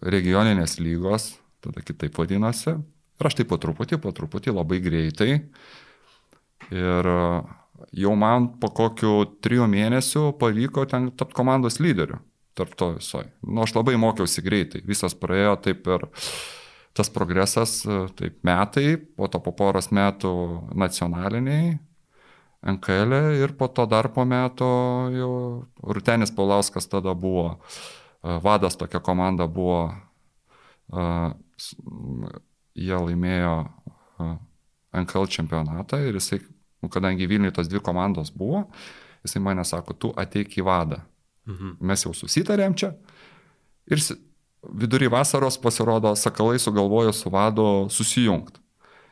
[0.00, 1.34] regioninės lygos,
[1.64, 2.78] tada kitaip vadinasi.
[3.20, 5.32] Ir aš taip po truputį, po truputį, labai greitai.
[6.70, 7.44] Ir uh,
[7.96, 12.20] jau man po kokiu trijų mėnesių pavyko ten tapti komandos lyderiu
[12.60, 13.30] tarp to visoji.
[13.46, 16.06] Nu, aš labai mokiausi greitai, visas praėjo taip ir
[16.96, 17.80] tas progresas,
[18.18, 20.32] taip metai, po to po poros metų
[20.78, 21.78] nacionaliniai,
[22.60, 24.68] NKL e ir po to dar po metų
[25.16, 25.32] jau
[25.80, 27.56] Rutenis Paulauskas tada buvo,
[28.20, 29.94] vadas tokia komanda buvo,
[32.76, 33.54] jie laimėjo
[35.00, 36.40] NKL čempionatą ir jisai,
[36.82, 38.66] nu, kadangi Vilniuje tos dvi komandos buvo,
[39.24, 41.00] jisai mane sako, tu ateik į vadą.
[41.48, 41.78] Mhm.
[41.80, 42.92] Mes jau susitarėm čia.
[43.90, 44.02] Ir
[44.62, 48.60] vidury vasaros pasirodo, sakalai sugalvojo su vado susijungti.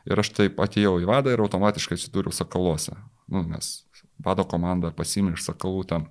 [0.09, 2.95] Ir aš taip atėjau į vadą ir automatiškai atsidūriau sakaluose.
[3.29, 3.83] Nu, nes
[4.25, 6.07] vado komanda pasimė iš sakalų ten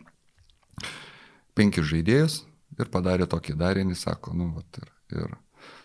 [1.59, 2.43] penkis žaidėjus
[2.79, 5.35] ir padarė tokį darinį, sako, nu, vat, ir, ir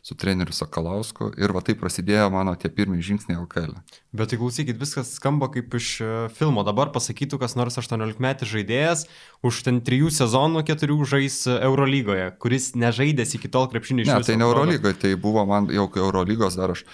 [0.03, 3.77] su treneriu Sakalausku ir va taip prasidėjo mano tie pirmie žingsniai LKL.
[4.13, 6.65] Bet tai klausykit, viskas skamba kaip iš e, filmo.
[6.67, 9.07] Dabar pasakytų, kas nors 18 metų žaidėjas
[9.45, 14.37] už ten trijų sezonų keturių žais Eurolygoje, kuris nežaidęs iki tol krepšinį iš ne, tai
[14.39, 16.85] ne Eurolygoje, tai buvo man jau Eurolygos dar aš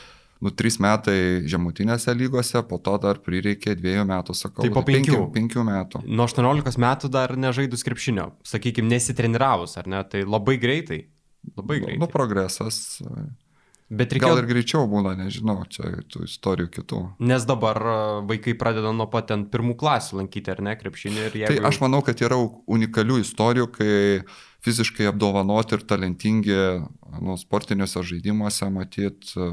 [0.43, 4.63] nu, trys metai žemutinėse lygose, po to dar prireikė dviejų metų, sakau.
[4.63, 5.15] Tai po penkių.
[5.15, 6.03] penkių, penkių metų.
[6.07, 10.03] Nuo 18 metų dar nežaidus krepšinio, sakykime, nesitreniravus, ar ne?
[10.07, 11.03] Tai labai greitai.
[11.55, 11.99] Labai greitai.
[12.01, 12.99] Nu, progresas.
[13.89, 14.35] Bet reikėjo...
[14.35, 16.99] Gal ir greičiau būna, nežinau, čia tų istorijų kitų.
[17.25, 17.95] Nes dabar e,
[18.29, 21.23] vaikai pradeda nuo pat ten pirmų klasių lankyti, ar ne, krepšinį.
[21.33, 21.55] Tai jeigu...
[21.55, 22.37] Tai aš manau, kad yra
[22.69, 23.95] unikalių istorijų, kai
[24.65, 26.59] fiziškai apdovanoti ir talentingi
[27.17, 29.49] nu, sportiniuose žaidimuose matyt e,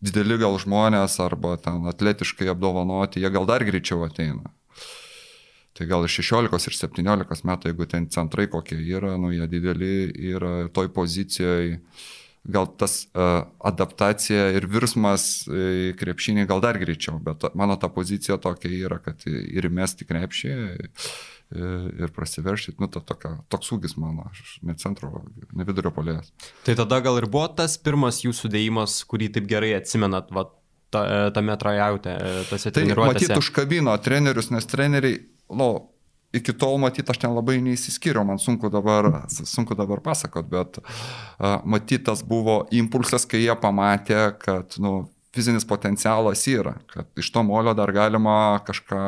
[0.00, 4.48] dideli gal žmonės arba ten atletiškai apdovanoti, jie gal dar greičiau ateina.
[5.78, 10.08] Tai gal ir 16 ir 17 metų, jeigu ten centrai kokie yra, nu jie dideli
[10.32, 11.78] yra toj pozicijoje,
[12.48, 18.40] gal tas uh, adaptacija ir virsmas į krepšinį gal dar greičiau, bet mano ta pozicija
[18.42, 20.54] tokia yra, kad ir mesti krepšį
[21.48, 25.22] ir prasiveršti, nu, ta, tokia, toks ūgis mano, aš ne centro,
[25.56, 26.28] ne vidurio polės.
[26.66, 30.44] Tai tada gal ir buvo tas pirmas jūsų dėjimas, kurį taip gerai atsimenat, va,
[30.94, 32.16] ta, tame trajaute,
[32.48, 33.30] tose tai, treniruotėse.
[33.30, 35.20] Matyt, užkabino trenerius, nes treneriai
[35.58, 35.68] nu,
[36.32, 41.60] iki tol matyt, aš ten labai neįsiskyriau, man sunku dabar, sunku dabar pasakot, bet uh,
[41.64, 47.44] matyt, tas buvo impulsas, kai jie pamatė, kad nu, fizinis potencialas yra, kad iš to
[47.46, 49.02] molio dar galima kažką,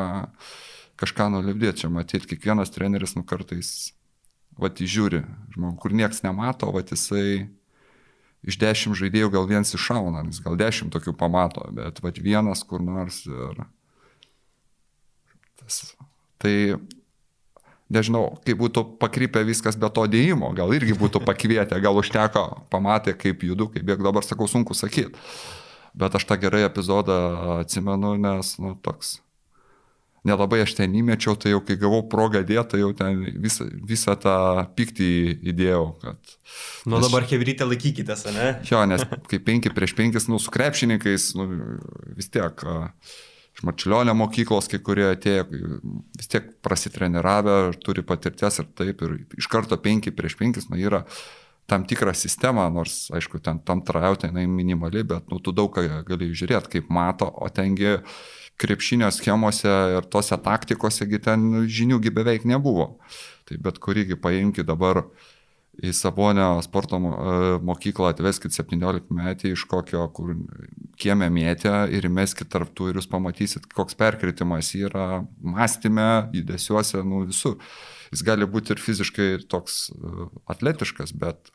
[1.01, 1.85] kažką nulipdėti.
[1.85, 3.93] Čia matyt, kiekvienas treneris nu kartais,
[4.61, 5.25] va, žiūri,
[5.57, 7.51] žmogų, kur nieks nemato, va, jisai
[8.47, 12.83] iš dešimt žaidėjų gal vienas iššauna, jis gal dešimt tokių pamato, bet va, vienas kur
[12.85, 13.65] nors ir
[15.61, 15.83] tas
[16.41, 16.55] Tai
[17.93, 23.13] nežinau, kaip būtų pakrypę viskas be to dėjimo, gal irgi būtų pakvietę, gal užteko, pamatė,
[23.19, 25.13] kaip judu, kaip bėg, dabar sakau, sunku sakyti.
[25.93, 27.19] Bet aš tą gerai epizodą
[27.59, 29.19] atsimenu, nes, nu, toks
[30.27, 34.17] nelabai aš ten įmečiau, tai jau kai gavau progą dėti, tai jau ten visą, visą
[34.21, 34.37] tą
[34.77, 35.09] pyktį
[35.53, 35.83] įdėjau.
[36.03, 36.37] Kad,
[36.91, 38.53] nu nes, dabar Hebrytė laikykitės, ne?
[38.69, 41.51] Jo, nes kai 5 prieš 5, nu, su krepšininkais, nu,
[42.19, 42.65] vis tiek.
[43.51, 45.49] Iš Marčiulionio mokyklos kai kurie atėjo,
[46.15, 51.03] vis tiek prasitreniravę, turi patirties ir taip, ir iš karto 5 prieš 5, nu, yra
[51.71, 56.03] tam tikrą sistemą, nors, aišku, ten tam trajautė, jinai minimali, bet, nu, tu daug ką
[56.07, 58.23] gali žiūrėti, kaip mato, o tengi uh,
[58.61, 62.97] krepšinio schemose ir tose taktikose ten žiniųgi beveik nebuvo.
[63.49, 65.05] Tai bet kurįgi paimkite dabar
[65.81, 67.13] į Sabonio sporto e,
[67.65, 70.35] mokyklą atveskit 17 metį iš kokio, kur
[71.01, 77.57] kiemė mėtė ir įmeskit tarptų ir jūs pamatysit, koks perkritimas yra mąstyme, judesiuose, nu visur.
[78.11, 81.53] Jis gali būti ir fiziškai toks e, atletiškas, bet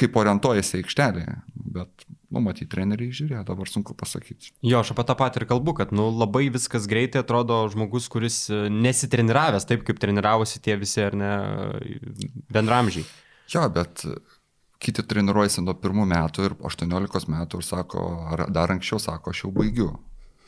[0.00, 1.36] kaip orientuojasi aikštelėje.
[1.76, 4.52] Bet nu, matyti, treneriai žiūrėjo, dabar sunku pasakyti.
[4.66, 8.42] Jo, aš apie tą patį ir kalbu, kad nu, labai viskas greitai atrodo žmogus, kuris
[8.52, 11.32] e, nesitreniravęs taip, kaip treniravosi tie visi ar ne
[12.54, 13.06] bendramžiai.
[13.50, 14.06] Jo, bet
[14.80, 19.44] kiti treniruojasi nuo pirmų metų ir 18 metų ir sako, ar dar anksčiau sako, aš
[19.44, 19.90] jau baigiu.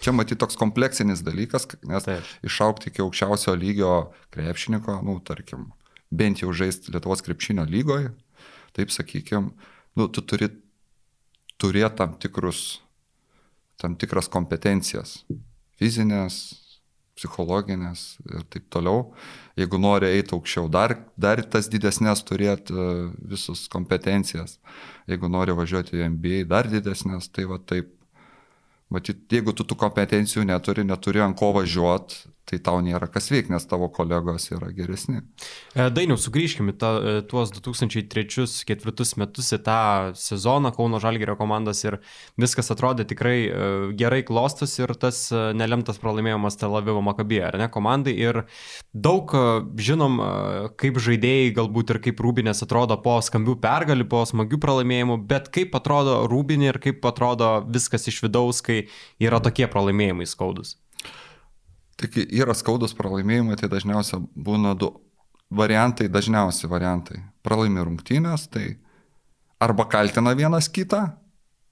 [0.03, 2.30] Čia matyti toks kompleksinis dalykas, nes Taip.
[2.46, 3.92] išaukti iki aukščiausio lygio
[4.34, 5.68] krepšininko, nu, tarkim,
[6.11, 8.11] bent jau žaisti Lietuvos krepšinio lygoje,
[8.76, 9.52] taip sakykim,
[9.96, 10.48] nu, tu turi
[11.60, 12.80] turėti tam, tikrus,
[13.80, 15.22] tam tikras kompetencijas-
[15.78, 16.62] fizinės,
[17.18, 19.12] psichologinės ir taip toliau.
[19.58, 22.86] Jeigu nori eiti aukščiau, dar, dar tas didesnės turėti e,
[23.34, 24.58] visus kompetencijas.
[25.10, 27.92] Jeigu nori važiuoti į MBA, dar didesnės, tai va taip.
[28.92, 33.53] Matyt, jeigu tu tų kompetencijų neturi, neturi ant ko važiuoti, tai tau nėra kas veikti,
[33.55, 35.22] nes tavo kolegos yra geresni.
[35.76, 39.82] E, Dainiau, sugrįžkime ta, e, tuos 2003-2004 metus į tą
[40.18, 42.01] sezoną Kauno Žalgerio komandos ir
[42.40, 47.70] viskas atrodė tikrai e, gerai klostus ir tas nelemtas pralaimėjimas Tel Avivo Makabėje, ar ne,
[47.72, 48.16] komandai.
[48.18, 48.43] Ir
[48.93, 49.32] daug
[49.78, 50.18] žinom,
[50.80, 55.74] kaip žaidėjai galbūt ir kaip Rūbinės atrodo po skambių pergalių, po smagių pralaimėjimų, bet kaip
[55.78, 58.86] atrodo Rūbinė ir kaip atrodo viskas iš vidaus, kai
[59.22, 60.76] yra tokie pralaimėjimai skaudus.
[62.03, 64.90] Tik yra skaudus pralaimėjimai, tai dažniausiai būna du
[65.55, 67.20] variantai, dažniausiai variantai.
[67.46, 68.76] Pralaimi rungtynės, tai
[69.62, 71.05] arba kaltina vienas kitą,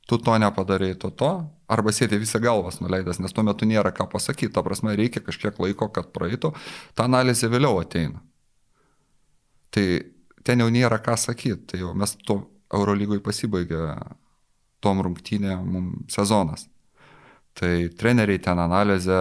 [0.07, 1.33] tu to nepadarėjai, tu to,
[1.71, 5.59] arba sėdi visą galvas nuleidęs, nes tuo metu nėra ką pasakyti, ta prasme reikia kažkiek
[5.63, 6.53] laiko, kad praeitų,
[6.95, 8.23] ta analizė vėliau ateina.
[9.71, 9.87] Tai
[10.47, 12.41] ten jau nėra ką sakyti, tai jau mes to
[12.75, 13.95] Eurolygoj pasibaigė
[14.83, 16.69] tom rungtynėm sezonas.
[17.59, 19.19] Tai treneriai ten analizę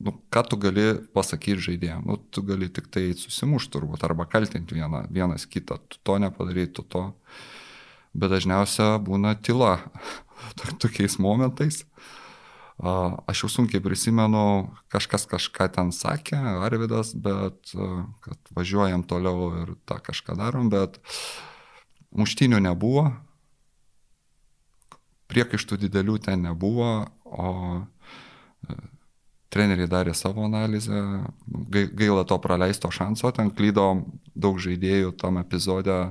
[0.00, 4.78] nu, ką tu gali pasakyti žaidėjams, nu, tu gali tik tai susimušti turbūt arba kaltinti
[4.78, 7.10] vieną, vienas kitą, tu to nepadarai, tu to.
[8.14, 9.78] Bet dažniausia būna tyla
[10.82, 11.84] tokiais momentais.
[12.74, 17.70] Aš jau sunkiai prisimenu, kažkas kažką ten sakė, Arvidas, bet
[18.24, 20.98] kad važiuojam toliau ir tą kažką darom, bet
[22.10, 23.12] muštinių nebuvo,
[25.30, 27.48] priekaištų didelių ten nebuvo, o
[29.54, 31.00] treneriai darė savo analizę,
[31.94, 33.86] gaila to praleisto šanso, ten klydo
[34.34, 36.02] daug žaidėjų tam epizode.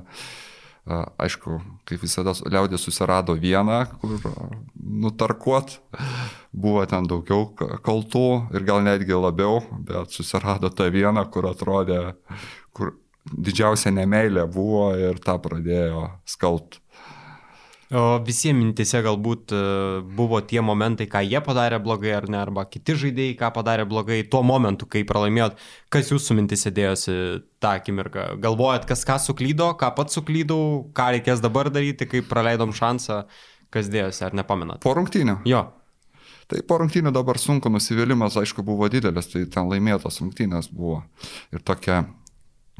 [0.84, 4.18] Aišku, kaip visada, liaudė susirado vieną, kur
[4.76, 5.78] nutarkuot,
[6.52, 7.46] buvo ten daugiau
[7.86, 12.02] kaltų ir gal netgi labiau, bet susirado tą vieną, kur atrodė,
[12.76, 12.92] kur
[13.24, 16.83] didžiausia nemailė buvo ir tą pradėjo skalbti.
[17.94, 19.58] O visiems mintise galbūt e,
[20.18, 24.16] buvo tie momentai, ką jie padarė blogai ar ne, arba kiti žaidėjai, ką padarė blogai
[24.30, 25.60] tuo momentu, kai pralaimėjot.
[25.94, 27.14] Kas jūsų mintise dėjosi
[27.62, 28.26] tą akimirką?
[28.42, 33.22] Galvojat, kas ką suklydo, ką pats suklydau, ką reikės dabar daryti, kai praleidom šansą,
[33.74, 34.82] kas dėjosi, ar nepamenat?
[34.82, 35.44] Po rungtynių.
[35.46, 35.62] Jo.
[36.50, 41.04] Tai po rungtynių dabar sunku, nusivylimas aišku buvo didelis, tai ten laimėtos rungtynės buvo.
[41.54, 42.02] Ir tokia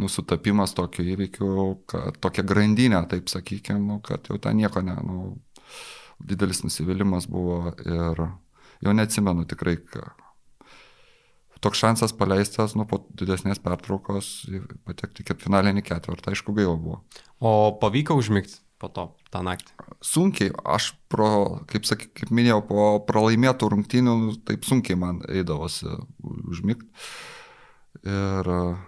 [0.01, 1.51] nusutapimas tokio įvykių,
[1.91, 5.37] kad tokia grandinė, taip sakykime, nu, kad jau ten nieko ne, nu,
[6.25, 8.25] didelis nusivylimas buvo ir
[8.85, 9.79] jau neatsimenu tikrai,
[11.65, 14.35] toks šansas paleistas, nu, po didesnės pertraukos
[14.85, 17.01] patekti į finalinį ketvirtą, aišku, gaila buvo.
[17.41, 19.73] O pavyko užmigti po to, tą naktį?
[20.05, 25.89] Sunkiai, aš, pro, kaip, saky, kaip minėjau, po pralaimėtų rungtynių, nu, taip sunkiai man eidavosi
[26.53, 26.91] užmigti.
[28.05, 28.83] Ir uh,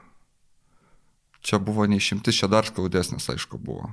[1.47, 3.91] čia buvo neišimtis, čia dar skaudesnis, aišku, buvo.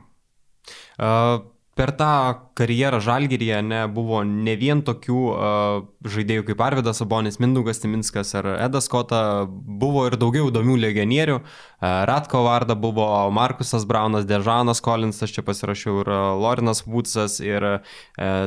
[0.98, 1.44] Uh,
[1.74, 2.10] per tą
[2.58, 8.88] karjerą Žalgiryje nebuvo ne vien tokių uh, žaidėjų kaip Arvidas Sabonis, Mindaugas Timinskas ar Edas
[8.92, 11.38] Kota, buvo ir daugiau įdomių legionierių.
[11.42, 17.96] Uh, Ratko Varda buvo Markusas Braunas, Dežanas Kolinsas, čia pasirašiau ir Lorinas Woodsas, ir uh,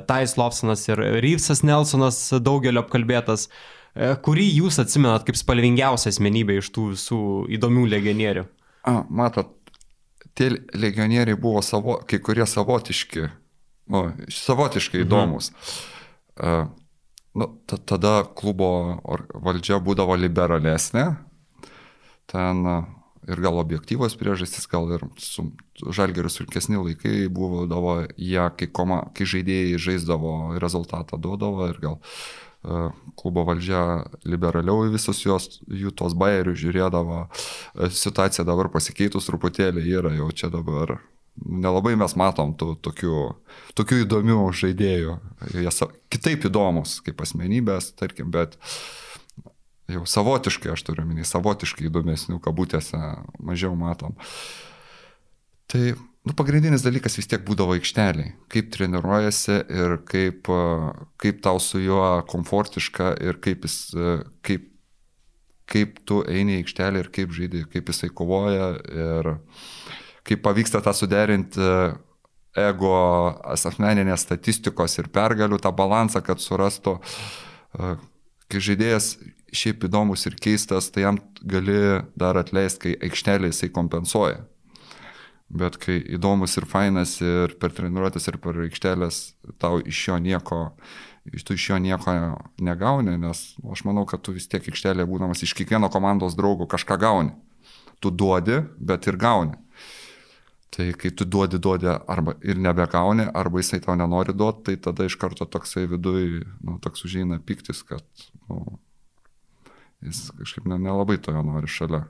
[0.06, 3.50] Tais Lobsonas, ir Ryvsas Nelsonas daugelio apkalbėtas.
[3.96, 7.20] E, kurį jūs atsimenat kaip spalvingiausią asmenybę iš tų visų
[7.56, 8.44] įdomių legionierių?
[8.86, 9.52] A, matot,
[10.36, 13.28] tie legionieriai buvo savo, kai kurie savotiški,
[13.92, 15.06] nu, savotiškai mhm.
[15.08, 15.52] įdomus.
[16.40, 16.74] Mhm.
[17.36, 18.68] Nu, tada klubo
[19.44, 21.02] valdžia būdavo liberalesnė,
[22.32, 22.62] ten
[23.28, 25.44] ir gal objektyvos priežastys, gal ir su
[25.76, 30.32] žalgeriu sulkesni laikai buvo, davo, jie, kai, koma, kai žaidėjai žaisdavo,
[30.62, 32.45] rezultatą duodavo ir gal uh,
[33.16, 33.82] klubo valdžia
[34.26, 40.30] liberaliau į visus jos, jų tos bairių žiūrėdavo, uh, situacija dabar pasikeitus truputėlį yra, jau
[40.34, 40.98] čia dabar
[41.36, 43.22] nelabai mes matom tų tokių,
[43.76, 45.16] tokių įdomių žaidėjų,
[45.52, 45.72] jie
[46.12, 48.56] kitaip įdomus kaip asmenybės, tarkim, bet
[49.92, 53.00] jau savotiškai, aš turiu minį, savotiškai įdomesnių kabutėse
[53.38, 54.16] mažiau matom.
[55.70, 55.82] Tai
[56.26, 60.50] nu, pagrindinis dalykas vis tiek būdavo aikšteliai, kaip treniruojasi ir kaip,
[61.22, 63.94] kaip tau su juo komfortiška ir kaip, jis,
[64.46, 64.66] kaip,
[65.70, 69.30] kaip tu eini į aikštelę ir kaip žaidži, kaip jisai kovoja ir
[70.26, 71.70] kaip pavyksta tą suderinti
[72.56, 72.96] ego
[73.52, 76.96] asmeninės statistikos ir pergalių, tą balansą, kad surastų,
[77.76, 79.12] kai žaidėjas
[79.56, 84.42] šiaip įdomus ir keistas, tai jam gali dar atleisti, kai aikštelė jisai kompensuoja.
[85.46, 89.18] Bet kai įdomus ir fainas ir per treniruotės ir per aikštelės
[89.62, 90.62] tau iš jo nieko,
[91.46, 92.14] tu iš jo nieko
[92.58, 96.98] negauni, nes aš manau, kad tu vis tiek aikštelėje būdamas iš kiekvieno komandos draugų kažką
[96.98, 97.36] gauni.
[98.02, 99.54] Tu duodi, bet ir gauni.
[100.74, 105.06] Tai kai tu duodi, duodi arba ir nebegauni, arba jisai tau nenori duoti, tai tada
[105.06, 108.02] iš karto toksai viduje, nu, toks užeina piktis, kad
[108.50, 108.80] nu,
[110.04, 112.02] jis kažkaip nelabai to nori šalia.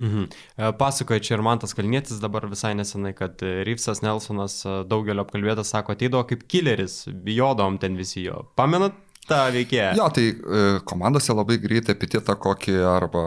[0.00, 0.28] Mhm.
[0.56, 5.72] E, pasakoja čia ir Mantas Kalnietis dabar visai nesenai, kad Ryfsas Nelsonas e, daugelio apkalbėtas
[5.74, 8.44] sako, ateidavo kaip killeris, bijodom ten visi jo.
[8.58, 8.96] Pamenat
[9.28, 9.92] tą veikėją?
[9.98, 13.24] Jo, tai e, komandose labai greitai epitėtą kokį arba,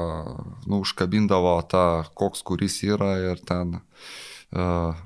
[0.65, 1.85] nu, užkabindavo tą,
[2.17, 3.79] koks kuris yra ir ten.
[4.51, 4.97] Uh,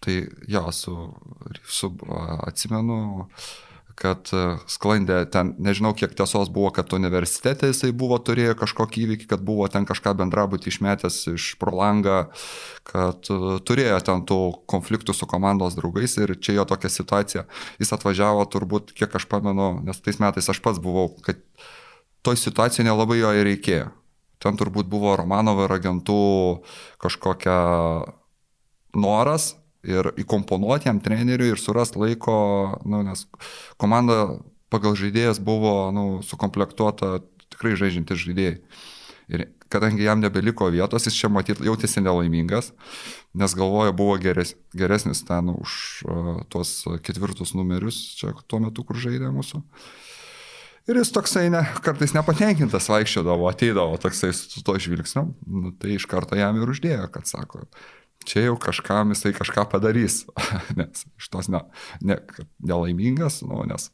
[0.00, 0.14] tai
[0.48, 0.94] jo, su
[1.52, 1.90] Ryfsu
[2.48, 2.96] atsimenu.
[3.26, 3.50] Uh,
[4.00, 9.26] kad e, sklandė ten, nežinau kiek tiesos buvo, kad universitete jisai buvo, turėjo kažkokį įvykį,
[9.30, 12.22] kad buvo ten kažką bendrabutį išmetęs iš pro langą,
[12.88, 14.40] kad e, turėjo ten tų
[14.70, 17.44] konfliktų su komandos draugais ir čia jo tokia situacija.
[17.82, 21.42] Jis atvažiavo turbūt, kiek aš pamenu, nes tais metais aš pats buvau, kad
[22.24, 23.92] toj situacijoje nelabai jo ir reikėjo.
[24.40, 26.20] Ten turbūt buvo Romanovo ir agentų
[27.04, 27.56] kažkokia
[28.96, 32.36] noras ir įkomponuoti jam treneriui ir surast laiko,
[32.84, 33.26] nu, nes
[33.80, 37.20] komanda pagal žaidėjas buvo nu, sukomplektuota
[37.50, 38.58] tikrai žaidžiantys žaidėjai.
[39.30, 42.72] Ir kadangi jam nebeliko vietos, jis čia matyt jautėsi nelaimingas,
[43.38, 46.72] nes galvoja buvo geres, geresnis ten už uh, tuos
[47.06, 49.62] ketvirtus numerius, čia tuo metu, kur žaidė mūsų.
[50.90, 56.08] Ir jis toksai ne, kartais nepatenkintas vaikščiodavo, ateidavo toksai su to žvilgsniu, nu, tai iš
[56.10, 57.68] karto jam ir uždėjo, kad sako,
[58.28, 60.24] čia jau kažkam jisai kažką padarys,
[60.78, 61.62] nes iš tos ne,
[62.00, 62.18] ne,
[62.58, 63.90] nelaimingas, nu, nes,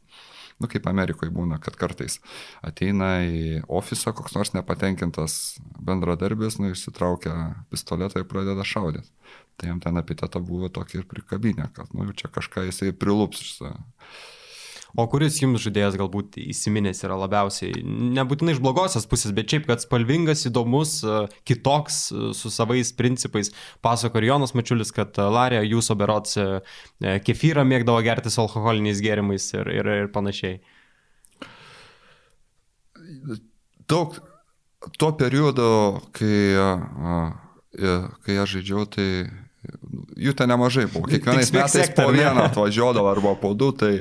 [0.61, 2.19] nu, kaip Amerikoje būna, kad kartais
[2.67, 7.37] ateina į ofisą koks nors nepatenkintas bendradarbis, nu, išsitraukia
[7.73, 9.13] pistoletą ir pradeda šaudyti.
[9.57, 13.61] Tai jam ten epitetą buvo tokį ir prikabinę, kad, nu, čia kažką jisai prilups.
[14.95, 17.83] O kuris jums žaidėjas galbūt įsiminęs yra labiausiai,
[18.17, 21.17] nebūtinai iš blogosios pusės, bet šiaip, kad spalvingas, įdomus, e,
[21.49, 23.51] kitoks, e, su savais principais.
[23.85, 26.39] Pasako ir Jonas Mačiulis, kad e, Larija jūsų berots
[27.27, 30.61] kefyrą mėgdavo gerti su alkoholiniais gėrimais ir, ir, ir panašiai.
[33.91, 34.17] Daug
[34.99, 35.67] tuo periodu,
[36.17, 36.37] kai,
[38.27, 39.09] kai aš žaidžiau, tai
[40.17, 41.09] jų ten nemažai buvo.
[41.11, 43.93] Kiekvienais metais sektor, po vieną atvažiuodavo arba po du, tai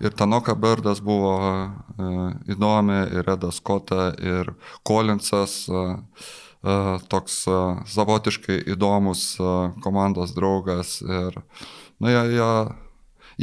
[0.00, 4.52] ir Tanoka Birdas buvo uh, įdomi, ir Edas Kota, ir
[4.86, 5.98] Kolinsas, uh,
[6.62, 7.42] uh, toks
[7.94, 9.34] savotiškai įdomus
[9.84, 10.98] komandos draugas.
[11.02, 11.42] Ir,
[12.00, 12.50] nu, jie, jie,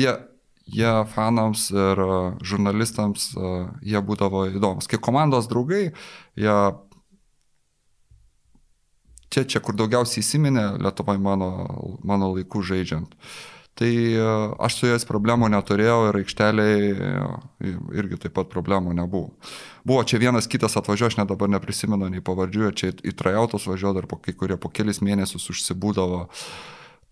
[0.04, 0.18] jie,
[0.80, 2.04] jie fanams ir
[2.44, 3.32] žurnalistams,
[3.82, 4.90] jie būdavo įdomus.
[4.92, 5.92] Kaip komandos draugai,
[6.38, 6.58] jie
[9.30, 11.52] čia, čia kur daugiausiai įsiminė Lietuvoje mano,
[12.06, 13.16] mano laikų žaidžiant.
[13.78, 14.22] Tai e,
[14.66, 19.36] aš su jais problemų neturėjau ir aikšteliai e, irgi taip pat problemų nebuvo.
[19.86, 24.02] Buvo čia vienas kitas atvažiuoja, aš net dabar neprisimenu nei pavardžių, čia į trajautus važiuodavo
[24.02, 26.26] ir po kai kurie po kelis mėnesius užsibūdavo.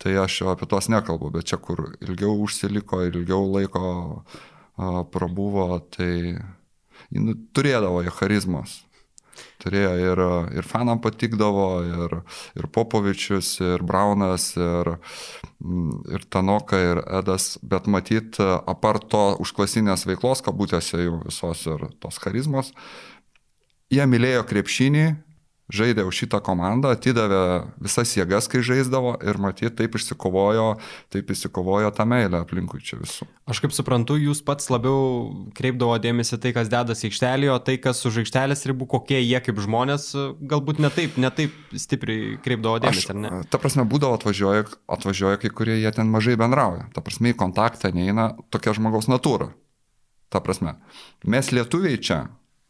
[0.01, 6.41] Tai aš apie tuos nekalbu, bet čia kur ilgiau užsiliko ilgiau laiko a, prabuvo, tai
[7.13, 8.81] nu, turėdavo jie charizmos
[9.65, 10.21] turėjo ir,
[10.59, 11.67] ir fanam patikdavo,
[12.05, 12.15] ir,
[12.55, 14.95] ir Popovičius, ir Braunas, ir,
[16.13, 22.21] ir Tanoka, ir Edas, bet matyt, apart to užklasinės veiklos, kabutėse jų visos ir tos
[22.21, 22.71] charizmos,
[23.93, 25.07] jie mylėjo krepšinį,
[25.73, 30.75] žaidė už šitą komandą, atidavė visas jėgas, kai žaisdavo ir matyt, taip išsikovojo,
[31.13, 33.25] taip išsikovojo tą meilę aplinkui čia visų.
[33.49, 38.03] Aš kaip suprantu, jūs pats labiau kreipdavo dėmesį tai, kas dedasi aikštelėje, o tai, kas
[38.05, 40.11] už aikštelės ribų, kokie jie kaip žmonės,
[40.53, 43.35] galbūt netaip, netaip stipriai kreipdavo dėmesį, Aš, ar ne?
[43.49, 46.89] ta prasme, būdavo atvažiuoja, atvažiuoja kai kurie, jie ten mažai bendrauja.
[46.93, 49.49] Ta prasme, į kontaktą neina tokia žmogaus natūra.
[50.29, 50.77] Ta prasme,
[51.25, 52.27] mes lietuviai čia,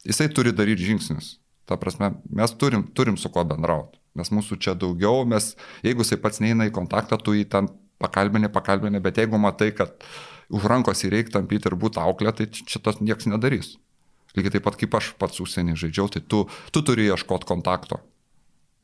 [0.07, 1.35] jisai turi daryti žingsnius.
[1.65, 3.97] Ta prasme, mes turim, turim su kuo bendrauti.
[4.15, 5.53] Nes mūsų čia daugiau, mes,
[5.83, 7.67] jeigu jisai pats neina į kontaktą, tu jį ten
[7.99, 10.05] pakalbini, pakalbini, bet jeigu matai, kad
[10.53, 13.75] už rankos įreik tampyti ir būti auklė, tai čia tas niekas nedarys.
[14.35, 18.01] Lygiai taip pat kaip aš pats užsienį žaidžiau, tai tu, tu turi ieškoti kontakto.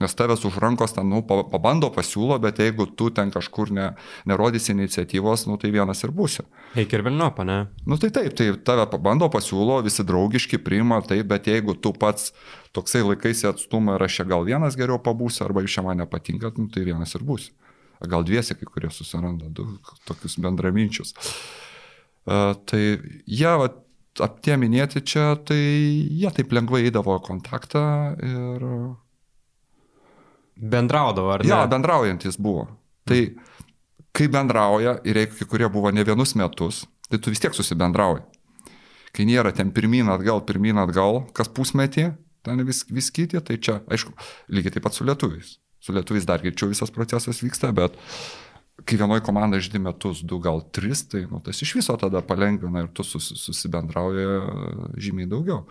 [0.02, 3.92] Nes tavęs už rankos ten, nu, pa- pabando pasiūlo, bet jeigu tu ten kažkur ne,
[4.26, 6.46] nerodysi iniciatyvos, nu, tai vienas ir būsi.
[6.82, 7.58] Eik ir Vilniopą, ne?
[7.86, 12.32] Nu tai taip, tai tave pabando pasiūlo, visi draugiški priima, taip, bet jeigu tu pats
[12.74, 16.54] toksai laikaisi atstumą ir aš čia gal vienas geriau pabūsiu, arba iš čia man nepatinka,
[16.58, 17.54] nu, tai vienas ir būsi.
[18.02, 19.68] Gal dviesi kai kurie susiranda, du
[20.10, 21.14] tokius bendraminčius.
[22.26, 22.82] Uh, tai
[23.30, 23.70] jie, va,
[24.26, 27.86] ap tie minėti čia, tai jie taip lengvai įdavo kontaktą
[28.26, 28.68] ir...
[30.56, 31.50] Bendraudavo, ar ne?
[31.50, 32.68] Jo, bendraujantis buvo.
[33.08, 33.22] Tai
[34.16, 38.24] kai bendrauja ir jeigu kai kurie buvo ne vienus metus, tai tu vis tiek susibendrauji.
[39.12, 42.12] Kai nėra ten pirmin atgal, pirmin atgal, kas pusmetį,
[42.46, 44.14] ten vis, vis kiti, tai čia, aišku,
[44.52, 45.58] lygiai taip pat su lietuviais.
[45.82, 47.98] Su lietuviais dar greičiau visas procesas vyksta, bet
[48.88, 52.86] kai vienoje komandoje žaidži metus, du gal tris, tai nu, tas iš viso tada palengvina
[52.86, 54.40] ir tu sus, susibendrauji e,
[55.02, 55.66] žymiai daugiau.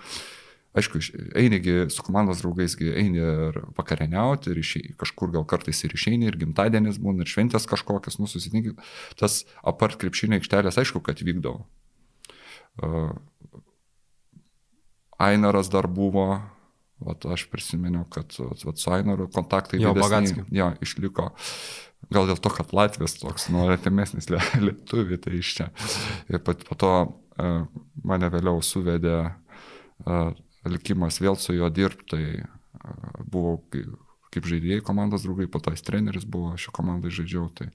[0.71, 5.97] Aišku, iš- einigi su komandos draugaisgi eini ir vakarieniauti, ir išei, kažkur gal kartais ir
[5.97, 8.77] išeini, ir gimtadienis būna, ir šventės kažkokias, nu susitinki.
[9.19, 11.65] Tas apart krepšinio aikštelės, aišku, kad vykdavo.
[12.81, 13.11] Uh,
[15.21, 16.41] Ainaras dar buvo,
[17.05, 18.33] vat, aš prisiminiau, kad
[18.65, 21.31] vat, su Ainaru kontaktai Jo, didesni, jo, išliko.
[22.11, 24.41] Gal dėl to, kad Latvijas toks, nu, artimesnis lie-
[24.71, 25.67] lietuvi, tai iš čia.
[26.33, 27.67] Ir pat, po to uh,
[28.07, 30.31] mane vėliau suvedė uh,
[30.69, 35.87] likimas vėl su juo dirbti, tai uh, buvau kaip, žaidėjai komandos draugai, po to jis
[35.87, 37.71] treneris buvo, šio komandai žaidžiau, tai,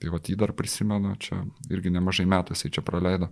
[0.00, 3.30] tai va jį dar prisimenu, čia irgi nemažai metų jisai čia praleido.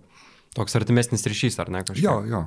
[0.55, 2.03] Toks artimesnis ryšys, ar ne kažkas?
[2.03, 2.45] Jo, jo.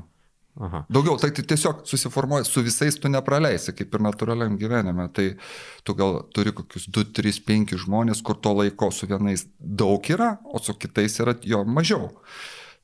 [0.58, 0.80] Aha.
[0.90, 5.06] Daugiau, tai, tai tiesiog susiformuoja, su visais tu nepraleisi, kaip ir natūraliam gyvenime.
[5.14, 5.26] Tai
[5.86, 10.32] tu gal turi kokius 2, 3, 5 žmonės, kur to laiko su vienais daug yra,
[10.42, 12.10] o su kitais yra jo mažiau.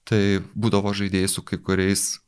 [0.07, 0.20] Tai
[0.55, 2.20] būdavo žaidėjai su kai kuriais,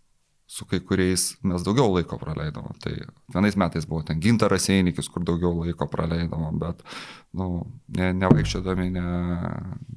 [0.46, 2.76] su kai kuriais mes daugiau laiko praleidavom.
[2.82, 2.92] Tai
[3.34, 6.84] vienais metais buvo ten gintaras Einikis, kur daugiau laiko praleidavom, bet,
[7.34, 7.48] nu,
[7.98, 9.06] ne, nevaikščiodami, ne,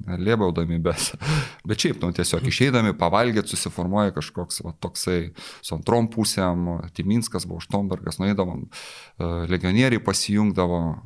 [0.09, 1.11] nelėbaudami, bet,
[1.69, 5.19] bet šiaip, nu, tiesiog išeidami, pavalgėt, susiformuoja kažkoks va, toksai
[5.61, 10.83] su antrom pusėm, Timinskas buvo, Štombergas, nueidavom, e, legionieriai pasijungdavo.
[10.89, 10.97] E,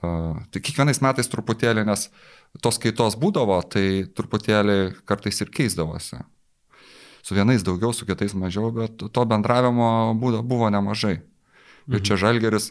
[0.00, 2.06] Tai kiekvienais metais truputėlį, nes
[2.64, 6.22] tos kaitos būdavo, tai truputėlį kartais ir keisdavosi.
[7.22, 11.18] Su vienais daugiau, su kitais mažiau, bet to bendravimo būdo, buvo nemažai.
[11.90, 12.70] Ir čia Žalgeris,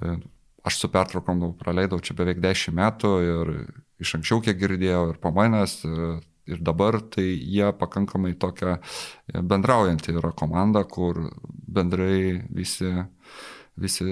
[0.00, 0.16] e,
[0.66, 3.52] aš su pertraukom praleidau čia beveik 10 metų ir
[4.00, 5.82] iš anksčiau kiek girdėjau ir pamanęs
[6.48, 11.28] ir dabar, tai jie pakankamai tokia e, bendraujanti yra komanda, kur
[11.68, 12.88] bendrai visi,
[13.78, 14.04] visi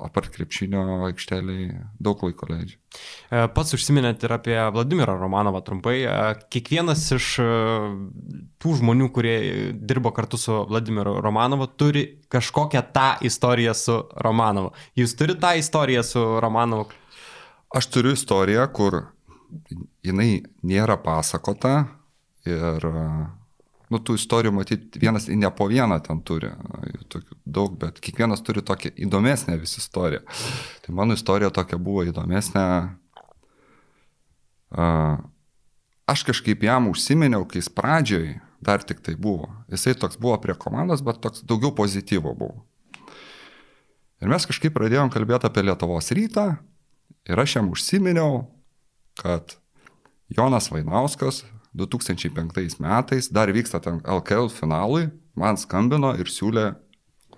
[0.00, 1.68] apart krepšinio aikšteliai
[2.02, 2.78] daug laiko leidžia.
[3.30, 5.96] E, Pats užsiminėt ir apie Vladimirą Romanovą trumpai.
[6.02, 6.14] E,
[6.52, 7.48] Kiekvienas iš e,
[8.62, 9.36] tų žmonių, kurie
[9.76, 14.72] dirbo kartu su Vladimiru Romanovu, turi kažkokią tą istoriją su Romanovu.
[14.98, 16.88] Jūs turite tą istoriją su Romanovu?
[17.76, 19.02] Aš turiu istoriją, kur
[20.06, 21.74] jinai nėra pasakota
[22.46, 22.86] ir,
[23.92, 26.50] nu, tų istorijų matyti vienas ne po vieną ten turi,
[27.12, 30.24] tokių daug, bet kiekvienas turi tokią įdomesnę vis istoriją.
[30.84, 32.66] Tai mano istorija tokia buvo įdomesnė.
[36.06, 38.28] Aš kažkaip jam užsiminiau, kai jis pradžioj
[38.62, 39.50] dar tik tai buvo.
[39.70, 42.64] Jisai toks buvo prie komandos, bet toks daugiau pozityvo buvo.
[44.22, 46.46] Ir mes kažkaip pradėjom kalbėti apie Lietuvos rytą
[47.28, 48.46] ir aš jam užsiminiau,
[49.20, 49.58] kad
[50.32, 51.44] Jonas Vainauskas
[51.76, 56.70] 2005 metais dar vyksta ten LKL finalui, man skambino ir siūlė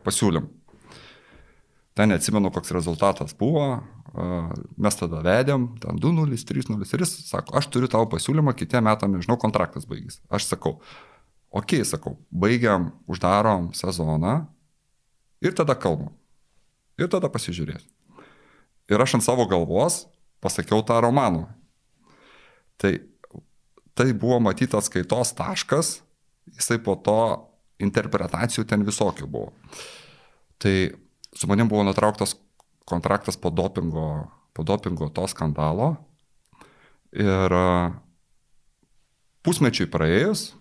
[0.07, 0.47] pasiūlym.
[1.99, 3.81] Ten neatsimenu, koks rezultatas buvo,
[4.79, 9.17] mes tada vedėm, ten 2-0, 3-0 ir jis sako, aš turiu tavo pasiūlymą, kitiem metam,
[9.17, 10.21] nežinau, kontraktas baigys.
[10.31, 10.79] Aš sakau,
[11.51, 14.41] okay, sakau, baigiam, uždarom sezoną
[15.43, 16.15] ir tada kalbam.
[16.99, 17.91] Ir tada pasižiūrėsim.
[18.89, 20.07] Ir aš ant savo galvos
[20.43, 21.45] pasakiau tą romanų.
[22.79, 22.95] Tai,
[23.99, 25.99] tai buvo matytas skaitos taškas,
[26.55, 27.19] jisai po to
[27.83, 29.51] interpretacijų ten visokių buvo.
[30.63, 30.75] Tai
[31.35, 32.37] su manim buvo nutrauktas
[32.89, 35.97] kontraktas po dopingo, po dopingo to skandalo.
[37.11, 37.55] Ir
[39.43, 40.53] pusmečiui praėjus,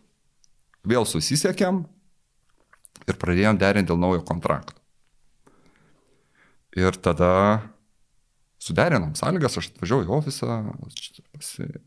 [0.88, 1.84] vėl susisiekėm
[3.08, 4.78] ir pradėjom derinti dėl naujo kontrakto.
[6.78, 7.34] Ir tada
[8.62, 10.62] suderinom sąlygas, aš atvažiavau į ofisą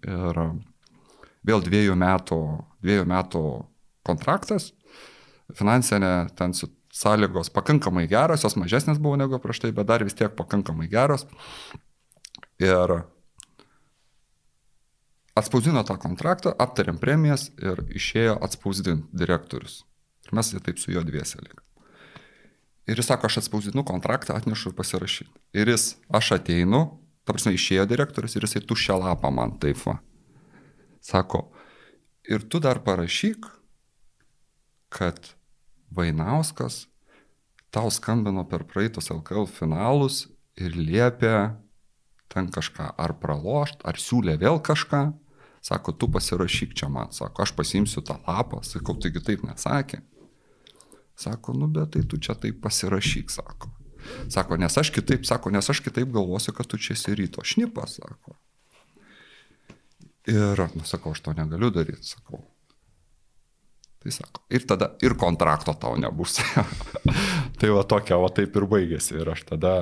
[0.07, 0.45] ir
[1.47, 2.41] vėl dviejų metų,
[2.85, 3.45] dviejų metų
[4.07, 4.71] kontraktas,
[5.57, 6.55] finansinė ten
[6.91, 11.27] sąlygos pakankamai geros, jos mažesnės buvo negu prieš tai, bet dar vis tiek pakankamai geros.
[12.61, 13.01] Ir
[15.39, 19.85] atspausdino tą kontraktą, aptarėm premijas ir išėjo atspausdinti direktorius.
[20.29, 21.63] Ir mes taip su juo dviese lyg.
[22.91, 25.31] Ir jis sako, aš atspausdinu kontraktą, atnešu pasirašyti.
[25.55, 26.83] Ir jis, aš ateinu,
[27.25, 30.01] ta prasme, išėjo direktorius ir jisai tuščią lapą man taip va.
[31.01, 31.49] Sako,
[32.29, 33.47] ir tu dar parašyk,
[34.91, 35.35] kad
[35.91, 36.87] Vainauskas
[37.71, 40.27] tau skambino per praeitus LKL finalus
[40.59, 41.35] ir liepė
[42.31, 45.09] ten kažką ar pralošt, ar siūlė vėl kažką.
[45.61, 47.11] Sako, tu pasirašyk čia man.
[47.13, 48.63] Sako, aš pasimsiu tą lapą.
[48.65, 50.01] Sakau, taigi taip nesakė.
[51.21, 53.69] Sako, nu bet tai tu čia taip pasirašyk, sako.
[54.33, 57.99] Sako, nes aš kitaip, sako, nes aš kitaip galvosiu, kad tu čia esi ryto šnipas,
[58.01, 58.39] sako.
[60.29, 62.43] Ir, nu, sakau, aš to negaliu daryti, sakau.
[64.01, 66.39] Tai sako, ir tada ir kontrakto tau nebus.
[67.61, 69.19] tai va tokia, o taip ir baigėsi.
[69.21, 69.75] Ir aš tada,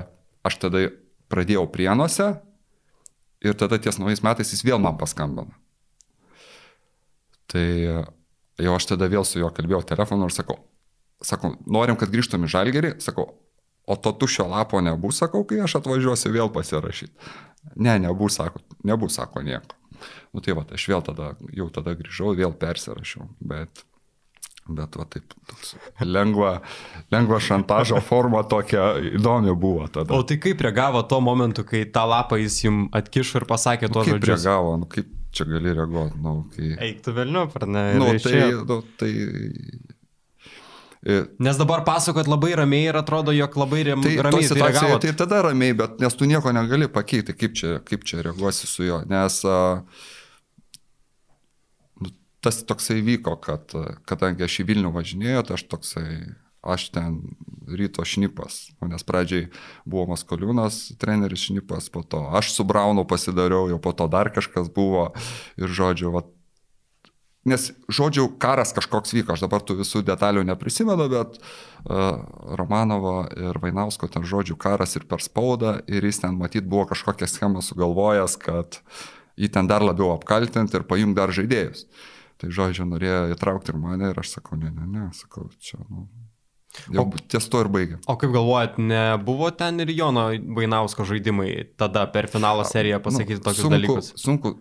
[0.47, 0.89] aš tada
[1.30, 2.32] pradėjau prienuose
[3.45, 5.55] ir tada ties naujais metais jis vėl man paskambino.
[7.49, 7.66] Tai
[8.59, 10.59] jau aš tada vėl su juo kalbėjau telefonu ir sakau,
[11.24, 13.30] sakau, norim, kad grįžtum į žalgerį, sakau,
[13.89, 17.14] o to tušio lapo nebus, sakau, kai aš atvažiuosiu vėl pasirašyti.
[17.78, 19.78] Ne, nebus, sako, nebus, sako nieko.
[20.34, 23.84] Nu tai va, aš vėl tada, jau tada grįžau, vėl persirašiau, bet
[24.68, 25.70] Bet va taip, toks
[26.05, 26.59] lengva,
[27.12, 30.12] lengva šantažo forma tokia įdomi buvo tada.
[30.12, 34.05] O tai kaip reagavo tuo momentu, kai tą lapą jis jums atkišo ir pasakė tuos
[34.05, 34.26] nu, žodžius?
[34.28, 36.20] Kaip reagavo, nu, kaip čia gali reaguoti?
[36.20, 36.74] Nu, kai...
[36.84, 37.84] Eik tu vėliau, ar ne?
[37.96, 39.12] Nu, tai, nu, tai...
[41.38, 45.01] Nes dabar pasakot labai ramiai ir atrodo, jog labai rem, tai, ramiai tai reagavo.
[45.05, 48.88] Tai tada ramiai, bet nes tu nieko negali pakeisti, kaip čia, kaip čia reaguosi su
[48.88, 49.03] juo.
[49.09, 49.84] Nes uh,
[52.40, 53.72] tas toksai vyko, kad
[54.09, 56.09] kadangi aš į Vilnių važinėjau, tai aš toksai,
[56.62, 57.18] aš ten
[57.68, 59.49] ryto šnipas, nes pradžiai
[59.88, 64.70] buvo Maskoliūnas, treneris šnipas, po to aš su Braunu pasidariau, jau po to dar kažkas
[64.74, 65.11] buvo
[65.61, 66.24] ir žodžiu, va,
[67.49, 72.20] nes žodžiu, karas kažkoks vyko, aš dabar tų visų detalių neprisimenu, bet uh,
[72.61, 77.28] Romanovo ir Vainausko ten žodžiu karas ir per spaudą ir jis ten matyt buvo kažkokią
[77.30, 78.80] schemą sugalvojęs, kad
[79.38, 81.86] jį ten dar labiau apkaltinti ir pajungti dar žaidėjus.
[82.38, 86.07] Tai žodžiu, norėjo įtraukti ir mane ir aš sakau, ne, ne, ne, sakau, čia, nu.
[86.92, 87.96] Jau o, ties to ir baigė.
[88.07, 93.44] O kaip galvojat, nebuvo ten ir Jono Vainausko žaidimai tada per finalo seriją pasakyti nu,
[93.46, 94.11] tokius sunku, dalykus?
[94.20, 94.53] Sunku.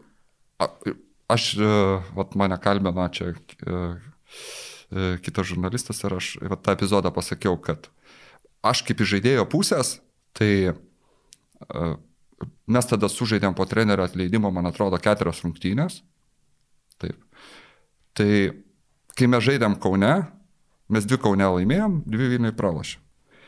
[1.27, 1.69] Aš, e,
[2.15, 3.35] vat mane kalbino čia e,
[4.91, 7.89] e, kitas žurnalistas ir aš vat, tą epizodą pasakiau, kad
[8.63, 9.97] aš kaip iš žaidėjo pusės,
[10.37, 10.75] tai
[12.69, 16.01] mes tada sužaidėm po trenerio atleidimo, man atrodo, keturios rungtynės.
[17.01, 17.17] Taip.
[18.17, 18.29] Tai
[19.17, 20.13] kai mes žaidėm Kaune,
[20.93, 23.01] mes dvi Kaune laimėjom, dvi Vilniui pralašėm.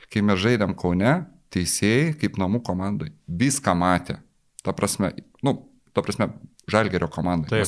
[0.10, 1.14] Kai mes žaidėm Kaune,
[1.54, 4.18] teisėjai kaip namų komandai viską matė.
[4.66, 5.14] Ta prasme,
[5.46, 5.56] nu,
[5.94, 6.32] ta prasme,
[6.72, 7.64] žalgerio komandai.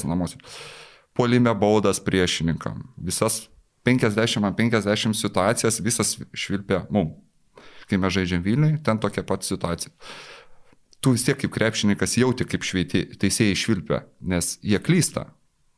[1.18, 2.86] Polime baudas priešininkam.
[2.98, 3.46] Visas
[3.88, 7.16] 50 ant 50 situacijas, visas švilpė mum.
[7.90, 9.92] Kai mes žaidžiam Vilniui, ten tokia pat situacija.
[11.02, 15.32] Tu vis tiek kaip krepšininkas jauti, kaip šveiti, teisėjai švilpia, nes jie klysta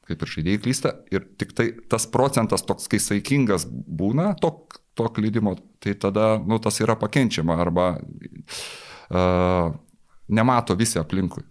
[0.07, 4.51] kaip ir žaidėjai klysta, ir tik tai tas procentas toks, kai saikingas būna to,
[4.97, 9.71] to klydimo, tai tada, nu, tas yra pakenčiama arba uh,
[10.28, 11.45] nemato visi aplinkui.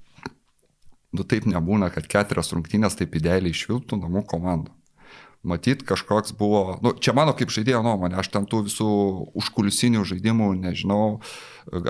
[1.12, 4.72] Nu, taip nebūna, kad keturias rungtynės taip idealiai išvilptų namų komandų.
[5.42, 8.90] Matyt, kažkoks buvo, nu, čia mano kaip žaidėjo nuomonė, aš ten tų visų
[9.40, 11.18] užkulisinių žaidimų nežinau,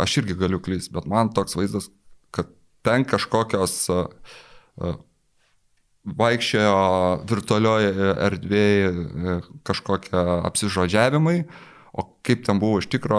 [0.01, 1.91] aš irgi galiu klysti, bet man toks vaizdas,
[2.33, 2.49] kad
[2.83, 4.07] ten kažkokios uh,
[4.81, 4.97] uh,
[6.03, 6.79] vaikščiojo
[7.31, 9.37] virtualioje erdvėje
[9.68, 11.43] kažkokie apsižodžiavimai,
[11.93, 13.18] o kaip ten buvo iš tikro,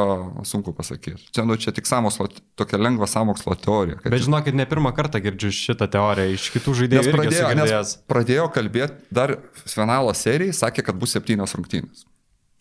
[0.50, 1.30] sunku pasakyti.
[1.36, 2.26] Čia, nu, čia tik samokslo,
[2.58, 4.00] tokia lengva samokslo teorija.
[4.02, 7.04] Bet Bet žinokit, ne pirmą kartą girdžiu šitą teoriją iš kitų žaidėjų.
[7.04, 12.08] Nes pradėjo, nes pradėjo kalbėti dar finalo serijai, sakė, kad bus septynios rungtynės.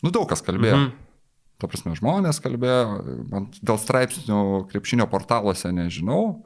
[0.04, 0.82] Nu, daug kas kalbėjo.
[0.82, 0.92] Mhm.
[1.62, 2.82] Ta prasme, žmonės kalbėjo,
[3.30, 4.42] man dėl straipsnių
[4.72, 6.42] krepšinio portaluose nežinau,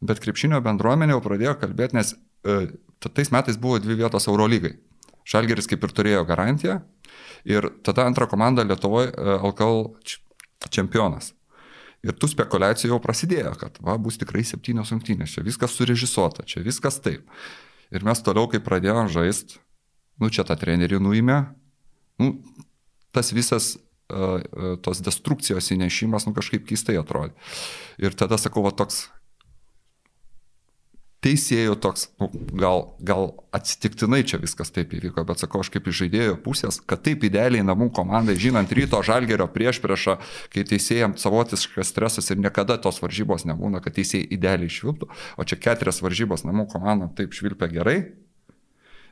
[0.00, 2.14] bet krepšinio bendruomenė jau pradėjo kalbėti, nes
[2.46, 2.70] e,
[3.02, 4.76] tais metais buvo dvi vietos Eurolygai.
[5.26, 6.78] Šalgeris kaip ir turėjo garantiją,
[7.48, 9.86] Ir tada antra komanda Lietuvoje LKL
[10.70, 11.32] čempionas.
[12.02, 16.62] Ir tų spekulacijų jau prasidėjo, kad va, bus tikrai septynios rungtynės, čia viskas surežisuota, čia
[16.64, 17.28] viskas taip.
[17.94, 19.60] Ir mes toliau, kai pradėjome žaisti,
[20.18, 21.38] nu čia tą trenerį nuėmė,
[22.22, 22.32] nu,
[23.14, 23.76] tas visas
[24.10, 24.42] uh,
[24.82, 27.36] tos destrukcijos įnešimas, nu kažkaip keistai atrodė.
[28.02, 29.04] Ir tada sakau, va toks
[31.22, 36.00] teisėjų toks, nu, gal, gal atsitiktinai čia viskas taip įvyko, bet sakau, aš kaip iš
[36.02, 40.16] žaidėjo pusės, kad taip idealiai namų komandai, žinant ryto žalgerio prieš priešą,
[40.52, 45.60] kai teisėjams savotiškas stresas ir niekada tos varžybos nebūna, kad teisėjai idealiai išvilptų, o čia
[45.62, 47.98] keturias varžybos namų komandom taip švilpia gerai.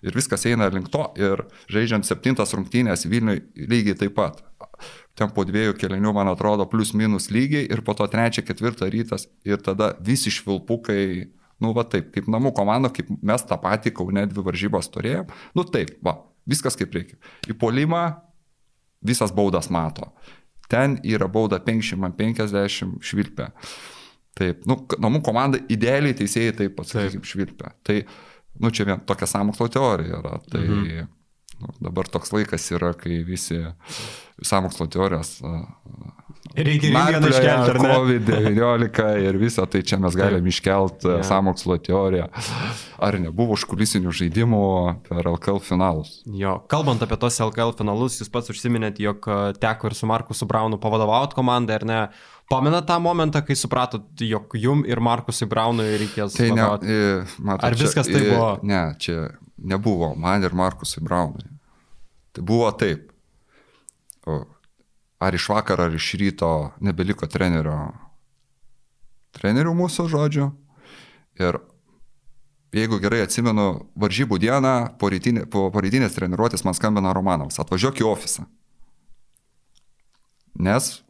[0.01, 1.03] Ir viskas eina link to.
[1.21, 4.41] Ir žaidžiant septintas rungtynės Vilniui lygiai taip pat
[5.19, 9.29] ten po dviejų kelinių, man atrodo, plus minus lygiai ir po to trečią, ketvirtą rytas
[9.45, 11.29] ir tada visi švilpukai
[11.61, 15.31] Nu, va taip, kaip namų komanda, kaip mes tą patį Kaune dvi varžybos turėjom.
[15.57, 16.17] Nu, taip, va,
[16.49, 17.19] viskas kaip reikia.
[17.51, 18.05] Į polimą
[19.05, 20.11] visas baudas mato.
[20.71, 23.51] Ten yra bauda 50-50 švilpė.
[24.39, 27.73] Taip, nu, namų komanda idealiai teisėjai taip pat, sakykim, švilpė.
[27.85, 27.97] Tai,
[28.63, 30.39] nu, čia vien tokia samokslo teorija yra.
[30.49, 31.09] Tai mhm.
[31.61, 33.63] Nu, dabar toks laikas yra, kai visi
[34.43, 35.39] samokslo teorijos
[36.57, 37.91] Reikia vieną iškelti, ar ne?
[37.93, 41.23] COVID-19 ir visą, tai čia mes galim iškelti yeah.
[41.27, 42.27] samokslo teoriją.
[42.99, 44.63] Ar nebuvo užkulisinių žaidimų
[45.07, 46.17] per LKL finalus?
[46.27, 49.29] Jo, kalbant apie tos LKL finalus, jūs pats užsiminėt, jog
[49.63, 52.01] teko ir su Markusu Braunu pavadovauti komandai, ar ne?
[52.51, 56.35] Pamenat tą momentą, kai supratot, jog jum ir Markusui Braunui reikės...
[56.35, 56.65] Tai ne,
[57.39, 58.49] matot, ar viskas čia, tai buvo?
[58.67, 59.29] Ne, čia
[59.61, 61.47] nebuvo man ir Markusui Braunui.
[62.33, 63.11] Tai buvo taip.
[65.21, 67.91] Ar iš vakaro, ar iš ryto nebeliko trenerio,
[69.37, 70.47] trenerių mūsų žodžių.
[71.41, 71.59] Ir
[72.77, 78.09] jeigu gerai atsimenu, varžybų dieną po, rytinė, po, rytinės treniruotės man skambina Romanovas, atvažiuok į
[78.09, 78.47] ofisą.
[80.61, 81.01] Nes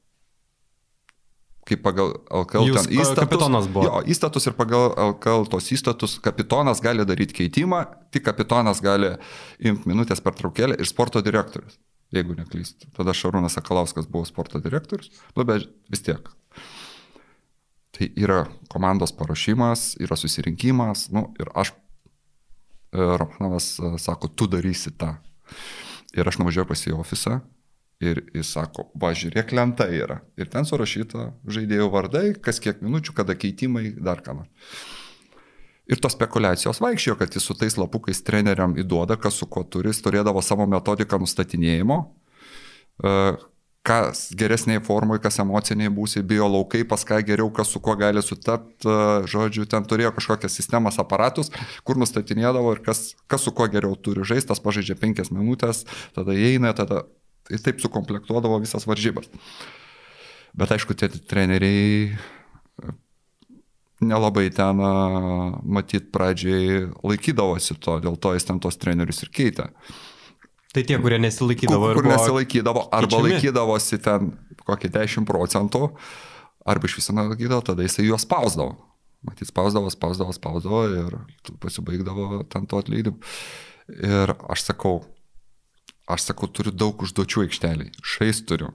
[1.71, 3.21] kaip pagal LKL Jūs ten įstatus.
[3.23, 3.87] Kapitonas buvo.
[3.87, 9.15] Jo, įstatus ir pagal LKL tos įstatus kapitonas gali daryti keitimą, tik kapitonas gali
[9.59, 11.79] imti minutės per traukėlę ir sporto direktorius
[12.15, 12.91] jeigu neklystu.
[12.97, 16.31] Tada Šarūnas Sakalauskas buvo sporto direktorius, nu, bet vis tiek.
[17.95, 18.43] Tai yra
[18.73, 21.73] komandos paruošimas, yra susirinkimas, nu, ir aš,
[22.91, 25.15] e, Romanovas e, sako, tu darysi tą.
[26.17, 27.41] Ir aš nuvažiuoju pas į ofisą
[28.01, 30.21] ir jis sako, va, žiūrėk, lenta yra.
[30.41, 34.73] Ir ten surašyta žaidėjų vardai, kas kiek minučių, kada keitimai, dar ką nors.
[35.91, 39.91] Ir tos spekulacijos vaikščiojo, kad jis su tais lapukais treneriam įduoda, kas su kuo turi,
[39.91, 41.97] jis turėdavo savo metodiką nustatinėjimo,
[43.03, 43.15] e,
[43.83, 48.23] kas geresniai formui, kas emociniai būsi, bio laukai, pas ką geriau, kas su kuo gali
[48.23, 51.51] sutapti, e, žodžiu, ten turėjo kažkokias sistemas, aparatus,
[51.83, 56.39] kur nustatinėdavo ir kas, kas su kuo geriau turi žaisti, tas pažaidžia penkias minutės, tada
[56.39, 57.09] įeina, tada
[57.51, 59.31] ir taip sukomplektuodavo visas varžybas.
[60.57, 62.15] Bet aišku, tie treneriai
[64.01, 64.81] nelabai ten,
[65.63, 69.69] matyt, pradžiai laikydavosi to, dėl to jis ten tos trenerius ir keitė.
[70.71, 71.91] Tai tie, kurie nesilaikydavo.
[71.91, 73.35] Kur, kur nesilaikydavo, arba keičiami.
[73.35, 74.33] laikydavosi ten
[74.67, 75.89] kokį 10 procentų,
[76.71, 78.79] arba iš viso nelaikydavo, tada jisai juos spausdavo.
[79.27, 81.17] Matyt, spausdavo, spausdavo, spausdavo ir
[81.61, 83.19] pasibaigdavo ten to atleidimu.
[83.91, 85.03] Ir aš sakau,
[86.13, 88.73] aš sakau, turiu daug užduočių aikšteliai, šais turiu.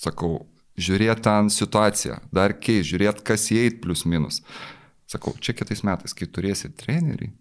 [0.00, 0.46] Sakau,
[0.80, 4.40] žiūrėti ten situaciją, dar kei, žiūrėti, kas įeit plus minus.
[5.10, 7.32] Sakau, čia kitais metais, kai turėsit trenerį,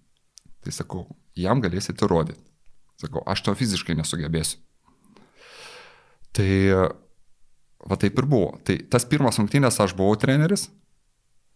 [0.65, 1.05] tai sakau,
[1.37, 2.41] jam galėsit įrodyti.
[2.99, 4.59] Sakau, aš to fiziškai nesugebėsiu.
[6.35, 6.49] Tai
[7.87, 8.57] va taip ir buvo.
[8.67, 10.67] Tai tas pirmas rungtynės aš buvau treneris,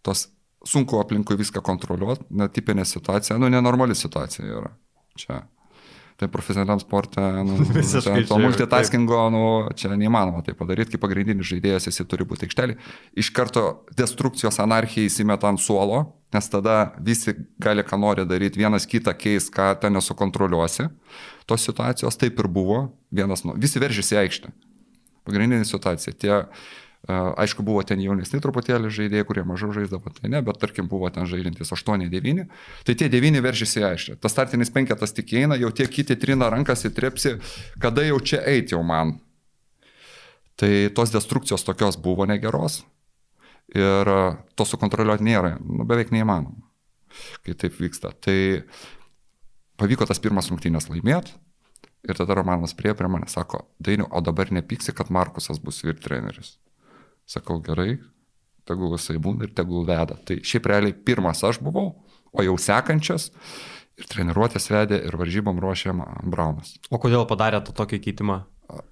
[0.06, 0.30] tos
[0.64, 4.72] sunku aplinkui viską kontroliuoti, netipinė situacija, nu nenormali situacija yra.
[5.20, 5.42] Čia
[6.24, 9.44] tai profesionaliam sportė, nu, Visiškai to multitaskingo, nu,
[9.80, 12.78] čia neįmanoma tai padaryti, kaip pagrindinis žaidėjas jis turi būti aikštelį.
[13.20, 13.66] Iš karto
[14.00, 16.04] destrukcijos anarchija įsimeta ant suolo,
[16.34, 20.88] nes tada visi gali ką nori daryti, vienas kitą keis, ką ten nesukontroliuosi.
[21.50, 24.54] Tos situacijos taip ir buvo, vienas, nu, visi veržėsi aikštę.
[25.28, 26.16] Pagrindinė situacija.
[26.20, 26.34] Tie
[27.04, 31.28] Aišku, buvo ten jaunesni truputėlį žaidėjai, kurie mažiau žaisdavo, tai ne, bet tarkim buvo ten
[31.28, 32.46] žaidžiantis 8-9.
[32.88, 34.20] Tai tie 9 veržėsi aiškiai.
[34.24, 37.36] Tas startinis penketas tik eina, jau tie kiti trina rankas į trepsi,
[37.84, 39.18] kada jau čia eiti jau man.
[40.56, 42.86] Tai tos destrukcijos tokios buvo negeros.
[43.76, 44.08] Ir
[44.56, 46.56] to sukontroliuoti nėra, nu, beveik neįmanoma,
[47.44, 48.14] kai taip vyksta.
[48.16, 48.38] Tai
[49.82, 51.36] pavyko tas pirmas rungtynės laimėti.
[52.04, 56.00] Ir tada Romanas prie prie mane sako, Dainiu, o dabar nepyksi, kad Markusas bus vyr
[56.00, 56.58] treneris.
[57.30, 57.98] Sakau, gerai,
[58.68, 60.18] tegul jisai būna ir tegul veda.
[60.28, 61.92] Tai šiaip realiai pirmas aš buvau,
[62.34, 63.32] o jau sekančias
[63.94, 65.94] Ir treniruotės vedė, ir varžybom ruošė
[66.26, 66.74] Braunas.
[66.90, 68.40] O kodėl padarė tą tokį keitimą?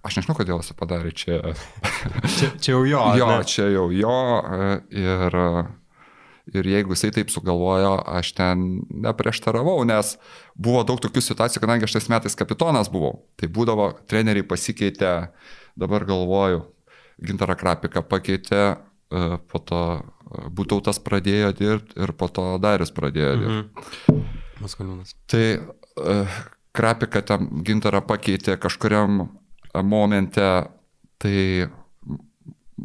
[0.06, 1.40] Aš nežinau, kodėl jis padarė čia.
[2.36, 3.06] čia, čia jau jo.
[3.18, 3.48] Jo, ne?
[3.50, 4.18] čia jau jo.
[4.94, 5.38] Ir,
[6.54, 8.68] ir jeigu jisai taip sugalvojo, aš ten
[9.08, 10.14] neprieštaravau, nes
[10.54, 13.24] buvo daug tokių situacijų, kadangi aš tais metais kapitonas buvau.
[13.42, 15.16] Tai būdavo, treneriai pasikeitė,
[15.82, 16.62] dabar galvoju,
[17.26, 18.64] Gintarą Krapiką pakeitė,
[19.12, 23.86] e, po to e, Būtautas pradėjo dirbti ir po to Darius pradėjo dirbti.
[24.14, 24.40] Mhm.
[24.62, 25.16] Maskaliūnas.
[25.26, 26.42] Tai uh,
[26.78, 29.24] Krapika tam Gintarą pakeitė kažkuriam
[29.82, 30.46] momente,
[31.18, 31.38] tai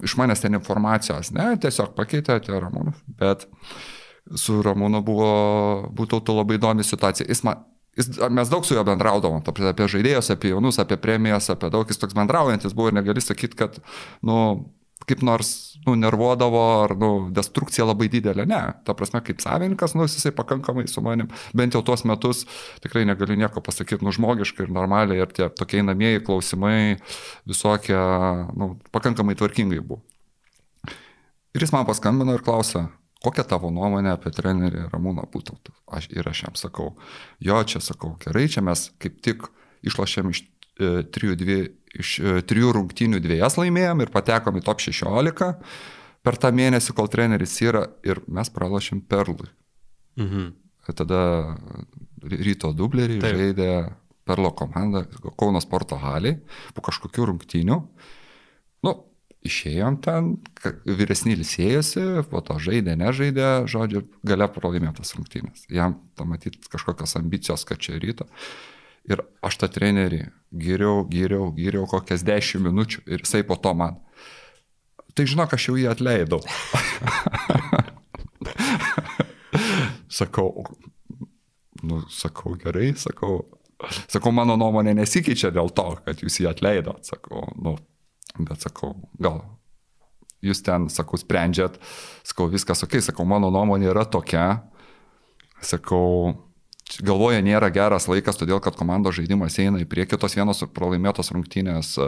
[0.04, 3.46] iš manęs ten informacijos, ne, tiesiog pakeitė atėjo Ramūnas, bet
[4.40, 5.30] su Ramūnu buvo,
[5.96, 7.28] būtų labai įdomi situacija.
[7.30, 7.62] Jis man,
[7.96, 12.00] jis, mes daug su juo bendraudavom, apie žaidėjus, apie jaunus, apie premijas, apie daug, jis
[12.02, 13.78] toks bendraujantis buvo ir negali sakyti, kad,
[14.26, 14.38] nu,
[15.06, 15.50] kaip nors,
[15.86, 18.46] nu, nervuodavo ar, nu, destrukcija labai didelė.
[18.48, 22.44] Ne, ta prasme, kaip savininkas, nu, jisai pakankamai su manim, bent jau tuos metus
[22.84, 26.98] tikrai negaliu nieko pasakyti, nu, žmogiškai ir normaliai ir tie tokie namieji klausimai
[27.46, 27.98] visokie,
[28.58, 30.02] nu, pakankamai tvarkingai buvo.
[31.56, 32.88] Ir jis man paskambino ir klausė,
[33.26, 35.74] kokia tavo nuomonė apie trenerį Ramūną Būtautą.
[35.98, 36.92] Aš ir aš jam sakau,
[37.42, 39.48] jo, čia sakau, gerai, čia mes kaip tik
[39.86, 41.58] išlošėm iš e, 3-2
[42.00, 45.52] iš e, trijų rungtynių dviejas laimėjom ir patekom į top 16
[46.26, 49.50] per tą mėnesį, kol treneris yra ir mes pralašėm Perlui.
[50.18, 50.48] Mhm.
[50.86, 51.20] Tada
[52.22, 53.38] ryto dublerį Taip.
[53.38, 53.70] žaidė
[54.26, 55.04] Perlo komanda
[55.38, 56.38] Kauno sporto haliai
[56.74, 57.78] po kažkokių rungtynių.
[59.46, 60.30] Išėjom ten,
[60.84, 65.66] vyresnį ilsėjosi, po to žaidė, nežaidė, žodžiu, gale pralaimėtas rungtynės.
[65.72, 68.26] Jam, to matyti, kažkokios ambicijos, kad čia ryto.
[69.06, 74.00] Ir aš tą trenerį geriau, geriau, geriau kokias dešimt minučių ir jisai po to man.
[75.16, 76.42] Tai žinok, aš jau jį atleidau.
[80.18, 80.66] sakau,
[81.86, 83.46] nu, sakau gerai, sakau,
[84.10, 87.76] sakau, mano nuomonė nesikeičia dėl to, kad jūs jį atleidot, sakau, nu,
[88.44, 89.42] bet sakau, gal
[90.44, 91.78] jūs ten, sakau, sprendžiat,
[92.26, 94.48] sakau, viskas ok, sakau, mano nuomonė yra tokia,
[95.64, 96.34] sakau,
[97.02, 101.96] galvoja nėra geras laikas, todėl kad komandos žaidimas eina į priekį, tos vienos pralaimėtos rungtynės
[101.98, 102.06] e,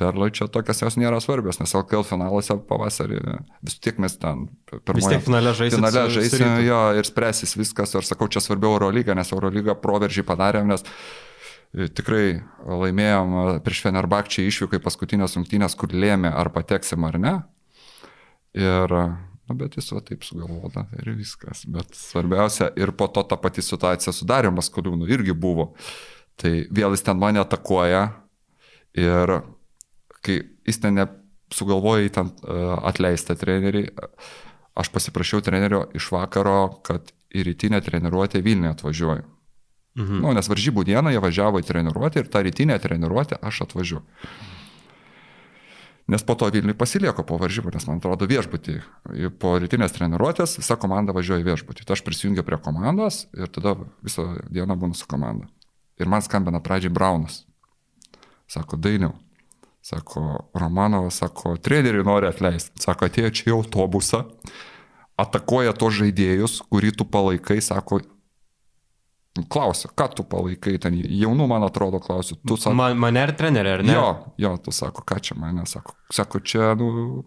[0.00, 3.22] perlai čia tokios jos nėra svarbios, nes LKL finaluose pavasarį
[3.64, 5.00] vis tiek mes ten pirmoje.
[5.00, 5.80] Vis tiek finale žaisime.
[5.80, 10.68] Finale žaisime jo ir spręsis viskas, ir sakau, čia svarbiau Eurolyga, nes Eurolyga proveržį padarėm,
[10.74, 10.84] nes
[11.72, 17.34] tikrai laimėjom e, prieš Fenerbakčią išvykai paskutinės rungtynės, kur lėmė ar pateksim ar ne.
[18.58, 18.94] Ir
[19.48, 21.62] Nu, bet jis va taip sugalvoda ir viskas.
[21.72, 25.70] Bet svarbiausia, ir po to ta pati situacija su Dariu Maskoliūnu irgi buvo.
[26.36, 28.02] Tai vėl jis ten mane atakuoja
[28.98, 29.32] ir
[30.20, 30.36] kai
[30.68, 31.00] jis ten
[31.54, 32.34] sugalvoja į ten
[32.90, 33.86] atleistą trenerį,
[34.78, 39.24] aš pasiprašiau trenerio iš vakaro, kad į rytinę treniruotę Vilniuje atvažiuoju.
[39.98, 40.22] Mhm.
[40.22, 44.04] Nu, nes varžybų dieną jie važiavo į treniruotę ir tą rytinę treniruotę aš atvažiuoju.
[46.08, 48.78] Nes po to Vilniui pasilieko po varžybų, nes man atrodo viešbutį.
[49.42, 51.84] Po rytinės treniruotės visa komanda važiuoja viešbutį.
[51.84, 55.50] Tai aš prisijungiu prie komandos ir tada visą dieną būnu su komanda.
[56.00, 57.42] Ir man skambina pradžiai Braunas.
[58.48, 59.18] Sako, dainiau.
[59.84, 62.80] Sako, Romanovas, sako, treneriui nori atleisti.
[62.80, 64.24] Sako, atėjo čia į autobusą,
[65.20, 68.00] atakuoja tos žaidėjus, kurį tu palaikai, sako,
[69.46, 72.38] Klausiu, ką tu palaikai ten, jaunų man atrodo, klausiu.
[72.46, 73.94] Tu sako, man, mane ir trenerė, ar ne?
[73.94, 74.08] Jo,
[74.40, 77.22] jo, tu sako, ką čia mane, sako, sako čia, nu,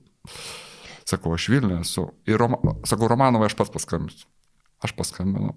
[1.07, 2.07] sako, aš Vilniuje esu.
[2.29, 4.29] Ir, Roma, sako, Romanovai aš pats paskambinu.
[4.81, 5.55] Aš paskambinu.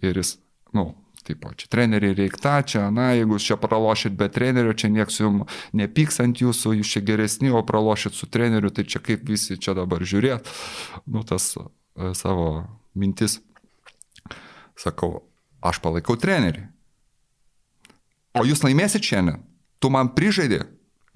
[0.00, 0.36] Ir jis,
[0.76, 0.92] nu,
[1.26, 5.60] taip čia treneriai reikta, čia, na, jeigu jūs čia pralošit be trenerio, čia nieks jums
[5.76, 9.76] nepyks ant jūsų, jūs čia geresni, o pralošit su treneriu, tai čia kaip visi čia
[9.76, 10.48] dabar žiūrėt,
[11.12, 11.66] nu, tas e,
[12.16, 12.64] savo
[12.96, 13.40] mintis.
[14.80, 15.20] Sakau,
[15.60, 16.64] Aš palaikau trenerį.
[18.38, 19.42] O jūs laimėsit šiandien.
[19.80, 20.62] Tu man prižaidė.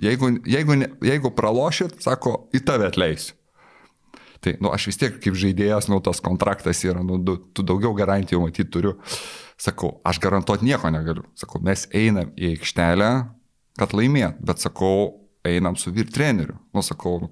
[0.02, 0.76] Jeigu, jeigu,
[1.06, 3.36] jeigu pralošit, sako, į tave atleisiu.
[4.44, 8.42] Tai, nu, aš vis tiek kaip žaidėjas, nu, tas kontraktas yra, nu, tu daugiau garantijų
[8.42, 8.98] matyti turiu.
[9.60, 11.24] Sakau, aš garantuoti nieko negaliu.
[11.38, 13.08] Sakau, mes einam į aikštelę,
[13.80, 16.58] kad laimėt, bet sakau, einam su vyr treneriu.
[16.76, 17.30] Nu, sakau,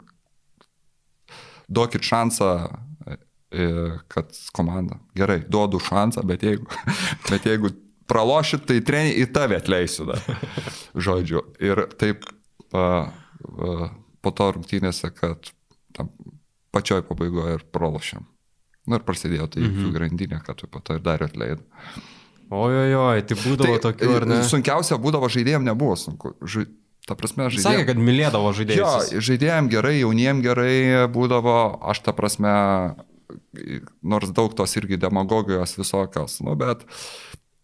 [1.68, 2.48] duokit šansą
[4.12, 4.99] kad komanda.
[5.19, 6.69] Gerai, duodu šansą, bet jeigu,
[7.31, 7.73] bet jeigu
[8.11, 10.23] pralošit, tai trenį į tave atleisiu dar.
[11.07, 11.45] Žodžiu.
[11.62, 12.27] Ir taip
[12.73, 13.91] a, a,
[14.23, 15.53] po to rungtynėse, kad
[15.97, 16.12] tam
[16.73, 18.27] pačioj pabaigoje ir pralošiam.
[18.89, 19.93] Na ir prasidėjo tai mhm.
[19.95, 21.62] grandinė, kad po to ir dar atleido.
[22.53, 24.39] Ojojoj, tai būdavo tai, tokių, ar ne?
[24.45, 26.35] Sunkiausia būdavo žaidėjim nebuvo sunku.
[26.45, 26.66] Ža,
[27.09, 27.65] ta prasme, žaidėjim.
[27.65, 29.12] Sakė, kad mylėdavo žaidėjus.
[29.15, 30.74] Jo, žaidėjim gerai, jauniem gerai
[31.15, 31.57] būdavo,
[31.93, 32.53] aš ta prasme
[34.02, 36.84] nors daug tos irgi demagogijos visokios, nu, bet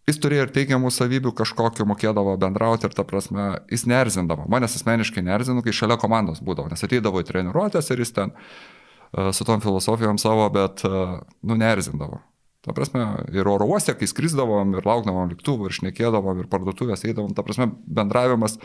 [0.09, 4.47] Jis turėjo ir teigiamų savybių, kažkokiu mokėdavo bendrauti ir ta prasme, jis nerzindavo.
[4.49, 9.29] Manęs asmeniškai nerzino, kai šalia komandos būdavo, nes ateidavo į treniruotės ir jis ten uh,
[9.35, 12.23] su tom filosofijom savo, bet, uh, nu, nerzindavo.
[12.65, 13.05] Ta prasme,
[13.37, 17.69] ir oro uostė, kai skrisdavom ir laukdavom lėktuvų ir šnekėdavom ir parduotuvės eidavom, ta prasme,
[17.85, 18.57] bendravimas,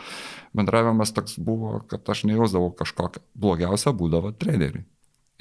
[0.57, 3.21] bendravimas toks buvo, kad aš nejausdavau kažkokią.
[3.45, 4.83] Blogiausia būdavo treneriai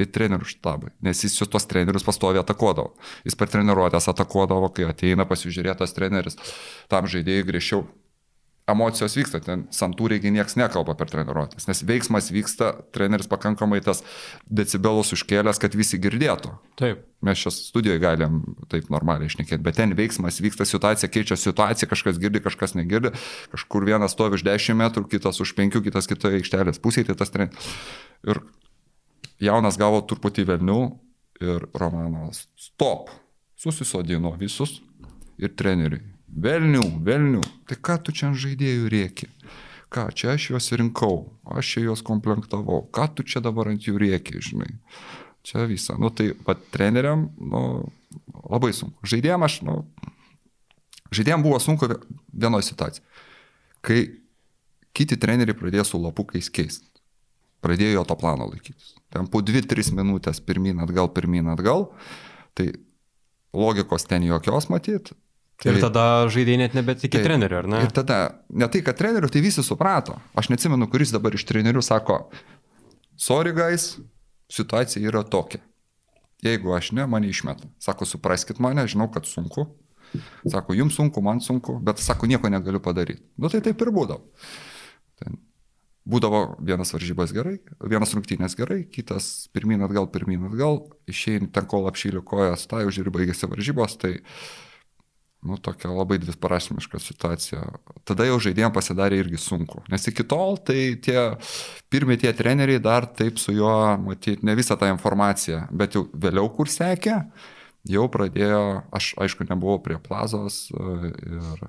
[0.00, 2.94] į trenerių štabą, nes jis su tos trenerius pastovi atakuodavo.
[3.26, 6.40] Jis per treniruotės atakuodavo, kai ateina pasižiūrėtas treneris,
[6.90, 7.84] tam žaidėjai griežčiau.
[8.64, 14.00] Emocijos vyksta, ten santūriai niekas nekalba per treniruotės, nes veiksmas vyksta, treneris pakankamai tas
[14.48, 16.54] decibelus užkėlęs, kad visi girdėtų.
[16.80, 17.02] Taip.
[17.24, 18.40] Mes čia studijoje galim
[18.72, 23.12] taip normaliai išnekėti, bet ten veiksmas vyksta, situacija keičia situaciją, kažkas girdi, kažkas negirdi,
[23.52, 27.36] kažkur vienas stovi už 10 metrų, kitas už 5, kitas kitoje aikštelės pusėje, tai tas
[27.36, 27.72] treneris.
[28.24, 28.40] Ir
[29.42, 30.80] jaunas gavo truputį velnių
[31.42, 33.10] ir Romanas stop,
[33.58, 34.80] susisodino visus
[35.40, 36.02] ir treneriui.
[36.34, 39.28] Velnių, velnių, tai ką tu čia žaidėjų rėki?
[39.94, 44.00] Ką, čia aš juos rinkau, aš čia juos komplektavau, ką tu čia dabar ant jų
[44.02, 44.72] rėki, žinai.
[45.46, 45.94] Čia visą.
[46.00, 47.60] Nu tai, pat treneriam, nu,
[48.48, 48.96] labai sunku.
[49.06, 49.76] Žaidėjam aš, nu,
[51.14, 51.86] žaidėjam buvo sunku
[52.32, 53.06] vienoje situacijoje.
[53.84, 54.00] Kai
[54.96, 56.88] kiti treneriai pradėjo su lapukais keisti
[57.64, 58.94] pradėjo to plano laikytis.
[59.14, 61.86] Ten po 2-3 minutės pirmin atgal, pirmin atgal,
[62.58, 62.72] tai
[63.54, 65.12] logikos ten jokios matyt.
[65.62, 66.04] Tai, ir tada
[66.34, 67.84] žaidėjai net nebetikė tai, treneriu, ar ne?
[67.86, 68.18] Ir tada,
[68.50, 70.16] ne tai, kad treneriu, tai visi suprato.
[70.34, 72.18] Aš neatsimenu, kuris dabar iš trenerių sako,
[73.14, 73.92] sorry guys,
[74.50, 75.62] situacija yra tokia.
[76.44, 77.70] Jeigu aš ne, mane išmeta.
[77.80, 79.68] Sako, supraskit mane, žinau, kad sunku.
[80.42, 83.22] Sako, jums sunku, man sunku, bet sako, nieko negaliu padaryti.
[83.38, 84.26] Nu tai taip ir būdavo.
[85.22, 85.38] Ten
[86.08, 91.88] būdavo vienas varžybas gerai, vienas rungtynės gerai, kitas pirmin atgal, pirmin atgal, išeini ten kol
[91.88, 94.18] apšyliu kojas, tai už ir baigėsi varžybos, tai,
[95.44, 97.64] nu, tokia labai dviprasmiška situacija.
[98.08, 101.18] Tada jau žaidėjams pasidarė irgi sunku, nes iki tol tai tie
[101.92, 103.74] pirmie tie treneriai dar taip su juo,
[104.04, 107.22] matyti, ne visą tą informaciją, bet jau vėliau kur sekė,
[107.88, 111.64] jau pradėjo, aš aišku nebuvau prie plazos ir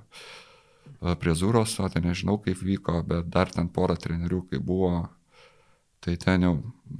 [1.19, 4.91] prie Zūros, o ten nežinau kaip vyko, bet dar ten porą trenerių, kai buvo,
[6.03, 6.53] tai ten jau,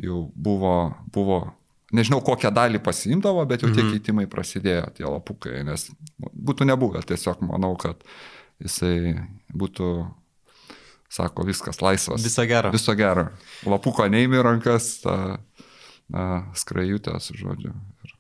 [0.04, 0.76] jau buvo,
[1.14, 1.40] buvo,
[1.96, 3.96] nežinau kokią dalį pasiimdavo, bet jau tie mhm.
[3.96, 5.88] keitimai prasidėjo, tie lapukai, nes
[6.20, 8.04] būtų nebuvę, tiesiog manau, kad
[8.64, 9.16] jisai
[9.56, 9.90] būtų,
[11.12, 12.24] sako, viskas laisvas.
[12.26, 12.74] Viso gero.
[12.76, 13.30] Viso gero.
[13.68, 15.18] Lapuko neimi rankas, ta,
[16.12, 16.28] na,
[16.58, 17.74] skrajutės, žodžiu.
[18.06, 18.15] Ir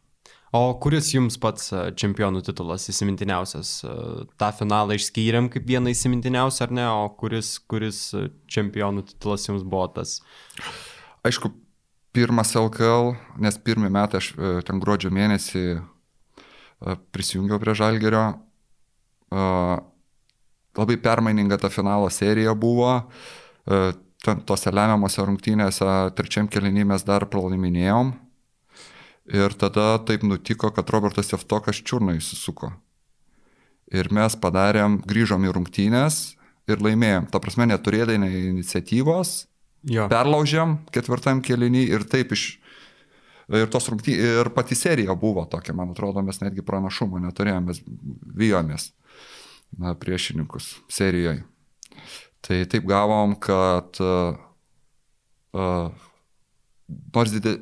[0.55, 3.71] O kuris jums pats e, čempionų titulas įsimintiniausias?
[3.83, 3.93] E,
[4.39, 7.99] Ta finalą išskyrėm kaip vieną įsimintiniausią ar ne, o kuris, kuris
[8.51, 10.19] čempionų titulas jums buvo tas?
[11.27, 11.51] Aišku,
[12.15, 15.65] pirmas LKL, nes pirmie metai aš e, ten gruodžio mėnesį
[17.15, 18.23] prisijungiau prie Žalgerio.
[20.75, 22.91] Labai permaininga ta finalo serija buvo.
[23.65, 25.87] Ten tose lemiamose rungtynėse
[26.19, 28.11] trečiam kelinį mes dar pralaiminėjom
[29.33, 32.69] Ir tada taip nutiko, kad Robertas Jeftokas čiurną įsisuko.
[33.93, 36.35] Ir mes padarėm, grįžom į rungtynės
[36.69, 37.29] ir laimėjom.
[37.33, 39.33] Ta prasme, neturėdami iniciatyvos,
[39.89, 40.05] jo.
[40.11, 42.45] perlaužėm ketvirtam kelinį ir taip iš...
[43.45, 47.81] Ir tos rungtynės, ir pati serija buvo tokia, man atrodo, mes netgi pranašumo neturėjome, mes
[48.41, 48.87] vijomės
[49.77, 51.43] na, priešininkus serijoje.
[52.45, 54.33] Tai taip gavom, kad uh,
[57.13, 57.55] nors didė,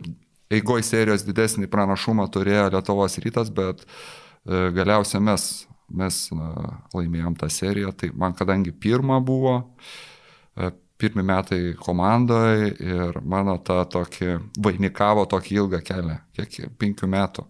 [0.54, 5.48] eigoj serijos didesnį pranašumą turėjo Lietuvos rytas, bet e, galiausiai mes,
[5.90, 7.94] mes na, laimėjom tą seriją.
[7.98, 9.58] Tai man kadangi pirma buvo,
[10.58, 10.72] e,
[11.02, 17.48] pirmi metai komandoje ir mano tą tokį vainikavo tokį ilgą kelią, kiek penkių metų.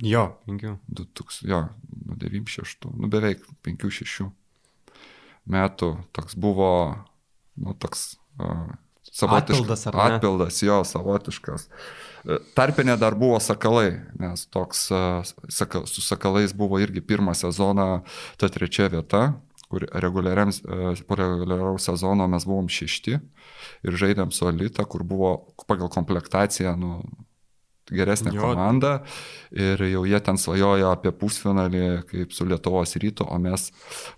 [0.00, 0.76] Jo, penkių.
[0.88, 1.64] 2000, jo,
[2.06, 4.30] nuo 96, nu beveik 5-6
[5.50, 6.70] metų toks buvo,
[7.60, 8.70] nu toks uh,
[9.10, 9.86] savotiškas.
[9.86, 11.68] Atpildas, atpildas, jo, savotiškas.
[12.56, 14.88] Tarpinė dar buvo sakalai, nes toks
[15.48, 18.02] saka, su sakalais buvo irgi pirmą sezoną
[18.40, 19.22] ta trečia vieta,
[19.70, 20.52] kur reguliariam,
[21.06, 23.16] po reguliaraus sezono mes buvom šešti
[23.86, 25.32] ir žaidėm su Alita, kur buvo
[25.70, 26.98] pagal komplektaciją nu,
[27.90, 28.42] geresnė jo.
[28.44, 29.00] komanda
[29.54, 33.70] ir jau jie ten svajojo apie pusfinalį kaip su Lietuvos ryto, o mes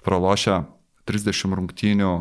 [0.07, 0.63] pralošę
[1.09, 2.13] 30 rungtynių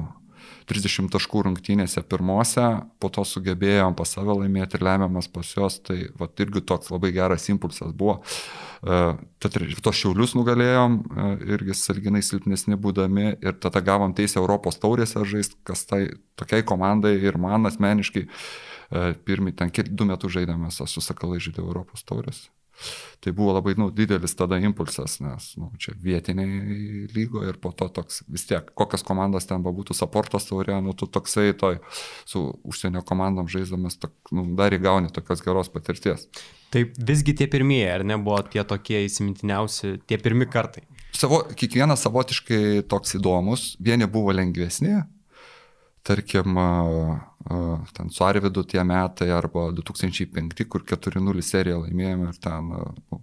[0.72, 2.66] 30 taškų rungtynėse pirmose,
[3.02, 7.12] po to sugebėjom pas save laimėti ir lemiamas pas juos, tai va, irgi toks labai
[7.16, 8.22] geras impulsas buvo.
[8.82, 15.22] Uh, tos šiaulius nugalėjom, uh, irgi salginai silpnesni būdami ir tada gavom teisę Europos taurėse
[15.28, 16.06] žaisti, kas tai
[16.40, 21.62] tokiai komandai ir man asmeniškai uh, pirmi ten kiek du metus žaidėme su sakalai žaidė
[21.68, 22.48] Europos taurės.
[23.22, 27.88] Tai buvo labai nu, didelis tada impulsas, nes nu, čia vietiniai lygo ir po to
[27.94, 31.80] toks vis tiek, kokios komandos ten būtų, Saportos taurė, nu tu toksai toj
[32.26, 36.28] su užsienio komandom žaisdamas, tok, nu, dar įgauni tokios geros patirties.
[36.72, 40.88] Taip visgi tie pirmieji, ar ne, buvo tie tokie įsimintiniausi, tie pirmi kartai?
[41.12, 45.02] Savo, kiekvienas savotiškai toks įdomus, vieni buvo lengvesni,
[46.08, 46.58] tarkim,
[47.94, 52.70] ten su Arvidu tie metai arba 2005, kur 4-0 seriją laimėjome ir ten,
[53.12, 53.20] nu,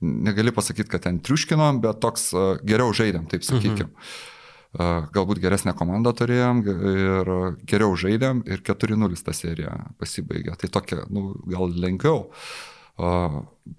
[0.00, 2.30] negali pasakyti, kad ten triuškinom, bet toks
[2.68, 3.90] geriau žaidėm, taip sakykime.
[3.92, 4.34] Mhm.
[5.14, 7.30] Galbūt geresnę komandą turėjom ir
[7.70, 10.58] geriau žaidėm ir 4-0 tą seriją pasibaigė.
[10.60, 12.26] Tai tokia, nu, gal lengviau,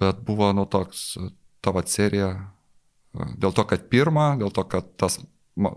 [0.01, 1.19] bet buvo nu toks,
[1.61, 2.31] tavo serija,
[3.13, 5.19] dėl to, kad pirmą, dėl to, kad tas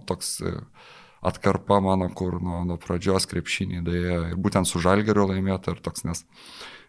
[0.09, 0.39] toks
[1.23, 6.03] atkarpa mano, kur nuo, nuo pradžios krepšinį dėja ir būtent su žalgeriu laimėta ir toks,
[6.09, 6.24] nes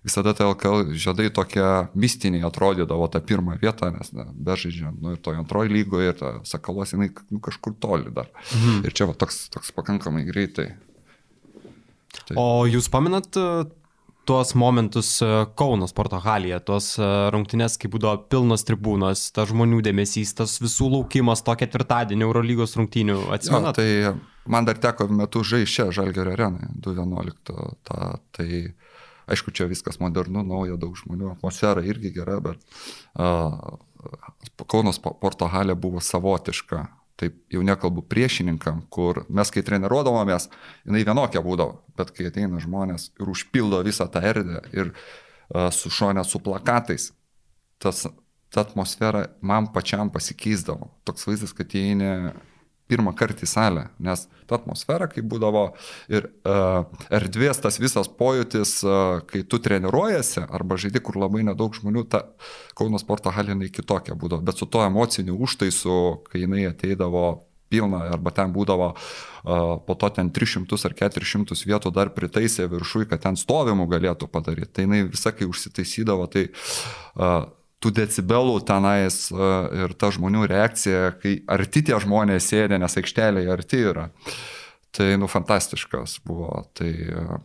[0.03, 1.65] visada tai LKL žiedai tokie
[1.95, 6.34] mistiniai atrodydavo tą pirmą vietą, nes ne, bežaidžiant, nu ir toje antroje lygoje, ir ta
[6.49, 8.31] sakalos jinai nu, kažkur toli dar.
[8.51, 8.81] Mhm.
[8.88, 10.73] Ir čia va, toks, toks pakankamai greitai.
[12.14, 12.35] Tai.
[12.38, 13.31] O jūs paminat
[14.25, 15.29] tuos momentus e,
[15.59, 20.89] Kauno sporto halėje, tuos e, rungtynės, kai būdavo pilnos tribūnos, tas žmonių dėmesys, tas visų
[20.95, 23.79] laukimas to ketvirtadienio Eurolygos rungtynių, atsimenat?
[23.81, 27.53] Ja, tai man dar teko metu žaisti čia, Žalgerio arenai, 2011.
[27.87, 28.49] Ta, tai
[29.31, 32.59] aišku, čia viskas modernu, nauja, daug žmonių, atmosfera irgi gera, bet
[33.19, 33.79] uh,
[34.67, 36.81] Kauno sporto halė buvo savotiška
[37.19, 40.49] taip jau nekalbu priešininkam, kur mes kai treniruodavomės,
[40.88, 45.91] jinai vienokia būdavo, bet kai ateina žmonės ir užpildo visą tą erdvę ir uh, su
[45.94, 47.11] šonė su plakatais,
[47.84, 48.07] tas,
[48.53, 50.90] ta atmosfera man pačiam pasikeisdavo.
[51.06, 52.34] Toks vaizdas, kad įeini
[52.91, 55.64] pirmą kartą į salę, nes ta atmosfera, kai būdavo
[56.11, 56.84] ir uh,
[57.14, 62.26] erdvės tas visas pojūtis, uh, kai tu treniruojasi arba žaidži, kur labai nedaug žmonių, ta
[62.77, 65.95] Kauno sporto halinai kitokia būdavo, bet su to emociniu užtaisu,
[66.30, 67.26] kai jinai ateidavo
[67.73, 73.07] pilna arba ten būdavo uh, po to ten 300 ar 400 vietų dar pritaisė viršui,
[73.10, 74.72] kad ten stovimų galėtų padaryti.
[74.76, 77.47] Tai jinai visą kai užsitaisydavo, tai uh,
[77.84, 79.53] tų decibelų tenais e,
[79.84, 84.10] ir ta žmonių reakcija, kai arti tie žmonės sėdė, nes aikštelėje arti yra.
[84.93, 86.64] Tai, nu, fantastiškas buvo.
[86.77, 87.41] Tai, e,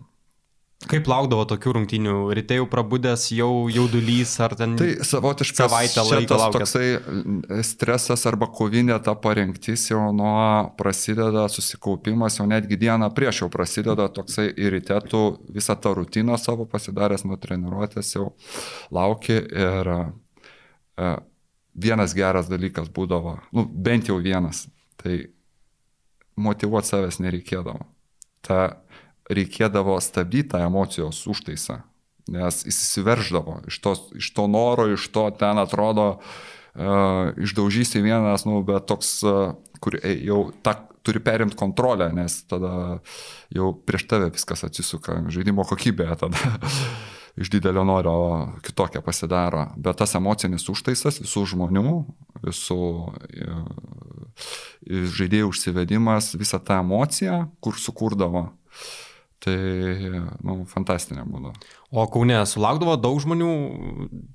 [0.86, 2.12] Kaip laukdavo tokių rungtynių?
[2.38, 4.76] Ryte jau prabudęs, jau jaudulys ar ten...
[4.78, 10.36] Tai savotiškas savaitę laiko toksai stresas arba kovinė ta parengtis jau nuo
[10.78, 16.38] prasideda, susikaupimas jau netgi dieną prieš jau prasideda toksai ir ryte tu visą tą rutiną
[16.38, 18.30] savo pasidaręs nuo treniruotės jau
[18.94, 20.06] lauki ir E,
[21.78, 24.66] vienas geras dalykas būdavo, nu, bent jau vienas,
[25.00, 25.28] tai
[26.38, 27.86] motivuoti savęs nereikėdavo.
[28.46, 28.80] Ta
[29.30, 31.82] reikėdavo stabdyti tą emocijos užtaisą,
[32.32, 38.46] nes jis įsiverždavo iš, tos, iš to noro, iš to ten atrodo, uh, išdaužysi vienas,
[38.48, 42.98] nu, bet toks, uh, kur jau ta, turi perimti kontrolę, nes tada
[43.54, 46.58] jau prieš tave viskas atsisuka, žaidimo kokybėje tada
[47.40, 49.68] iš didelio noro kitokia pasidaro.
[49.76, 51.92] Bet tas emocinis užtaisas visų žmonių,
[52.44, 52.84] visų
[53.30, 53.58] e,
[55.18, 58.48] žaidėjų užsivedimas, visą tą emociją, kur sukūrdavo,
[59.42, 59.56] tai,
[60.42, 61.54] nu, fantastinė būdavo.
[61.94, 63.50] O Kaune sulaukdavo daug žmonių,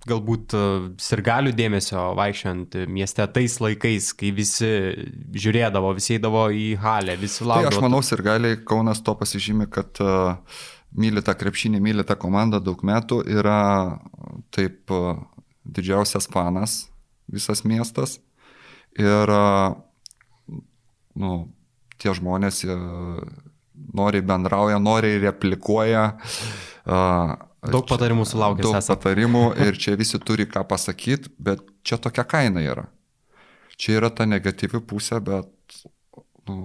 [0.08, 0.62] galbūt e,
[1.04, 4.72] sirgalių dėmesio vaikščiant mieste tais laikais, kai visi
[5.36, 7.74] žiūrėdavo, visi eidavo į halę, visi laukdavo.
[7.74, 10.40] Tai aš manau, sirgaliai Kaunas to pasižymė, kad uh,
[10.98, 14.00] myli tą krepšinį, myli tą komandą daug metų, yra
[14.54, 14.92] taip
[15.64, 16.84] didžiausias fanas
[17.32, 18.20] visas miestas.
[19.00, 19.32] Ir
[21.18, 21.32] nu,
[21.98, 22.64] tie žmonės
[23.94, 26.06] noriai bendrauja, noriai replikuoja.
[26.84, 28.66] Daug patarimų sulaukė.
[28.66, 28.98] Daug esat.
[28.98, 32.88] patarimų ir čia visi turi ką pasakyti, bet čia tokia kaina yra.
[33.80, 35.80] Čia yra ta negatyvi pusė, bet
[36.50, 36.58] nu,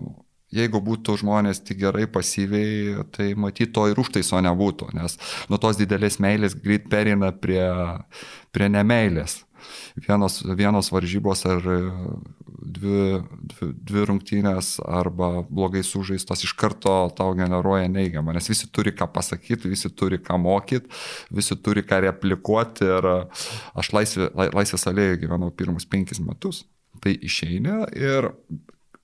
[0.54, 5.18] jeigu būtų žmonės tik gerai pasyviai, tai matyt to ir užtaiso nebūtų, nes
[5.50, 7.66] nuo tos didelės meilės greit perina prie,
[8.54, 9.42] prie nemailės.
[9.98, 13.00] Vienos, vienos varžybos ar dvi,
[13.50, 19.10] dvi, dvi rungtynės arba blogai sužaistos iš karto tau generuoja neigiamą, nes visi turi ką
[19.12, 20.88] pasakyti, visi turi ką mokyti,
[21.34, 26.64] visi turi ką replikuoti ir aš laisvė, laisvės alėje gyvenau pirmus penkis metus.
[27.02, 28.32] Tai išeini ir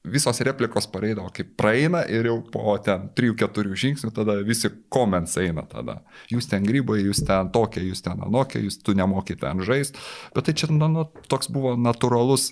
[0.04, 5.64] visos replikos pareidavo, kaip praeina ir jau po ten 3-4 žingsnių tada visi komens eina
[5.68, 6.02] tada.
[6.32, 9.96] Jūs ten grybai, jūs ten tokie, jūs ten anokie, jūs tu nemokite ten žaisti.
[10.36, 12.50] Bet tai čia nu, nu, toks buvo natūralus,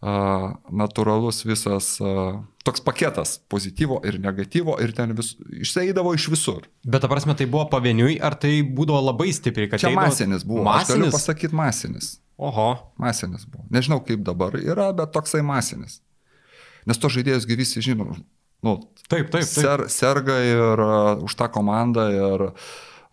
[0.00, 6.64] uh, natūralus visas, uh, toks paketas pozityvo ir negatyvo ir ten vis, išeidavo iš visur.
[6.84, 10.44] Bet, ta prasme, tai buvo pavieniui, ar tai būdavo labai stipriai, kad Čia eidavo- masinis
[10.48, 10.64] buvo.
[10.68, 11.16] Aš galiu Masinis?
[11.18, 12.10] pasakyti masinis.
[12.40, 12.70] Oho.
[12.96, 13.66] Masinis buvo.
[13.68, 16.00] Nežinau, kaip dabar yra, bet toksai masinis.
[16.90, 18.10] Nes to žaidėjus gyvisi žino.
[18.60, 18.76] Nu,
[19.08, 19.48] Taip, taip, taip.
[19.48, 22.42] ser, serga ir uh, už tą komandą ir,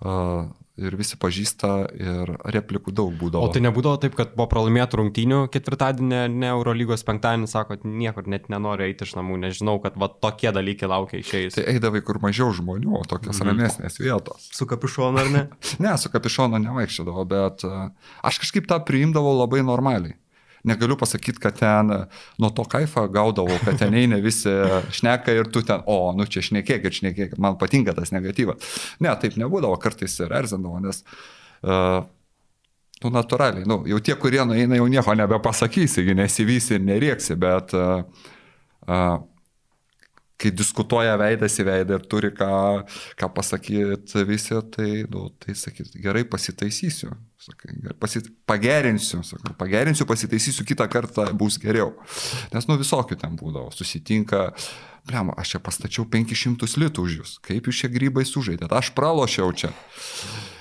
[0.04, 3.48] uh, ir visi pažįsta ir replikų daug būdavo.
[3.48, 8.52] O tai nebūdavo taip, kad po pralaimėtų rungtynių ketvirtadienį, ne Eurolygos penktadienį, sakot, niekur net
[8.54, 11.58] nenoriu eiti iš namų, nežinau, kad va tokie dalykai laukia išėjus.
[11.58, 13.50] Tai eidavai kur mažiau žmonių, o tokios mhm.
[13.50, 14.52] ramesnės vietos.
[14.54, 15.48] Su kapišonu ar ne?
[15.88, 17.90] Ne, su kapišonu nevaikščiodavo, bet uh,
[18.28, 20.20] aš kažkaip tą priimdavau labai normaliai.
[20.68, 24.52] Negaliu pasakyti, kad ten uh, nuo to kaifą gaudavau, kad ten eina visi
[25.00, 28.76] šneka ir tu ten, o, nu čia šnekėk ir šnekėk, man patinka tas negatyvas.
[29.04, 31.04] Ne, taip nebūdavo, kartais ir erzindavo, nes,
[31.64, 32.02] uh,
[33.04, 38.04] nu, natūraliai, nu, jau tie, kurie nueina, jau nieko nebepasakysi, nesivysi ir nerieksi, bet uh,
[38.88, 39.18] uh,
[40.38, 42.50] kai diskutuoja veidas į veidą ir turi ką,
[43.18, 47.10] ką pasakyti visi, tai, nu, tai sakyt, gerai pasitaisysiu,
[47.42, 51.96] sakai, pasit, pagerinsiu, sakai, pagerinsiu, pasitaisysiu, kitą kartą bus geriau.
[52.54, 54.52] Nes nu visokių ten būdavo, susitinka,
[55.10, 59.50] blem, aš čia pastačiau 500 litų už jūs, kaip jūs čia grybai sužaidėte, aš pralošiau
[59.58, 59.74] čia.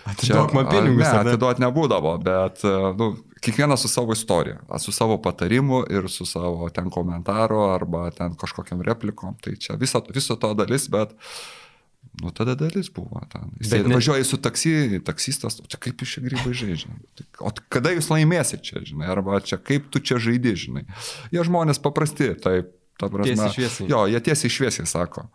[0.06, 1.22] Atiduok man pinigus, ne?
[1.24, 2.62] atiduot nebūdavo, bet
[2.96, 3.12] nu,
[3.46, 8.82] kiekvienas su savo istorija, su savo patarimu ir su savo ten komentaru arba ten kažkokiam
[8.82, 9.36] replikom.
[9.42, 11.14] Tai čia viso, viso to dalis, bet
[12.22, 13.52] nu tada dalis buvo ten.
[13.60, 13.94] Jis ne...
[13.94, 16.96] važiuoja su taksi, taksistas, o čia kaip iš čia grybai žaidžia.
[17.40, 20.86] O t- kada jūs laimėsit čia, žinai, arba čia kaip tu čia žaidži, žinai.
[21.34, 22.72] Jie žmonės paprasti, taip.
[22.96, 23.50] Ta prasme.
[23.84, 25.26] Jo, jie tiesiai šviesiai sako.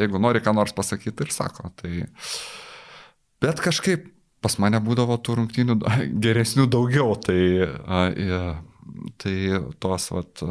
[0.00, 1.68] Jeigu nori ką nors pasakyti ir sako.
[1.76, 2.06] Tai...
[3.44, 4.13] Bet kažkaip
[4.44, 5.78] pas mane būdavo tų rungtynių
[6.24, 7.40] geresnių daugiau, tai,
[9.22, 9.36] tai
[9.80, 10.44] tos vat,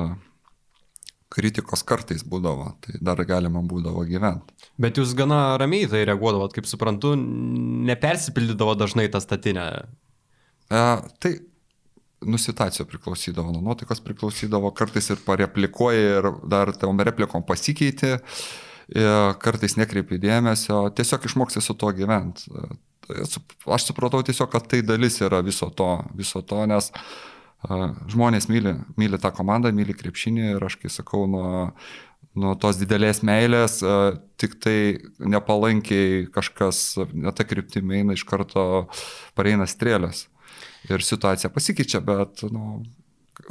[1.34, 4.54] kritikos kartais būdavo, tai dar galima būdavo gyventi.
[4.82, 7.16] Bet jūs gana ramiai tai reaguodavot, kaip suprantu,
[7.90, 9.66] nepersipildydavo dažnai tą statinę.
[10.70, 10.84] E,
[11.24, 11.34] tai
[12.24, 18.73] nusitacijų priklausydavo, nuo nuotaikos priklausydavo, kartais ir pareplikuoji ir dar tom replikom pasikeiti, e,
[19.44, 22.50] kartais nekreipi dėmesio, tiesiog išmoksti su tuo gyventi.
[23.68, 26.92] Aš supratau tiesiog, kad tai dalis yra viso to, viso to nes
[28.12, 31.70] žmonės myli, myli tą komandą, myli krepšinį ir aš kai sakau, nuo,
[32.36, 33.80] nuo tos didelės meilės,
[34.42, 34.78] tik tai
[35.20, 36.84] nepalankiai kažkas,
[37.14, 38.90] ne ta kryptimi eina iš karto
[39.38, 40.28] pareina strėlės
[40.92, 42.84] ir situacija pasikeičia, bet nu,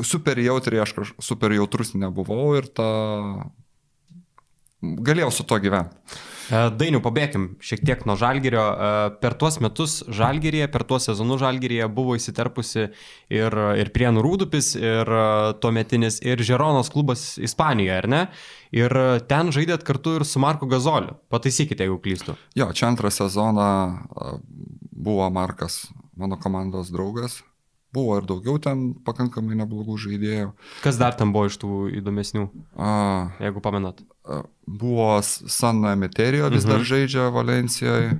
[0.04, 2.90] super jautriai, aš super jautrus nebuvau ir tą
[4.82, 5.96] galėjau su to gyventi.
[6.50, 8.62] E, Dainių, pabėgim šiek tiek nuo Žalgirio.
[8.62, 8.88] E,
[9.22, 12.88] Per tuos metus Žalgiryje, per tuos sezonus Žalgiryje buvo įsiterpusi
[13.32, 15.22] ir, ir Prienų Rūdupis, ir e,
[15.62, 18.24] tuometinis, ir Žeronos klubas Ispanijoje, ar ne?
[18.74, 18.92] Ir
[19.28, 21.18] ten žaidėt kartu ir su Marku Gazoliu.
[21.32, 22.36] Pataisykite, jeigu klystu.
[22.56, 23.68] Jo, čia antrą sezoną
[24.92, 25.84] buvo Markas,
[26.16, 27.42] mano komandos draugas.
[27.92, 30.52] Buvo ir daugiau ten pakankamai neblogų žaidėjų.
[30.84, 32.46] Kas dar ten buvo iš tų įdomesnių,
[32.80, 32.92] A,
[33.44, 34.00] jeigu pamenat?
[34.24, 38.16] a, buvo San Emeterijo, vis dar žaidžia Valencijoje.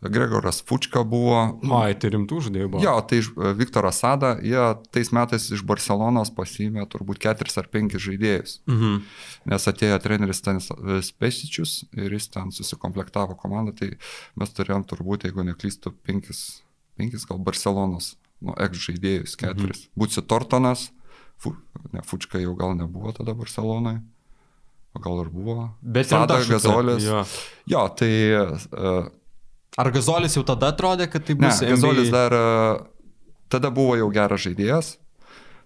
[0.00, 1.60] Gregoras Fučka buvo.
[1.76, 2.80] Ai, tai rimtų žaidėjų buvo.
[2.80, 3.18] Jo, tai
[3.58, 4.62] Viktoras Sada, jie
[4.94, 8.54] tais metais iš Barcelonos pasiėmė turbūt keturis ar penkis žaidėjus.
[8.70, 9.02] Mhm.
[9.52, 13.90] Nes atėjo treneris Stanislavas Pesičius ir jis ten susikomplektavo komandą, tai
[14.40, 16.62] mes turėjom turbūt, jeigu neklystu, penkis,
[16.96, 18.14] penkis gal Barcelonos,
[18.44, 19.84] nu, eks žaidėjus, keturis.
[19.86, 20.00] Mhm.
[20.02, 20.88] Būsi Tortonas,
[21.40, 21.54] Fu,
[21.94, 24.02] ne, Fučka jau gal nebuvo tada Barcelonoje,
[24.92, 25.70] o gal ir buvo.
[25.80, 26.42] Bet šutvė.
[26.50, 27.06] Gazolis.
[27.06, 27.22] Jo.
[27.72, 29.08] Jo, tai uh,
[29.78, 32.12] Ar Gazolis jau tada atrodė, kad tai Ne, bus Gazolis NBA?
[32.12, 32.44] dar e,
[33.54, 34.96] tada buvo jau geras žaidėjas,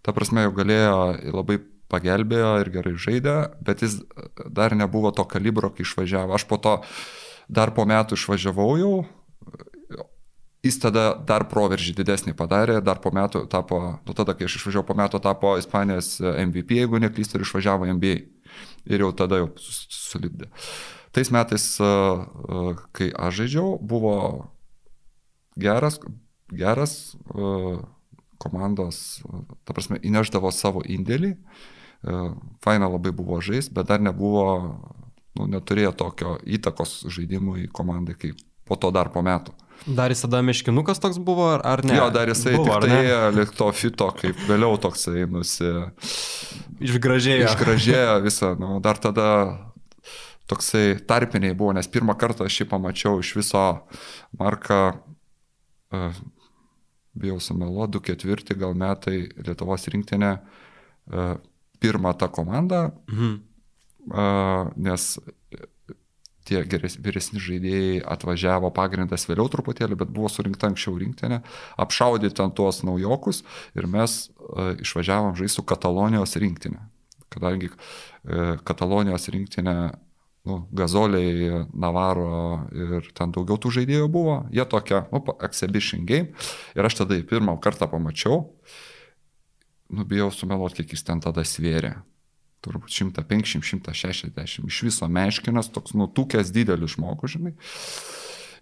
[0.04, 0.98] ta prasme jau galėjo
[1.32, 1.56] labai
[1.92, 3.98] pagelbėjo ir gerai žaidė, bet jis
[4.44, 6.36] dar nebuvo to kalibro, kai išvažiavo.
[6.36, 6.76] Aš po to
[7.48, 8.94] dar po metų išvažiavau jau,
[10.64, 14.88] jis tada dar proveržį didesnį padarė, dar po metų tapo, nu tada, kai aš išvažiavau
[14.88, 18.16] po metų, tapo Ispanijos MVP, jeigu neklystu, ir išvažiavo NBA.
[18.88, 20.50] Ir jau tada jau sulipdė.
[21.14, 24.16] Tais metais, a, a, kai aš žaidžiau, buvo
[25.60, 26.00] geras,
[26.50, 27.14] geras
[28.38, 29.22] komandos,
[29.64, 31.34] ta prasme, įneždavo savo indėlį.
[32.64, 34.44] Faina labai buvo žais, bet dar nebuvo,
[35.38, 39.54] nu, neturėjo tokio įtakos žaidimui komandai, kaip po to dar po metų.
[39.86, 41.96] Dar jis tada meškinukas toks buvo, ar, ne?
[41.98, 45.68] Jo, dar jisai buvo, tik tai lik to fito, kaip vėliau toksai nusi,
[46.84, 47.44] Išgražėjo.
[47.50, 49.26] išgražėjo visą, nu, dar tada
[50.48, 53.64] toksai tarpiniai buvo, nes pirmą kartą aš jį pamačiau iš viso
[54.40, 54.80] Marką,
[55.92, 56.22] uh,
[57.14, 60.32] bijau sumelo, 2-4 gal metai Lietuvos rinktinė,
[61.12, 61.36] uh,
[61.80, 63.34] pirmą tą komandą, Mhm.
[64.76, 65.18] nes
[66.48, 71.40] tie geres, vyresni žaidėjai atvažiavo pagrindas vėliau truputėlį, bet buvo surinkta anksčiau rinktinė,
[71.80, 73.42] apšaudyti ant tuos naujokus
[73.76, 76.82] ir mes uh, išvažiavom žaisti su Katalonijos rinktinė.
[77.32, 79.76] Kadangi uh, Katalonijos rinktinė,
[80.44, 82.30] nu, Gazoliai, Navaro
[82.76, 86.34] ir ten daugiau tų žaidėjų buvo, jie tokia, nu, exhibition game.
[86.76, 88.42] Ir aš tada į pirmą kartą pamačiau,
[89.94, 91.96] nu, bijau sumeluoti, kiek jis ten tada svėrė
[92.64, 97.54] turbūt 150-160, iš viso meškinas, toks nutukęs didelis žmogus, žinai.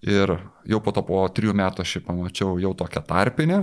[0.02, 0.34] Ir
[0.66, 3.60] jau po to po trijų metų aš jį pamačiau jau tokią tarpinę,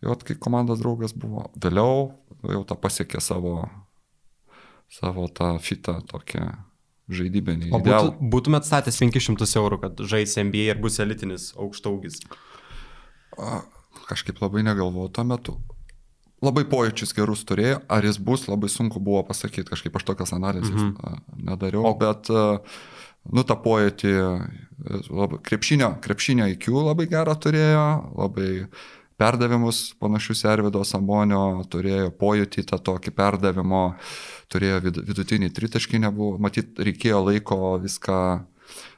[0.00, 1.50] jau kai komandos draugas buvo.
[1.60, 2.08] Vėliau
[2.48, 3.66] jau tą pasiekė savo,
[4.92, 6.46] savo tą fitą tokią
[7.12, 7.68] žaidybinį.
[7.76, 12.22] O būtų, būtumėt statęs 500 eurų, kad žais NBA ir bus elitinis aukštaugis?
[14.08, 15.60] Kažkaip labai negalvojau tuo metu
[16.42, 20.74] labai pojūčius gerus turėjo, ar jis bus, labai sunku buvo pasakyti, kažkaip aš tokias analizės
[20.74, 21.20] mm -hmm.
[21.50, 21.94] nedariau, o...
[21.98, 22.30] bet,
[23.32, 24.14] nu, tą pojūtį,
[25.10, 27.86] labai, krepšinio, krepšinio IQ labai gerą turėjo,
[28.18, 28.66] labai
[29.16, 33.94] perdavimus panašius Ervido Sambonio, turėjo pojūtį tą tokį perdavimo,
[34.48, 38.18] turėjo vid, vidutinį tritaškį, nebuvo, matyt, reikėjo laiko viską,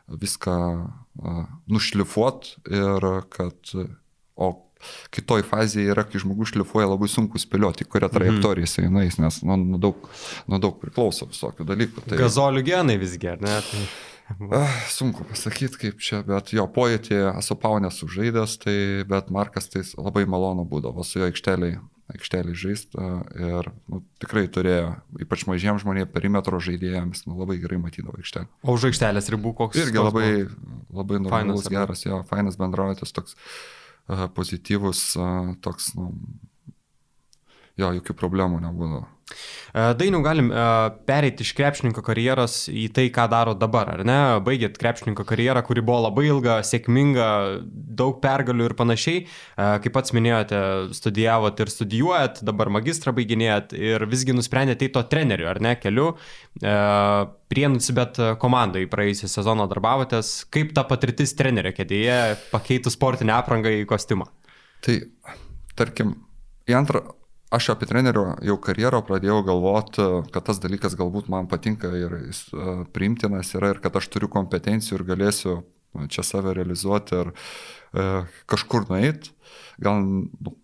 [0.08, 3.74] viską uh, nušlifuot ir kad,
[4.34, 4.63] o
[5.14, 8.16] kitoj fazėje yra, kai žmogus šlifuoja, labai sunku spėlioti, kurią mhm.
[8.16, 10.08] trajektoriją jisai nueis, nes nu, nu, daug,
[10.50, 12.08] nu, daug priklauso visokių dalykų.
[12.08, 12.18] Tai...
[12.24, 13.60] Gazolių genai visgi, ar ne?
[13.70, 13.86] Tai...
[14.56, 18.76] Ah, sunku pasakyti, kaip čia, bet jo pojūtį esu paunės sužaidęs, tai,
[19.08, 21.76] bet Markas tai labai malonu būdavo su jo aikšteliai,
[22.14, 23.04] aikšteliai žaisti
[23.36, 24.94] ir nu, tikrai turėjo,
[25.26, 28.48] ypač mažiems žmonėms, perimetro žaidėjams, nu, labai gerai matydavo aikštelę.
[28.64, 29.82] O už aikštelės ribų koks?
[29.84, 30.28] Irgi labai,
[30.88, 33.36] labai normalus, geras, jo, fainas bendraujantis toks
[34.34, 35.02] pozityvus,
[35.64, 36.10] toks, nu,
[37.80, 39.13] jo, jokių problemų nebūdavo.
[39.74, 40.50] Dainiau galim
[41.08, 44.18] pereiti iš krepšininko karjeros į tai, ką daro dabar, ar ne?
[44.44, 47.28] Baigėt krepšininko karjerą, kuri buvo labai ilga, sėkminga,
[47.98, 49.24] daug pergalių ir panašiai.
[49.56, 50.60] Kaip pats minėjote,
[50.94, 56.12] studijavot ir studijuojat, dabar magistrą baiginėjat ir visgi nusprendėte į to trenerių, ar ne, keliu.
[57.50, 60.36] Prienusi, bet komandai praėjusią sezoną darbavotės.
[60.54, 62.20] Kaip ta patirtis trenerio kėdėje
[62.52, 64.30] pakeitų sportinę aprangą į kostiumą?
[64.84, 65.00] Tai,
[65.74, 66.14] tarkim,
[66.70, 67.06] į antrą
[67.54, 72.46] aš apie trenerio jau karjerą pradėjau galvoti, kad tas dalykas galbūt man patinka ir jis
[72.50, 75.54] e, priimtinas yra ir kad aš turiu kompetencijų ir galėsiu
[76.10, 78.08] čia save realizuoti ir e,
[78.50, 79.30] kažkur nueiti.
[79.82, 80.54] Gal nu,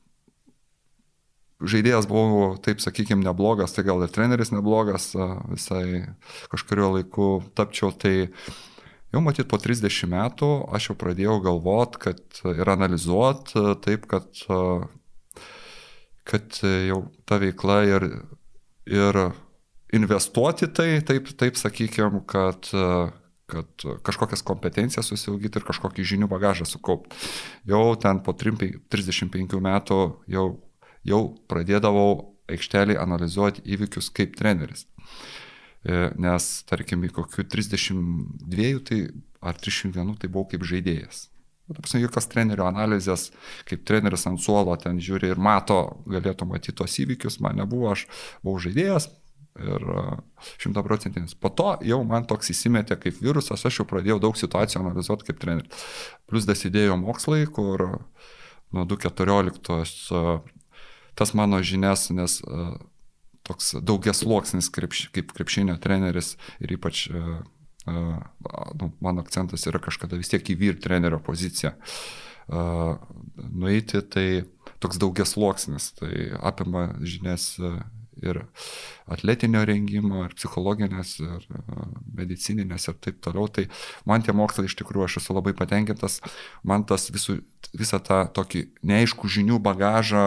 [1.61, 5.85] žaidėjas buvau, taip sakykime, neblogas, tai gal ir treneris neblogas, e, visai
[6.53, 8.31] kažkurio laiku tapčiau, tai
[9.15, 14.47] jau matyt po 30 metų aš jau pradėjau galvoti, kad ir analizuoti taip, kad
[16.31, 18.07] kad e, jau ta veikla ir,
[18.91, 19.21] ir
[19.97, 23.11] investuoti tai, taip, taip sakykime, kad, e,
[23.51, 27.19] kad kažkokias kompetencijas susiaugyti ir kažkokį žinių bagažą sukaupti.
[27.69, 30.01] Jau ten po 35 metų
[30.31, 30.47] jau,
[31.07, 32.11] jau pradėdavau
[32.51, 34.87] aikštelį analizuoti įvykius kaip treneris.
[35.81, 39.03] E, nes, tarkim, į kokių 32 tai,
[39.41, 41.29] ar 301 tai buvau kaip žaidėjas.
[41.77, 43.29] Tapsime, jokios trenerio analizės,
[43.69, 48.07] kaip treneris ant suolo ten žiūri ir mato, galėtų matyti tos įvykius, man nebuvo, aš
[48.43, 49.11] buvau žaidėjas
[49.61, 49.87] ir
[50.63, 51.35] šimtaprocentinis.
[51.35, 55.41] Po to jau man toks įsimetė kaip virusas, aš jau pradėjau daug situacijų analizuoti kaip
[55.43, 55.89] treneris.
[56.31, 57.87] Plus dasidėjo mokslai, kur
[58.71, 60.41] nuo 2014
[61.19, 62.39] tas mano žinias, nes
[63.47, 67.09] toks daugias sluoksnis krepš, kaip krepšinio treneris ir ypač
[67.91, 71.75] nu, mano akcentas yra kažkada vis tiek į vyr trenerio poziciją.
[72.51, 72.97] Uh,
[73.37, 74.45] nueiti, tai
[74.83, 77.57] toks daugias sluoksnis, tai apima žinias
[78.21, 78.43] ir
[79.09, 81.47] atletinio rengimo, ir psichologinės, ir
[82.17, 83.49] medicininės, ir taip toliau.
[83.49, 83.67] Tai
[84.09, 86.21] man tie mokslai iš tikrųjų aš esu labai patenkintas,
[86.67, 87.41] man tas visų,
[87.73, 90.27] visą tą tokį neaiškų žinių bagažą,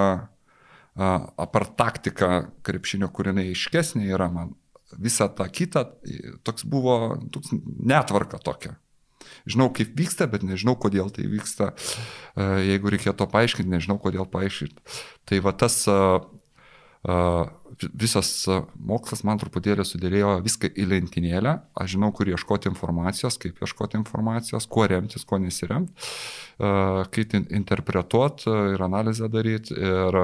[0.95, 4.53] apart taktika krepšinio, kur jinai aiškesnė yra man,
[4.99, 5.85] visą tą kitą,
[6.45, 8.77] toks buvo toks netvarka tokia.
[9.47, 11.71] Žinau, kaip vyksta, bet nežinau, kodėl tai vyksta.
[12.35, 14.83] E, jeigu reikėtų paaiškinti, nežinau, kodėl paaiškinti.
[15.27, 16.19] Tai va tas uh,
[17.99, 18.29] visas
[18.79, 21.57] mokslas man truputėlį sudėlėjo viską į lentynėlę.
[21.75, 25.91] Aš žinau, kur ieškoti informacijos, kaip ieškoti informacijos, kuo remtis, kuo nesiremti,
[26.57, 29.75] kaip interpretuoti ir analizę daryti.
[29.75, 30.19] Ir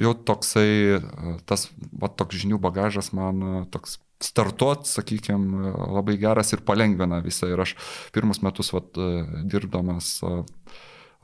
[0.00, 1.00] jau toksai,
[1.48, 7.50] tas, va, toks žinių bagažas man toks startuot, sakykime, labai geras ir palengvina visą.
[7.52, 7.76] Ir aš
[8.16, 8.82] pirmus metus, va,
[9.44, 10.18] dirbdamas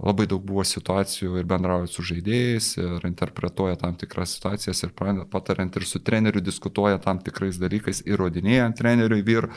[0.03, 4.93] labai daug buvo situacijų ir bendrauja su žaidėjais, ir interpretuoja tam tikras situacijas, ir
[5.31, 9.49] patariant ir su treneriu diskutuoja tam tikrais dalykais, įrodinėjant treneriui vyr,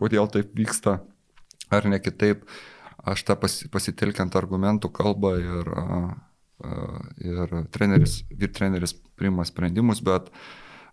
[0.00, 0.98] kodėl taip vyksta,
[1.72, 2.46] ar ne kitaip.
[3.04, 5.68] Aš tą pasitelkiant argumentų kalbą ir,
[7.24, 10.30] ir treneris, vyr treneris priima sprendimus, bet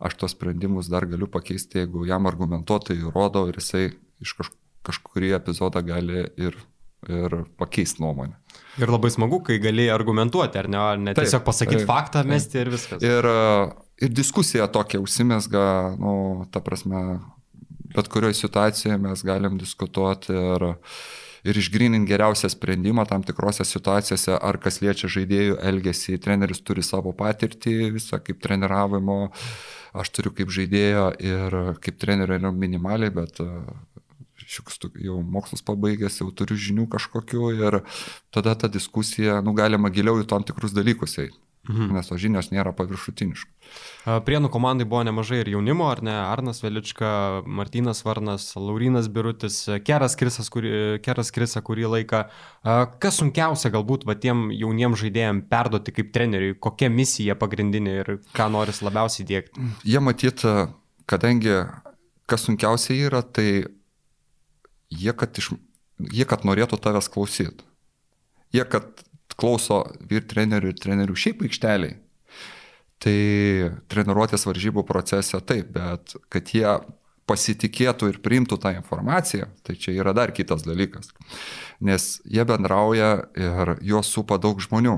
[0.01, 4.35] aš tos sprendimus dar galiu pakeisti, jeigu jam argumentuotai įrodau ir jisai iš
[4.85, 6.57] kažkurį epizodą gali ir
[7.09, 8.35] ir pakeisti nuomonę.
[8.77, 12.23] Ir labai smagu, kai gali argumentuoti, ar ne, ar ne taip, tiesiog pasakyti taip, faktą,
[12.27, 12.61] mesti taip.
[12.61, 13.05] ir viskas.
[13.05, 13.27] Ir,
[14.05, 15.65] ir diskusija tokia užsimesga,
[16.01, 16.13] nu,
[16.53, 17.19] ta prasme,
[17.95, 20.67] bet kurioje situacijoje mes galim diskutuoti ir,
[21.43, 27.13] ir išgrininti geriausią sprendimą tam tikrose situacijose, ar kas liečia žaidėjų elgesį, treneris turi savo
[27.17, 29.19] patirtį visą kaip treniravimo,
[29.97, 33.41] aš turiu kaip žaidėjo ir kaip trenerio yra minimaliai, bet
[34.51, 37.81] šioks jau mokslus pabaigęs, jau turiu žinių kažkokiu ir
[38.33, 41.37] tada ta diskusija, nu, galima giliau į tam tikrus dalykus eiti.
[41.71, 41.95] Mhm.
[41.95, 43.51] Nes to žinios nėra paviršutiniškos.
[44.27, 46.11] Prienų komandai buvo nemažai ir jaunimo, ar ne?
[46.11, 52.23] Arnas Velička, Martinas Varnas, Laurinas Birutis, Keras Krisas, kurį, Keras Krisa kurį laiką.
[53.01, 58.49] Kas sunkiausia galbūt va, tiem jauniem žaidėjim perduoti kaip treneriui, kokia misija pagrindinė ir ką
[58.51, 59.69] noris labiausiai dėkti?
[59.87, 60.43] Jie matyt,
[61.09, 61.61] kadangi
[62.27, 63.63] kas sunkiausia yra, tai
[64.91, 65.53] jie kad, iš,
[66.11, 67.63] jie, kad norėtų tavęs klausyti.
[68.51, 69.05] Jie, kad
[69.41, 71.97] klauso vyr trenerių ir trenerių šiaip aikšteliai.
[73.01, 73.19] Tai
[73.89, 76.75] treniruotės varžybų procese taip, bet kad jie
[77.29, 81.11] pasitikėtų ir priimtų tą informaciją, tai čia yra dar kitas dalykas.
[81.81, 84.97] Nes jie bendrauja ir juos supa daug žmonių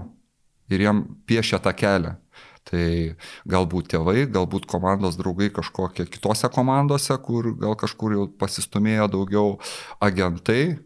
[0.73, 2.17] ir jiem piešia tą kelią.
[2.63, 2.85] Tai
[3.51, 9.57] galbūt tėvai, galbūt komandos draugai kažkokie kitose komandose, kur gal kažkur jau pasistumėjo daugiau
[9.99, 10.79] agentai.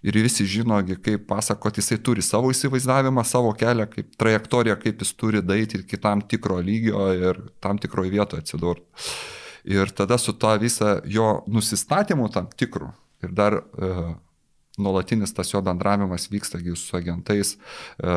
[0.00, 5.12] Ir visi žino, kaip pasakoti, jisai turi savo įsivaizdavimą, savo kelią, kaip trajektoriją, kaip jis
[5.12, 8.86] turi daryti iki tam tikro lygio ir tam tikroje vietoje atsidurti.
[9.68, 12.88] Ir tada su ta visa jo nusistatymu tam tikru
[13.20, 14.14] ir dar uh,
[14.82, 18.14] nuolatinis tas jo bendravimas vyksta su agentais e,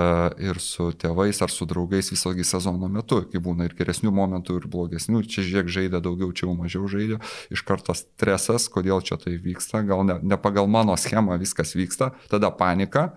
[0.48, 4.68] ir su tėvais ar su draugais visogi sezono metu, kai būna ir geresnių momentų, ir
[4.72, 7.20] blogesnių, čia žiek žaidė daugiau, čia jau mažiau žaidė,
[7.54, 12.14] iš karto stresas, kodėl čia tai vyksta, gal ne, ne pagal mano schemą viskas vyksta,
[12.32, 13.12] tada panika,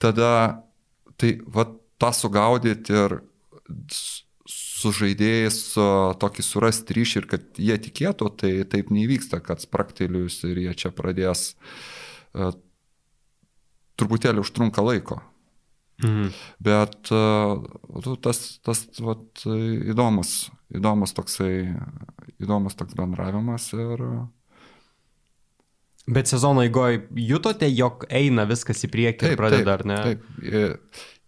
[0.00, 0.64] tada
[1.20, 1.68] tai va
[2.00, 3.20] tą sugaudyti ir
[4.50, 5.56] su žaidėjais
[6.20, 10.90] tokį surasti ryšį ir kad jie tikėtų, tai taip neįvyksta, kad spraktelius ir jie čia
[10.96, 11.99] pradės uh,
[14.00, 15.20] truputėlį užtrunka laiko.
[16.00, 16.30] Mhm.
[16.64, 21.54] Bet uh, tas, tas vat, įdomus, įdomus toksai,
[22.40, 24.04] įdomus toks bendravimas ir...
[26.10, 29.98] Bet sezono eigoje jutote, jog eina viskas į priekį taip, ir pradeda, ar ne?
[30.02, 30.62] Taip, e,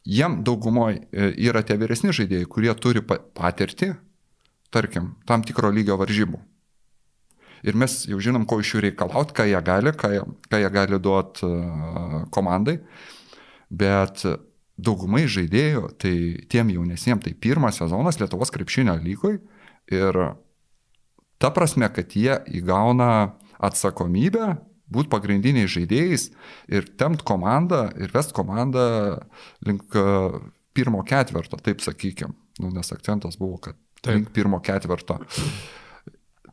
[0.08, 1.04] jiem daugumoje
[1.36, 3.92] yra tie vyresni žaidėjai, kurie turi patirtį,
[4.74, 6.40] tarkim, tam tikro lygio varžybų
[7.66, 10.12] ir mes jau žinom, ko iš jų reikalauti, ką jie gali, ką,
[10.50, 12.78] ką jie gali duoti uh, komandai.
[13.72, 14.24] Bet
[14.82, 16.14] daugumai žaidėjų, tai
[16.52, 19.38] tiem jaunesniem, tai pirmas sezonas Lietuvos krepšinio lygoj
[19.92, 20.20] ir
[21.42, 24.56] ta prasme, kad jie įgauna atsakomybę
[24.92, 26.28] būti pagrindiniais žaidėjais
[26.72, 28.84] ir temt komandą ir vest komandą
[29.66, 29.96] link
[30.76, 32.34] pirmo ketverto, taip sakykim.
[32.60, 34.14] Nu, nes akcentas buvo, kad taip.
[34.16, 35.18] link pirmo ketverto.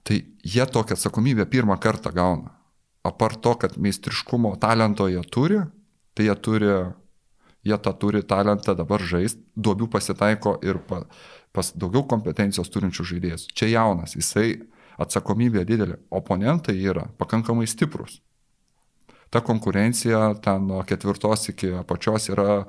[0.03, 2.55] Tai jie tokią atsakomybę pirmą kartą gauna.
[3.03, 5.59] Apart to, kad meistriškumo talento jie turi,
[6.13, 6.71] tai jie turi,
[7.63, 11.03] jie tą turi talentą dabar žaisti, duobių pasitaiko ir pa,
[11.55, 13.47] pas daugiau kompetencijos turinčių žaidėjus.
[13.55, 14.59] Čia jaunas, jisai
[14.99, 18.19] atsakomybė didelė, oponentai yra pakankamai stiprus.
[19.29, 22.65] Ta konkurencija ten nuo ketvirtos iki apačios yra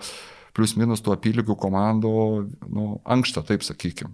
[0.55, 2.13] plius minus tų apylygių komandų,
[2.69, 4.13] nu, ankšta, taip sakykime.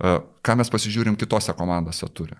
[0.00, 2.38] E, ką mes pasižiūrim kitose komandose turi.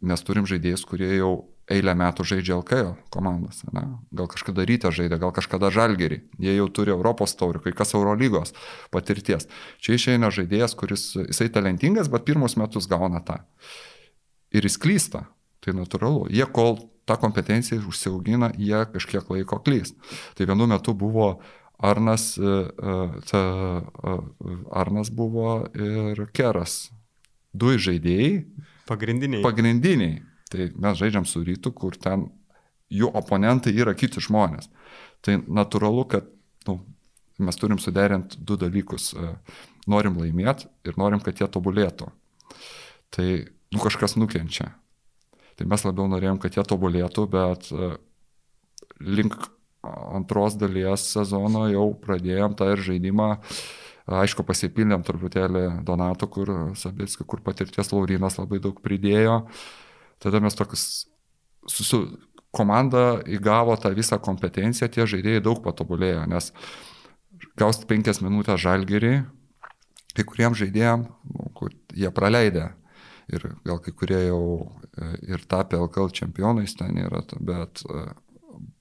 [0.00, 1.32] Mes turim žaidėjus, kurie jau
[1.70, 3.68] eilę metų žaidžia LKL komandose.
[3.74, 3.84] Ne?
[4.16, 6.22] Gal kažkada ryte žaidė, gal kažkada žalgerį.
[6.42, 8.54] Jie jau turi Europos taurių, kai kas Eurolygos
[8.94, 9.46] patirties.
[9.82, 13.40] Čia išeina žaidėjas, kuris, jisai talentingas, bet pirmus metus gauna tą.
[14.54, 15.26] Ir jis klysta.
[15.60, 16.24] Tai natūralu.
[16.32, 19.92] Jie kol tą kompetenciją užsiaugina, jie kažkiek laiko klys.
[20.38, 21.34] Tai vienu metu buvo
[21.80, 22.94] Arnas, e, e,
[23.28, 23.42] ta,
[24.80, 26.88] Arnas buvo ir Keras
[27.52, 28.44] du žaidėjai.
[28.88, 29.42] Pagrindiniai.
[29.44, 30.20] Pagrindiniai.
[30.50, 32.26] Tai mes žaidžiam su rytu, kur ten
[32.90, 34.70] jų oponentai yra kiti žmonės.
[35.22, 36.26] Tai natūralu, kad
[36.66, 36.80] nu,
[37.38, 39.12] mes turim suderinti du dalykus.
[39.14, 39.32] E,
[39.90, 42.10] norim laimėti ir norim, kad jie tobulėtų.
[43.14, 43.28] Tai
[43.70, 44.72] nu, kažkas nukenčia.
[45.58, 47.92] Tai mes labiau norėjom, kad jie tobulėtų, bet e,
[49.06, 49.38] link
[49.82, 53.30] antros dalies sezono jau pradėjom tą ir žaidimą.
[54.10, 59.44] Aišku, pasipildėm truputėlį Donato, kur Sabitskį, kur patirties Laurinas labai daug pridėjo.
[60.20, 60.84] Tada mes tokius
[61.70, 62.00] su
[62.50, 66.50] komanda įgavo tą visą kompetenciją, tie žaidėjai daug patobulėjo, nes
[67.60, 69.14] gausti penkias minutės žalgerį,
[70.16, 72.72] kai kuriems žaidėjams, nu, kur jie praleidė
[73.30, 74.42] ir gal kai kurie jau
[74.98, 78.06] e, ir tapę LKL čempionais ten yra, bet e,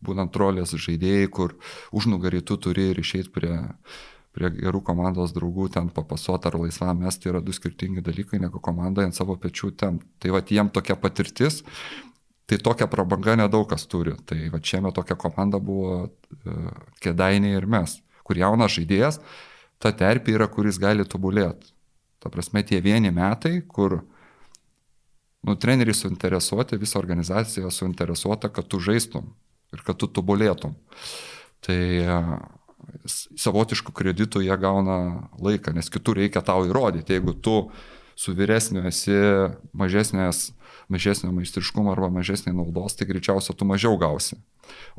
[0.06, 1.56] būnant rolės žaidėjai, kur
[1.96, 3.56] užnugarį tu turi ir išeiti prie,
[4.40, 8.62] prie gerų komandos draugų, ten papasuoti ar laisvam mesti tai yra du skirtingi dalykai, negu
[8.64, 10.00] komanda ant savo pečių ten.
[10.24, 11.60] Tai va, jiem tokia patirtis,
[12.48, 14.16] tai tokia prabanga nedaug kas turi.
[14.26, 16.70] Tai va, šiame tokia komanda buvo uh,
[17.04, 19.20] Kedainiai ir mes, kur jaunas žaidėjas,
[19.84, 21.76] ta terpė yra, kuris gali tobulėti.
[22.20, 24.02] Ta prasme, tie vieni metai, kur
[25.44, 29.30] nu, treneriai suinteresuoti, visa organizacija suinteresuota, kad tu žaistum
[29.74, 30.76] ir kad tu tobulėtum.
[31.64, 32.18] Tai e,
[33.40, 37.18] savotiškų kreditų jie gauna laiką, nes kitur reikia tau įrodyti.
[37.18, 37.56] Jeigu tu
[38.20, 39.16] su vyresniu esi
[39.74, 40.50] mažesnės,
[40.92, 44.40] mažesnio meistriškumo arba mažesnė naudos, tai greičiausiai tu mažiau gausi.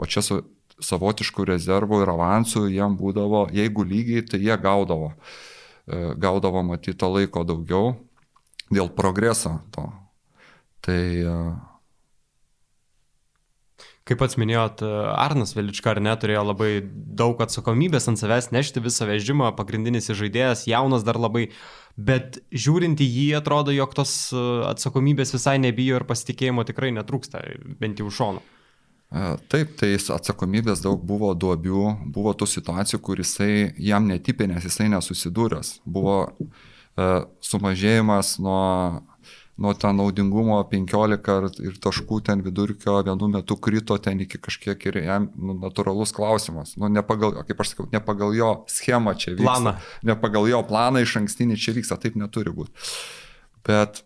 [0.00, 0.42] O čia su
[0.80, 5.12] savotiškų rezervų ir avansų jiem būdavo, jeigu lygiai, tai jie gaudavo.
[5.84, 7.94] E, gaudavo matyto laiko daugiau
[8.72, 9.90] dėl progreso to.
[10.80, 11.56] Tai uh,
[14.10, 14.80] Kaip pats minėjot,
[15.14, 21.04] Arnas Velička ar neturėjo labai daug atsakomybės ant savęs nešti visą vežimą, pagrindinis žaidėjas, jaunas
[21.06, 21.44] dar labai,
[21.94, 24.32] bet žiūrint į jį atrodo, jog tos
[24.66, 27.44] atsakomybės visai nebijo ir pasitikėjimo tikrai netrūksta,
[27.78, 28.42] bent jau šono.
[29.46, 34.90] Taip, tai atsakomybės daug buvo duobių, buvo tų situacijų, kur jisai jam netipė, nes jisai
[34.90, 35.76] nesusidūręs.
[35.86, 36.24] Buvo
[37.46, 38.60] sumažėjimas nuo
[39.60, 45.00] nuo ten naudingumo 15 ir taškų ten vidurkio vienu metu krito ten iki kažkiek ir
[45.04, 46.76] jam nu, natūralus klausimas.
[46.80, 49.44] Nu, ne pagal, kaip aš sakau, ne pagal jo schemą čia vyksta.
[49.46, 49.74] Planą.
[50.08, 52.72] Ne pagal jo planą iš ankstinį čia vyksta, taip neturi būti.
[53.68, 54.02] Bet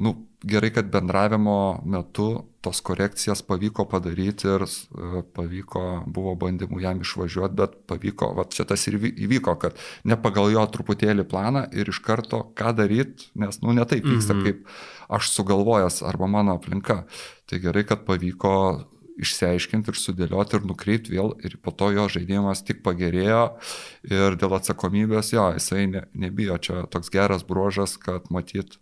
[0.00, 2.28] nu, gerai, kad bendravimo metu
[2.60, 8.66] tos korekcijas pavyko padaryti ir e, pavyko, buvo bandymų jam išvažiuoti, bet pavyko, va čia
[8.68, 13.62] tas ir įvyko, kad ne pagal jo truputėlį planą ir iš karto ką daryti, nes,
[13.64, 14.44] nu, ne taip vyksta, mm -hmm.
[14.44, 17.04] kaip aš sugalvojęs arba mano aplinka.
[17.46, 18.84] Tai gerai, kad pavyko
[19.18, 23.58] išsiaiškinti ir sudėlioti ir nukreipti vėl ir po to jo žaidimas tik pagerėjo
[24.06, 28.78] ir dėl atsakomybės jo, jisai ne, nebijo, čia toks geras bruožas, kad matyt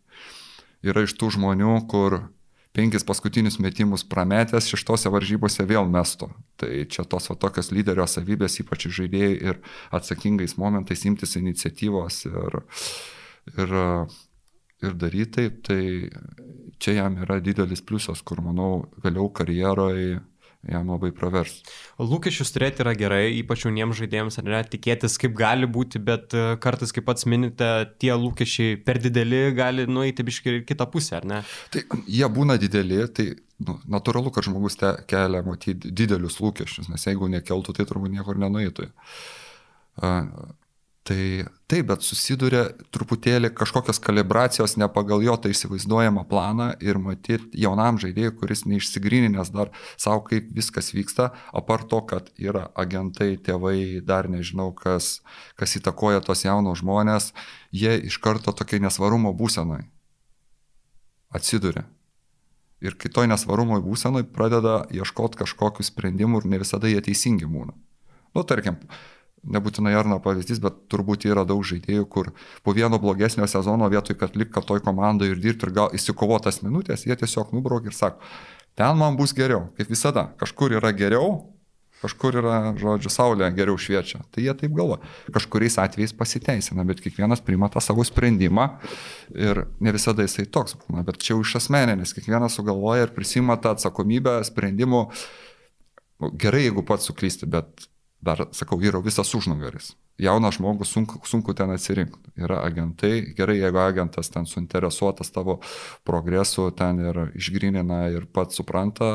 [0.87, 2.21] yra iš tų žmonių, kur
[2.77, 6.29] penkis paskutinius metimus prametęs šeštose varžybose vėl mesto.
[6.61, 9.61] Tai čia tos va, tokios lyderio savybės, ypač žaidėjai ir
[9.97, 12.59] atsakingais momentais imtis iniciatyvos ir,
[13.57, 13.75] ir,
[14.85, 15.81] ir daryti taip, tai
[16.83, 20.21] čia jam yra didelis pliusas, kur manau vėliau karjeroje
[20.71, 21.61] jam labai pravers.
[22.03, 26.45] Lūkesčius turėti yra gerai, ypač jauniems žaidėjams, ar ne, tikėtis kaip gali būti, bet e,
[26.63, 27.71] kartais, kaip pats minite,
[28.03, 31.41] tie lūkesčiai per dideli gali nueiti biškai ir kitą pusę, ar ne?
[31.75, 33.31] Tai jie būna dideli, tai
[33.67, 38.41] nu, natūralu, kad žmogus te kelia matyti didelius lūkesčius, nes jeigu nekeltų, tai turbūt niekur
[38.43, 38.91] nenueitų.
[41.07, 47.63] Tai taip, bet susiduria truputėlį kažkokios kalibracijos ne pagal jo tai įsivaizduojamą planą ir matyti
[47.63, 54.03] jaunam žaidėjui, kuris neišsigryninęs dar savo, kaip viskas vyksta, apart to, kad yra agentai, tėvai,
[54.03, 55.21] dar nežinau, kas,
[55.55, 57.31] kas įtakoja tos jaunos žmonės,
[57.71, 59.85] jie iš karto tokia nesvarumo būsenai
[61.31, 61.87] atsiduria.
[62.83, 67.79] Ir kitoj nesvarumo būsenai pradeda ieškoti kažkokių sprendimų ir ne visada jie teisingi būna.
[68.35, 68.83] Nu, tarkim,
[69.53, 72.33] nebūtinai Arno pavyzdys, bet turbūt yra daug žaidėjų, kur
[72.67, 77.07] po vieno blogesnio sezono vietoj, kad likti toj komandai ir dirbti ir gal įsikovotas minutės,
[77.07, 78.23] jie tiesiog nubrauk ir sako,
[78.79, 81.57] ten man bus geriau, kaip visada, kažkur yra geriau,
[82.03, 84.21] kažkur yra, žodžiu, saulė geriau šviečia.
[84.33, 84.99] Tai jie taip galvo.
[85.33, 88.69] Kažkuriais atvejais pasiteisina, bet kiekvienas priima tą savo sprendimą
[89.33, 93.57] ir ne visada jisai toks būna, bet čia jau iš asmeninės, kiekvienas sugalvoja ir prisima
[93.61, 95.07] tą atsakomybę sprendimų.
[96.21, 97.89] Nu, gerai, jeigu pats suklysti, bet
[98.21, 99.95] dar, sakau, yra visas užnugaris.
[100.19, 102.33] Jaunas žmogus sunku, sunku ten atsirinkti.
[102.41, 105.59] Yra agentai, gerai, jeigu agentas ten suinteresuotas tavo
[106.09, 109.11] progresu, ten ir išgrinina ir pats supranta,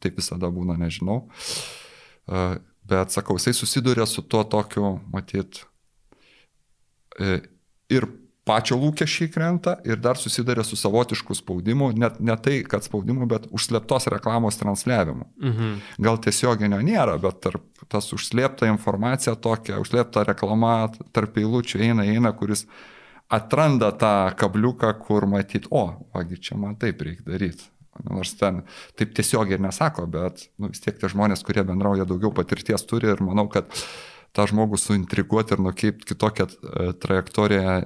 [0.00, 1.24] taip visada būna, nežinau.
[2.84, 5.62] Bet, sakau, jisai susiduria su tuo tokiu, matyt,
[7.20, 7.38] e,
[7.92, 8.08] ir
[8.44, 13.48] pačio lūkesčiai krenta ir dar susiduria su savotišku spaudimu, net ne tai, kad spaudimu, bet
[13.54, 15.28] užslėptos reklamos transliavimu.
[15.42, 15.76] Mhm.
[16.04, 22.34] Gal tiesioginio nėra, bet tarp, tas užslėpta informacija tokia, užslėpta reklama tarp eilučių eina, eina,
[22.36, 22.66] kuris
[23.32, 27.70] atranda tą kabliuką, kur matyt, o, vagi čia man taip reikia daryti.
[28.10, 28.64] Nors ten
[28.98, 33.12] taip tiesiog ir nesako, bet nu, vis tiek tie žmonės, kurie bendrauja daugiau patirties turi
[33.12, 33.70] ir manau, kad
[34.34, 37.76] tą žmogų suintriguoti ir nukreipti kitokią e, trajektoriją,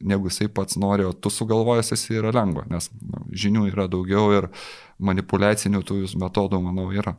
[0.00, 4.32] negu jisai pats nori, o tu sugalvojęs esi yra lengva, nes nu, žinių yra daugiau
[4.36, 4.50] ir
[4.98, 7.16] manipulacinių tų metodų, manau, yra.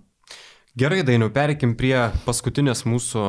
[0.79, 3.21] Gerai, Dainiu, perikim prie paskutinės mūsų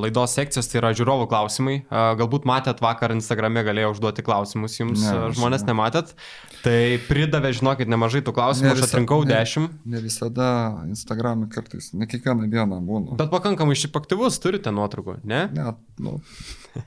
[0.00, 1.74] laidos sekcijos, tai yra žiūrovų klausimai.
[1.90, 5.68] Galbūt matėt vakar Instagrame galėjau užduoti klausimus jums, ne, žmonės ne.
[5.68, 6.14] nematėt.
[6.62, 9.74] Tai pridavė, žinokit, nemažai tų klausimų, ne aš atrinkau ne, dešimt.
[9.92, 10.48] Ne visada
[10.88, 13.18] Instagram'e kartais, ne kiekvieną dieną būna.
[13.20, 15.42] Bet pakankamai šiaip aktyvus turite nuotraukų, ne?
[15.54, 16.16] Ne, nu,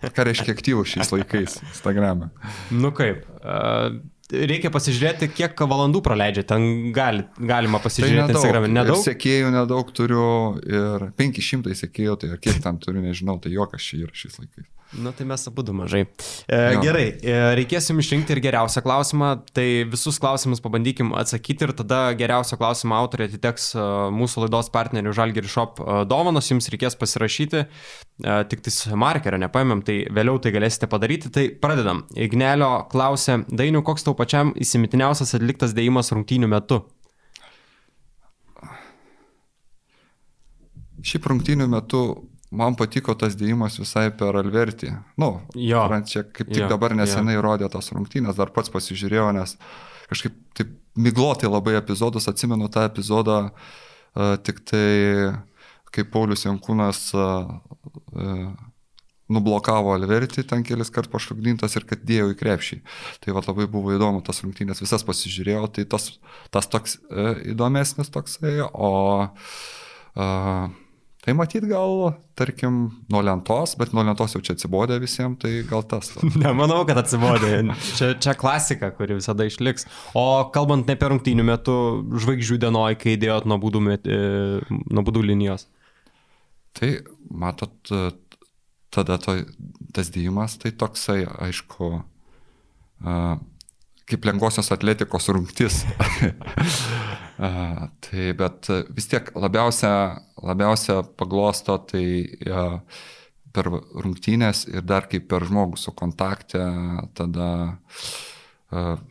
[0.02, 2.32] ką reiškia aktyvus šiais laikais Instagram'e.
[2.73, 4.02] nu kaip, uh,
[4.32, 6.45] reikia pasižiūrėti, kiek valandų praleidžia.
[6.53, 8.68] Ten gali, galima pasižiūrėti tai Instagram.
[8.74, 9.02] Nedaug.
[9.06, 10.28] Sekėjų nedaug turiu
[10.66, 14.70] ir 500 sekėjų, tai kiek ten turiu, nežinau, tai jokas čia yra šiais laikais.
[14.91, 16.02] Na tai mes abu du mažai.
[16.48, 16.82] E, jo.
[16.84, 19.30] gerai, e, reikės jums išrinkti ir geriausią klausimą.
[19.56, 25.16] Tai visus klausimus pabandykim atsakyti ir tada geriausio klausimo autoriai atiteks e, mūsų laidos partnerių
[25.16, 26.52] Žalgiri Shop e, dovanos.
[26.52, 27.64] Jums reikės pasirašyti,
[28.22, 31.31] tik tais markerio nepaėmėm, tai vėliau tai galėsite padaryti.
[31.34, 32.06] Tai pradedam.
[32.15, 36.81] Ignelio klausė, Dainiu, koks tau pačiam įsimintiniausias atliktas dėjimas rungtynių metu?
[41.02, 42.03] Šiaip rungtynių metu
[42.52, 44.91] man patiko tas dėjimas visai per Alvertį.
[45.22, 45.85] Nu, jo.
[46.07, 47.45] čia kaip tik jo, dabar nesenai jo.
[47.45, 49.56] rodė tos rungtynės, dar pats pasižiūrėjau, nes
[50.11, 54.88] kažkaip taip miglotai labai epizodus, atsimenu tą epizodą uh, tik tai,
[55.92, 57.02] kai Paulius Jankūnas
[59.32, 62.82] nublokavo Alvertį, ten kelis kart pašokdintas ir kad dėjau į krepšį.
[63.24, 66.10] Tai va labai buvo įdomu, tas rungtynės visas pasižiūrėjau, tai tas,
[66.52, 68.94] tas toks uh, įdomesnis toksai, o
[69.32, 70.80] uh,
[71.22, 72.78] Tai matyt gal, tarkim,
[73.14, 76.10] nuo lentos, bet nuo lentos jau čia atsibodė visiems, tai gal tas.
[76.42, 77.60] Nemanau, kad atsibodė.
[77.94, 79.86] Čia, čia klasika, kuri visada išliks.
[80.18, 80.24] O
[80.56, 81.76] kalbant ne per rungtynių metų,
[82.26, 85.68] žvaigždžių dienoj, kai dėjot nuo būdų, met, e, nuo būdų linijos.
[86.77, 86.89] Tai,
[87.30, 87.91] matot,
[88.93, 89.35] tada to,
[89.95, 91.91] tas dėjimas, tai toksai, aišku,
[94.11, 95.84] kaip lengvosios atletikos rungtis.
[98.07, 99.93] tai bet vis tiek labiausia,
[100.43, 102.06] labiausia paglosto tai
[103.52, 106.61] per rungtynės ir dar kaip per žmogų su kontakte,
[107.18, 107.49] tada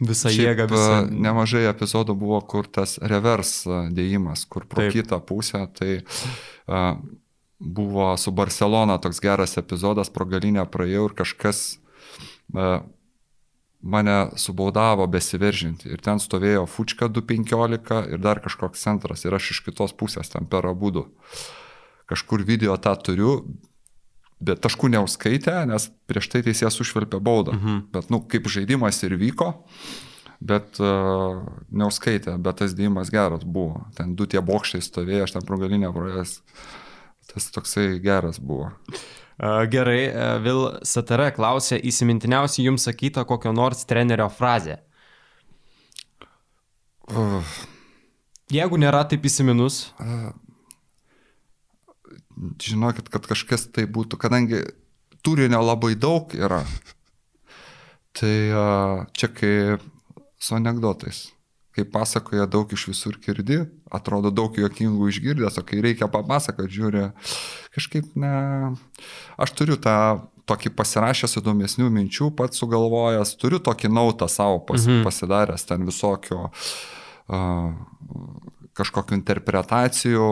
[0.01, 0.65] Visą jėgą.
[0.71, 1.01] Visą...
[1.13, 4.95] Nemažai epizodų buvo, kur tas revers dėjimas, kur pro Taip.
[4.95, 5.99] kitą pusę, tai
[7.61, 11.63] buvo su Barcelona toks geras epizodas, pro galinę praėjau ir kažkas
[12.57, 12.81] uh,
[13.81, 15.91] mane subaudavo besiveržinti.
[15.93, 19.25] Ir ten stovėjo Fučka 215 ir dar kažkoks centras.
[19.25, 21.07] Ir aš iš kitos pusės ten per abudu.
[22.11, 23.35] Kažkur video tą turiu,
[24.41, 27.57] bet taškų neuskaitė, nes prieš tai teisėjas užvilpė baudą.
[27.57, 27.81] Mhm.
[27.93, 29.53] Bet, nu, kaip žaidimas ir vyko,
[30.41, 33.87] bet uh, neuskaitė, bet tas dėjimas geras buvo.
[33.97, 36.41] Ten du tie bokštai stovėjo, aš ten progalinę praėjęs.
[37.31, 38.71] Tas toksai geras buvo.
[39.73, 40.01] Gerai,
[40.45, 44.81] Vil Satara klausė įsimintiniausiai jums sakytą kokio nors trenerio frazę.
[47.11, 47.41] Uh.
[48.53, 49.95] Jeigu nėra taip įsiminus.
[50.03, 50.31] Uh.
[52.61, 54.63] Žinokit, kad kažkas tai būtų, kadangi
[55.25, 56.63] turinio labai daug yra.
[58.17, 59.55] Tai uh, čia kai
[60.41, 61.29] su anegdotais
[61.77, 67.07] kai pasakoja daug iš visur girdi, atrodo daug juokingų išgirdęs, o kai reikia papasakoti, žiūri,
[67.77, 68.35] kažkaip ne.
[69.41, 69.97] Aš turiu tą
[70.51, 75.05] tokį pasirašęs įdomesnių minčių, pats sugalvojęs, turiu tokį nautą savo pas, mhm.
[75.07, 77.53] pasidaręs ten visokio uh,
[78.81, 80.29] kažkokių interpretacijų,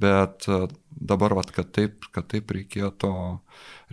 [0.00, 0.46] bet
[0.94, 3.12] dabar, vat, kad, taip, kad taip reikėtų,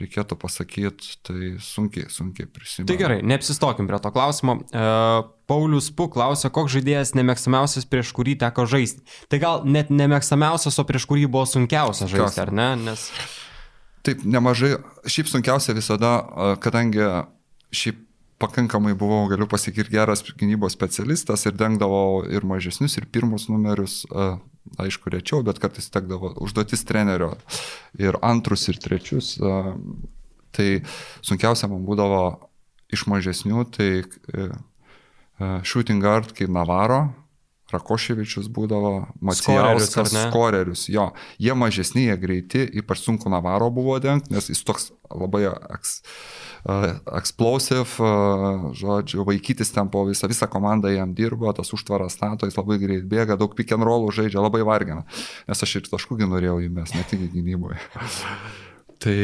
[0.01, 2.89] reikėtų pasakyti, tai sunkiai, sunkiai prisimenu.
[2.89, 4.57] Tai gerai, neapsistokim prie to klausimo.
[4.69, 9.03] Uh, Paulius Puk klausia, koks žaidėjas nemėgstamiausias, prieš kurį teko žaisti.
[9.31, 12.69] Tai gal net nemėgstamiausias, o prieš kurį buvo sunkiausia žaisti, ar ne?
[12.89, 13.07] Nes...
[14.05, 14.77] Taip, nemažai.
[15.05, 16.15] Šiaip sunkiausia visada,
[16.63, 17.03] kadangi
[17.75, 18.07] šiaip
[18.41, 24.01] pakankamai buvau, galiu pasakyti, geras gynybos specialistas ir dengdavau ir mažesnius, ir pirmus numerius,
[24.81, 27.35] aišku, rečiau, bet kartais tekdavo užduotis trenerio
[27.99, 29.35] ir antrus, ir trečius.
[30.51, 30.67] Tai
[31.23, 32.25] sunkiausia man būdavo
[32.91, 34.49] iš mažesnių, tai e,
[35.41, 37.01] E, shooting guard kaip Navaro,
[37.71, 38.93] Rakoševičius būdavo,
[39.23, 41.09] Macijauskas, skorerius, jo.
[41.41, 46.01] Jie mažesni, jie greiti, ypač sunku Navaro buvo dengti, nes jis toks labai eks,
[47.17, 48.11] explosive,
[48.77, 53.07] žodžiu, vaikytis ten po visą, visą komandą jam dirbo, tas užtvaras stato, jis labai greit
[53.09, 55.05] bėga, daug pick and rollų žaidžia, labai vargina.
[55.49, 57.79] Nes aš ir taškųgi norėjau įmest, ne tik gynyboje.
[59.01, 59.17] tai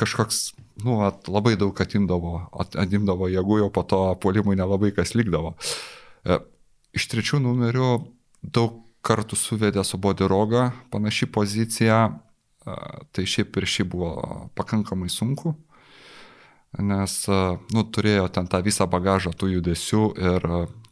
[0.00, 0.52] kažkoks
[0.84, 5.54] nu, at, labai daug atimdavo, atimdavo jėgų, jau po to polimui nelabai kas likdavo.
[6.92, 7.90] Iš trečių numerių
[8.42, 11.98] daug kartų suvedė su Bodiroga panaši pozicija,
[12.62, 14.12] tai šiaip ir šiaip buvo
[14.58, 15.54] pakankamai sunku,
[16.78, 20.46] nes nu, turėjo ten tą visą bagažą tų judesių ir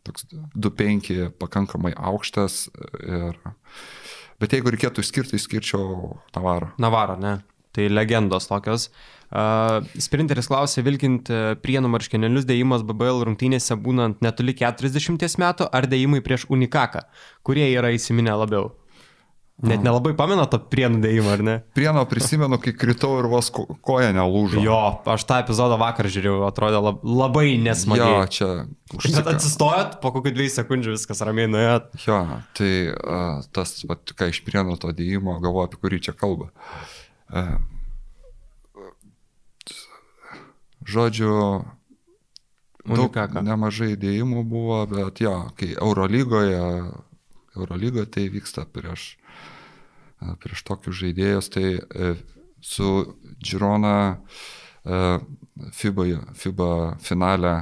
[0.08, 2.66] toks 2.5 pakankamai aukštas.
[3.04, 3.38] Ir...
[4.40, 6.72] Bet jeigu reikėtų išskirti, išskirčiau Navarą.
[6.80, 7.38] Navarą, ne.
[7.76, 8.88] Tai legendos tokios.
[8.88, 11.30] Uh, sprinteris klausė, vilkint
[11.62, 17.06] prienų marškinėlius dėjimas BBL rungtynėse būnant netoli 40 metų ar dėjimai prieš Unikaką,
[17.46, 18.72] kurie yra įsiminę labiau?
[19.60, 21.54] Net nelabai pamena to prienų dėjimą, ar ne?
[21.76, 24.62] Prieno prisimenu, kai kritau ir vos ko koja nelūžo.
[24.64, 24.78] Jo,
[25.12, 28.14] aš tą epizodą vakar žiūrėjau, atrodė lab, labai nesmagiai.
[28.14, 28.48] Jo, čia.
[28.96, 29.20] Užsika.
[29.20, 31.92] Bet atsistojot, po kokių dviejų sekundžių viskas ramiai nuėjot.
[32.06, 32.22] Jo,
[32.56, 36.48] tai uh, tas, va, ką iš prieno to dėjimo, galvoju, apie kurį čia kalba.
[37.28, 37.58] Uh,
[40.90, 41.34] žodžiu,
[42.84, 43.44] Unikaka.
[43.44, 46.60] nemažai dėjimų buvo, bet jo, kai Eurolygoje,
[47.56, 49.14] Eurolygoje tai vyksta prieš
[50.40, 52.12] prieš tokius žaidėjus, tai e,
[52.60, 53.96] su Girona
[54.84, 55.18] e,
[55.76, 56.06] FIBA,
[56.36, 56.70] FIBA
[57.04, 57.54] finale,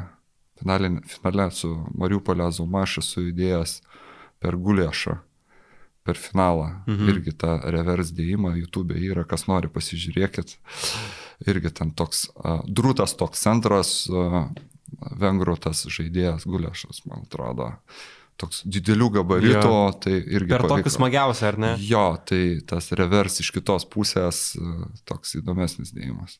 [0.58, 3.78] finale, finale su Mariupolė Zumaš esu judėjęs
[4.42, 5.18] per Gulėšą,
[6.06, 6.70] per finalą.
[6.86, 7.14] Mhm.
[7.14, 10.58] Irgi tą revers dėjimą YouTube yra, kas nori pasižiūrėkit.
[11.46, 14.48] Irgi ten toks uh, drūtas toks centras, uh,
[15.20, 17.74] vengrų tas žaidėjas Gulėšas, man atrodo.
[17.74, 18.06] Uh,
[18.38, 19.92] toks didelių gabaritų, jo.
[20.02, 20.52] tai irgi...
[20.52, 21.70] Per tokius smagiausia, ar ne?
[21.82, 24.42] Jo, tai tas revers iš kitos pusės
[25.08, 26.38] toks įdomesnis dėjimas.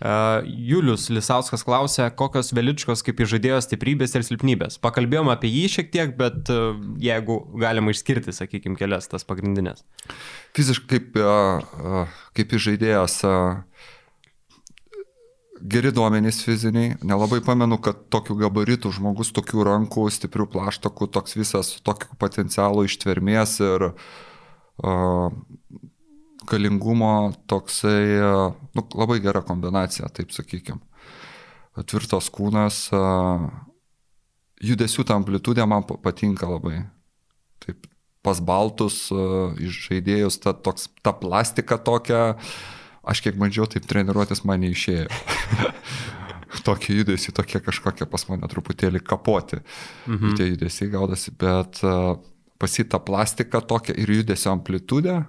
[0.00, 4.78] Uh, Julius Lisauskas klausė, kokios Veličkos kaip žaidėjo stiprybės ir silpnybės.
[4.82, 9.82] Pakalbėjome apie jį šiek tiek, bet uh, jeigu galima išskirti, sakykime, kelias tas pagrindinės.
[10.56, 13.20] Fiziškai kaip, uh, kaip žaidėjas
[15.60, 21.72] geri duomenys fiziniai, nelabai pamenu, kad tokių gabaritų žmogus, tokių rankų, stiprių plaštokų, toks visas
[21.86, 25.28] tokių potencialų ištvermės ir uh,
[26.50, 30.80] galingumo, toksai, uh, nu, labai gera kombinacija, taip sakykime.
[31.86, 33.46] Tvirtas kūnas, uh,
[34.64, 36.82] judesių ta amplitudė man patinka labai.
[37.64, 37.86] Taip,
[38.26, 44.44] pas baltus uh, žaidėjus, ta, toks, ta plastika tokia, uh, Aš kiek bandžiau taip treniruotis,
[44.44, 45.08] man neišėjo.
[46.64, 49.60] tokie judesiai, tokie kažkokie pas mane truputėlį kapoti.
[50.08, 50.34] Mhm.
[50.38, 52.16] Tie judesiai gaudasi, bet uh,
[52.60, 55.22] pasita plastika tokia ir judesio amplitudė,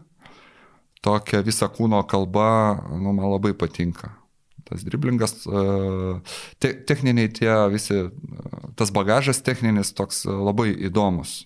[1.05, 4.15] tokia visa kūno kalba, nu, man labai patinka.
[4.67, 6.19] Tas driblingas, uh,
[6.61, 11.45] te, techniniai tie visi, uh, tas bagažas techninis toks labai įdomus.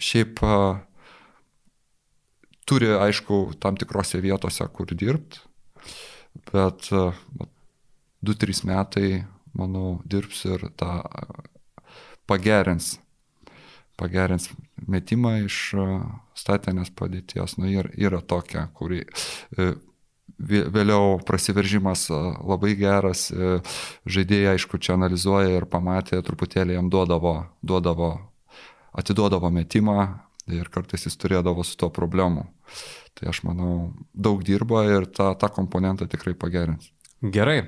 [0.00, 0.40] Šiaip
[2.68, 5.42] turi, aišku, tam tikrose vietose, kur dirbti,
[6.50, 6.88] bet
[8.24, 9.08] 2-3 metai,
[9.54, 11.00] manau, dirbs ir tą
[12.26, 12.96] pagerins,
[14.00, 14.48] pagerins
[14.90, 15.58] metimą iš
[16.34, 17.58] statinės padėties.
[17.60, 19.74] Nu, yra, yra tokia, kuri e,
[20.38, 23.58] vėliau prasiveržimas labai geras, e,
[24.08, 28.14] žaidėjai, aišku, čia analizuoja ir pamatė, truputėlį jam duodavo, duodavo,
[28.96, 29.98] atiduodavo metimą,
[30.50, 32.44] ir kartais jis turėdavo su to problemų.
[33.14, 36.90] Tai aš manau, daug dirba ir tą, tą komponentą tikrai pagerins.
[37.24, 37.60] Gerai,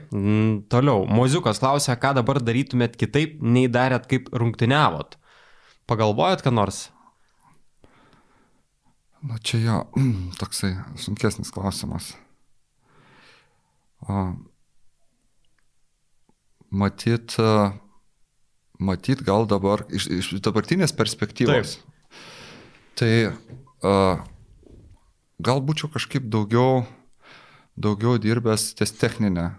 [0.69, 1.07] toliau.
[1.09, 5.17] Moziukas klausia, ką dabar darytumėt kitaip, nei darėt, kaip rungtyniavot.
[5.89, 6.83] Pagalvojot, ką nors?
[9.25, 9.79] Na čia jo,
[10.41, 12.13] toksai sunkesnis klausimas.
[16.77, 17.39] Matyt,
[18.77, 21.79] matyt gal dabar iš, iš dabartinės perspektyvos.
[21.79, 21.96] Taip
[22.97, 24.21] Tai uh,
[25.45, 26.87] gal būčiau kažkaip daugiau,
[27.77, 29.51] daugiau dirbęs ties techninę,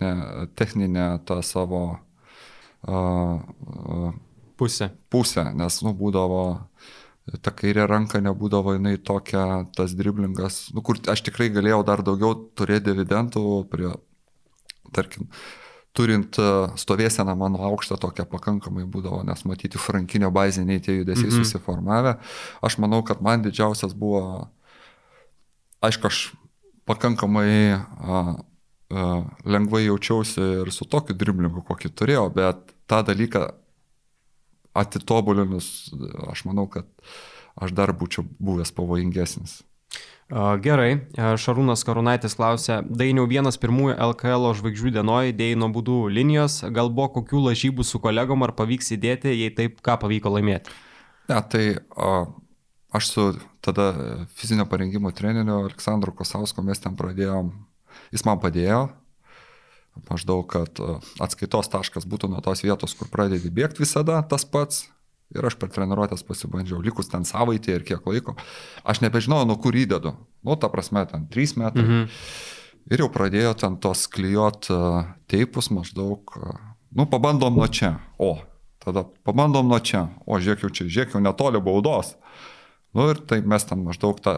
[0.00, 0.12] ne,
[0.56, 4.14] techninę tą savo uh, uh,
[4.56, 4.88] pusę.
[5.12, 6.44] Pusę, nes, nu, būdavo,
[7.44, 12.32] ta kairė ranka nebūdavo jinai tokia, tas driblingas, nu, kur aš tikrai galėjau dar daugiau
[12.56, 13.92] turėti dividendų prie,
[14.96, 15.63] tarkim, uh,
[15.94, 16.46] turint e,
[16.80, 21.44] stovėseną mano aukštą tokią pakankamai būdavo, nes matyti frankinio baziniai tie judesiai -hmm.
[21.44, 22.16] susiformavę.
[22.62, 24.48] Aš manau, kad man didžiausias buvo,
[25.80, 26.32] aišku, aš
[26.84, 27.78] pakankamai a,
[28.90, 33.52] a, lengvai jaučiausi ir su tokiu driblingu, kokį turėjau, bet tą dalyką
[34.74, 35.94] atitobulinus,
[36.30, 36.86] aš manau, kad
[37.54, 39.62] aš dar būčiau buvęs pavojingesnis.
[40.32, 46.88] Gerai, Šarūnas Karunaitis klausė, dainiau vienas pirmųjų LKL žvaigždžių dienoje dėjai nuo būdų linijos, gal
[46.88, 50.72] buvo kokių lažybų su kolegom, ar pavyks įdėti, jei taip, ką pavyko laimėti?
[51.28, 52.14] Ne, tai o,
[52.96, 53.26] aš su
[53.64, 53.90] tada
[54.40, 57.52] fizinio parengimo treneriu Aleksandru Kosausko mes ten pradėjom,
[58.16, 58.86] jis man padėjo,
[60.08, 64.86] maždaug, kad e, atskaitos taškas būtų nuo tos vietos, kur pradedi bėgti visada tas pats.
[65.34, 68.36] Ir aš per treniruotės pasibandžiau, likus ten savaitę ir kiek laiko.
[68.84, 70.14] Aš nebežinojau, nuo kur įdedu.
[70.44, 71.84] Nu, ta prasme, ten 3 metrai.
[71.84, 72.10] Mhm.
[72.92, 74.80] Ir jau pradėjo ten tos klyjot e,
[75.32, 76.50] teipus maždaug, e,
[76.92, 77.94] nu, pabandom nuo čia.
[78.20, 78.36] O,
[78.84, 80.10] tada pabandom nuo čia.
[80.28, 82.12] O, žiūrėk jau čia, žiūrėk jau netoli baudos.
[82.94, 84.36] Nu ir tai mes ten maždaug tą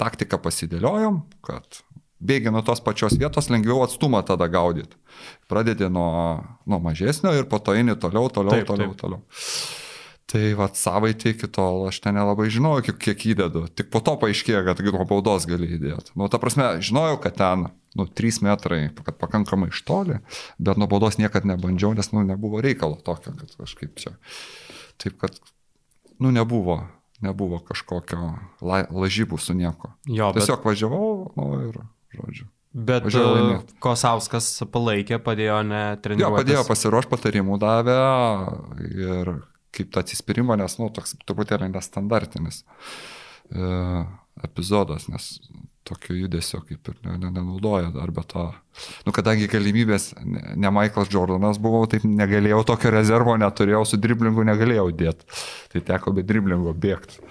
[0.00, 1.82] taktiką pasidėliojom, kad
[2.20, 4.96] bėgi nuo tos pačios vietos, lengviau atstumą tada gaudyti.
[5.48, 9.00] Pradedi nuo, nuo mažesnio ir po to eini toliau, toliau, taip, toliau, taip.
[9.00, 9.22] toliau.
[10.30, 13.64] Tai vad savaitė iki tol aš ten nelabai žinojau, kiek, kiek įdedu.
[13.74, 16.14] Tik po to paaiškėjo, kad nuo baudos gali įdėti.
[16.18, 17.66] Nu, ta prasme, žinojau, kad ten,
[17.98, 20.20] nu, 3 metrai, kad pakankamai iš toli,
[20.62, 24.14] bet nuo baudos niekada nebandžiau, nes, nu, nebuvo reikalo tokio, kad kažkaip čia.
[25.02, 25.34] Taip, kad,
[26.22, 26.78] nu, nebuvo,
[27.26, 28.30] nebuvo kažkokio
[28.62, 29.96] la, lažybų su nieko.
[30.06, 30.70] Jo, Tiesiog bet...
[30.70, 31.82] važiavau, nu, ir
[32.14, 32.50] žodžiu.
[32.70, 36.22] Bet uh, Kosauskas palaikė, padėjo netreniruoti.
[36.22, 37.96] Jo, padėjo pasiruošti patarimų davė
[38.94, 39.32] ir
[39.76, 44.04] kaip tą atsispyrimą, nes, nu, toks truputėlį nestandartinis e,
[44.46, 45.32] epizodas, nes
[45.90, 48.44] tokio judesio kaip ir nenaudoja dar be to.
[49.06, 54.44] Nu, kadangi galimybės, ne, ne Michaelas Jordanas buvau, taip negalėjau tokio rezervo, neturėjau, su driblingu
[54.46, 55.26] negalėjau dėti.
[55.72, 57.24] Tai teko be driblingo bėgti.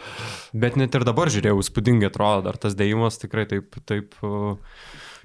[0.52, 4.18] Bet net ir dabar žiūrėjau, spūdingai atrodo, dar tas dėjimas tikrai taip, taip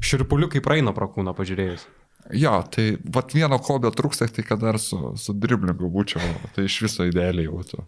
[0.05, 1.89] širpuliukai praeina pro kūną pažiūrėjus.
[2.33, 6.23] Jo, tai vat vieno bet trūksta, tai kad dar su, su driblingu būčiau,
[6.57, 7.85] tai iš viso idealiai būtų.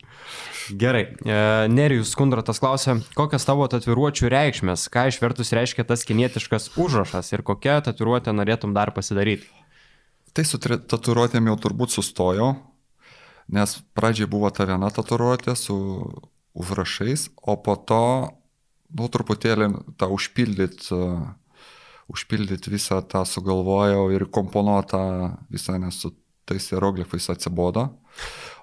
[0.77, 1.39] Gerai, e,
[1.73, 7.79] Nerijus Skundratas klausė, kokias tavo tatuiruočių reikšmės, ką išvertus reiškia tas kinietiškas užrašas ir kokią
[7.89, 9.49] tatuiruotę norėtum dar pasidaryti?
[10.37, 12.53] Tai su tatuiruotėm jau turbūt sustojau,
[13.49, 15.79] nes pradžiai buvo ta viena tatuiruotė su
[16.57, 18.05] užrašais, o po to,
[18.93, 20.93] nu, truputėlį tą užpildyti
[22.13, 25.03] užpildyti visą tą sugalvojau ir komponuotą
[25.51, 26.13] visą, nes su
[26.47, 27.89] tais hieroglifais atsibodo.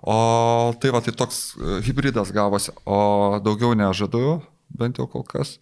[0.02, 4.40] O tai va, tai toks e, hybridas gavosi, o daugiau nežadu,
[4.72, 5.58] bent jau kol kas.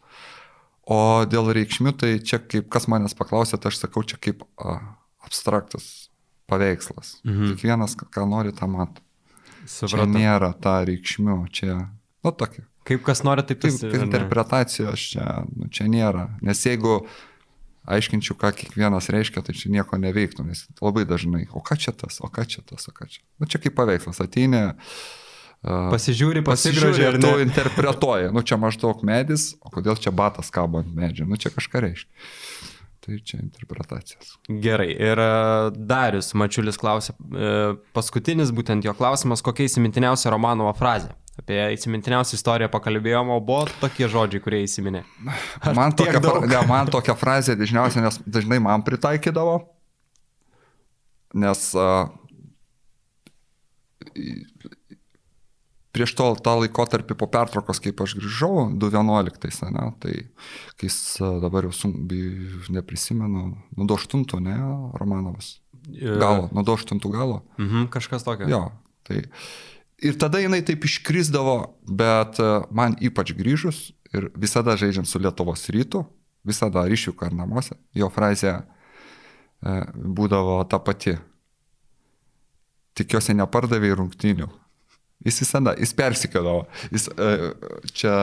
[0.86, 4.80] O dėl reikšmių, tai čia kaip kas manęs paklausė, tai aš sakau, čia kaip a,
[5.26, 6.10] abstraktas
[6.50, 7.20] paveikslas.
[7.26, 7.54] Mhm.
[7.54, 9.02] Kiekvienas, ką nori, tą mato.
[9.66, 10.08] Supratau.
[10.10, 11.78] Čia nėra ta reikšmių, čia,
[12.26, 12.66] nu tokia.
[12.90, 13.78] Kaip kas nori, taip taip.
[13.78, 16.32] Kaip interpretacijos čia, nu, čia nėra.
[16.42, 17.20] Nes jeigu uh,
[17.90, 22.20] aiškinčiau, ką kiekvienas reiškia, tai čia nieko neveiktų, nes labai dažnai, o ką čia tas,
[22.22, 23.24] o ką čia tas, o ką čia.
[23.40, 24.68] Na nu, čia kaip paveikslas, ateini.
[25.62, 30.94] Pasižiūri, pasigroži ir tu interpretuoji, nu čia maždaug medis, o kodėl čia batas kabo ant
[30.98, 32.30] medžio, nu čia kažką reiškia.
[33.02, 34.36] Tai čia interpretacijos.
[34.62, 34.92] Gerai.
[34.94, 35.20] Ir
[35.74, 37.54] Darius Mačiulis klausė, e,
[37.98, 41.10] paskutinis būtent jo klausimas, kokia įsimintiniausia Romanovo frazė?
[41.42, 45.02] Apie įsimintiniausią istoriją pakalbėjom, o buvo tokie žodžiai, kurie įsiminė.
[45.74, 49.58] Man tokia, ne, man tokia frazė dažniausiai, nes dažnai man pritaikydavo,
[51.42, 52.12] nes uh,
[55.92, 60.14] prieš to tą laikotarpį po pertraukos, kaip aš grįžau, 2011, ne, tai
[60.78, 61.00] kai jis
[61.44, 61.98] dabar jau sun,
[62.72, 63.48] neprisimenu,
[63.78, 64.58] nuo 8, ne,
[65.00, 65.58] Romanovas.
[65.92, 67.42] Galo, nuo 8 galo.
[67.58, 68.48] Mhm, kažkas tokio.
[68.52, 68.64] Jo,
[69.08, 69.26] tai
[70.02, 75.68] Ir tada jinai taip iškrisdavo, bet e, man ypač grįžus ir visada žaidžiant su Lietuvos
[75.74, 76.02] rytu,
[76.48, 78.64] visada ryšių ar namuose, jo frazė e,
[79.94, 81.20] būdavo ta pati.
[82.98, 84.50] Tikiuosi nepardavė rungtynių.
[85.22, 86.66] Jis visada, jis persikėdavo.
[86.90, 87.30] Jis e,
[87.94, 88.16] čia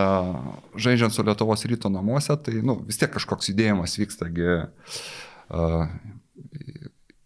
[0.75, 5.87] žaidžiant su Lietuvos ryto namuose, tai nu, vis tiek kažkoks judėjimas vykstagi uh,
[6.59, 6.75] į,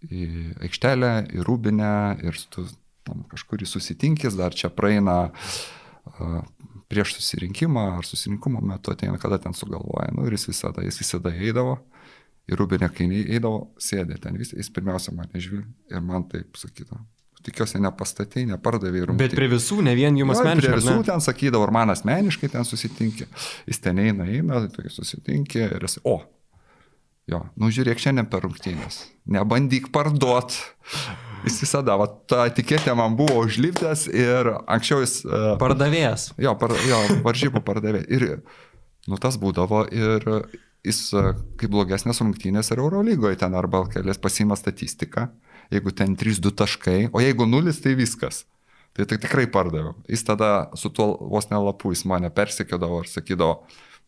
[0.05, 0.29] į
[0.69, 2.67] aikštelę, į rūbinę ir tu
[3.07, 5.33] tam kažkurį susitinkis, dar čia praeina
[6.93, 10.11] prieš susirinkimą ar susirinkimo metu ateina, kada ten sugalvoja.
[10.17, 11.79] Nu, ir jis visada, jis visada eidavo.
[12.51, 15.63] Ir Rubinė, kai eidavo, sėdė ten, vis, jis pirmiausia mane žiūri
[15.95, 17.05] ir man taip sakydavo.
[17.43, 19.13] Tikiuosi, nepastatė, nepardavė ir...
[19.19, 20.75] Bet prie visų, ne vien jums asmeniškai.
[20.75, 23.27] Prie visų ten sakydavo, ir man asmeniškai ten susitinkė.
[23.71, 26.21] Jis ten eina, eina, tai susitinkė ir jis, o,
[27.31, 29.01] jo, nu žiūrėk šiandien per rungtynės,
[29.39, 30.55] nebandyk parduot.
[31.43, 35.21] Jis visada, va, ta etiketė man buvo užlipdęs ir anksčiau jis...
[35.27, 36.31] Uh, Pardavėjas.
[36.41, 38.07] Jo, par, jo varžybų pardavėjas.
[38.15, 38.27] Ir,
[39.11, 40.29] nu, tas būdavo ir
[40.87, 41.03] jis
[41.59, 45.29] kaip blogesnės rungtynės ir Eurolygoje ten arba kelias pasima statistiką,
[45.73, 48.45] jeigu ten 3-2 taškai, o jeigu 0, tai viskas.
[48.93, 49.95] Tai, tai tikrai pardaviau.
[50.11, 53.63] Jis tada su tuo vos nelapu jis mane persikėdavo ir sakydavo,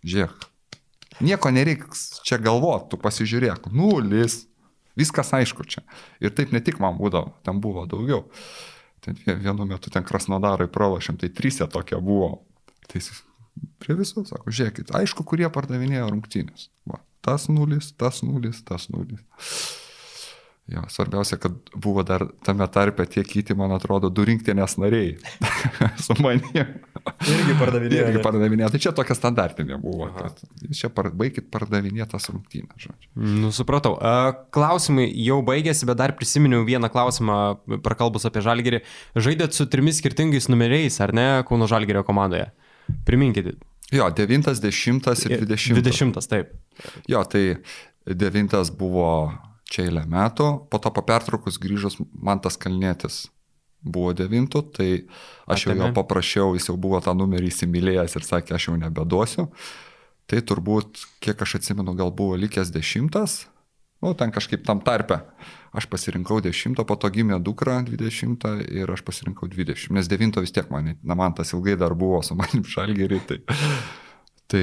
[0.04, 0.48] žiūrėk,
[1.24, 4.42] nieko nereiks čia galvoti, tu pasižiūrėk, nulis,
[4.98, 5.82] Viskas aišku čia.
[6.22, 8.24] Ir taip ne tik man būdavo, ten buvo daugiau.
[9.04, 12.38] Ten vienu metu ten krasnodarai pralašėm, tai trysė tokia buvo.
[12.88, 13.02] Tai
[13.82, 16.68] prie visų sako, žiūrėkit, aišku, kurie pardavinėjo rungtynės.
[16.88, 19.20] Va, tas nulis, tas nulis, tas nulis.
[20.64, 25.10] Jo, svarbiausia, kad buvo dar tame tarpe tie kiti, man atrodo, du rinktinės nariai
[26.04, 26.70] su manim.
[27.28, 28.06] Irgi pardavinėjo.
[28.08, 28.70] Irgi pardavinėjo.
[28.72, 30.08] Tai čia tokia standartinė buvo.
[30.72, 33.12] Čia par, baigit pardavinėtas rungtynės, žodžiu.
[33.44, 33.98] Nu, supratau.
[34.56, 37.38] Klausimai jau baigėsi, bet dar prisiminiau vieną klausimą,
[37.84, 38.80] prakalbus apie Žalgerį.
[39.20, 42.48] Žaidėt su trimis skirtingais numeriais, ar ne, Kauno Žalgerio komandoje?
[43.04, 43.58] Priminkite.
[43.92, 45.84] Jo, 9, 10 ir 20.
[45.84, 46.56] 20, taip.
[47.04, 47.50] Jo, tai
[48.08, 49.10] 9 buvo
[49.70, 53.24] čia eilę metų, po to po pertraukus grįžus man tas kalnėtis
[53.84, 54.88] buvo devintų, tai
[55.50, 59.48] aš jau jo paprašiau, jis jau buvo tą numerį įsimylėjęs ir sakė, aš jau nebeduosiu.
[60.24, 63.42] Tai turbūt, kiek aš atsimenu, gal buvo likęs dešimtas,
[64.00, 65.20] nu, ten kažkaip tam tarpe.
[65.74, 70.54] Aš pasirinkau dešimtą, po to gimė dukra dvidešimtą ir aš pasirinkau dvidešimt, nes devinto vis
[70.54, 73.40] tiek man, na man tas ilgai dar buvo su manim šalgeriai, tai
[74.52, 74.62] Tai,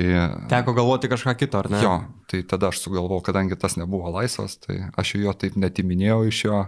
[0.52, 1.82] Teko galvoti kažką kito, ar ne?
[1.82, 1.96] Jo,
[2.30, 6.64] tai tada aš sugalvojau, kadangi tas nebuvo laisvas, tai aš jo taip netiminėjau iš jo.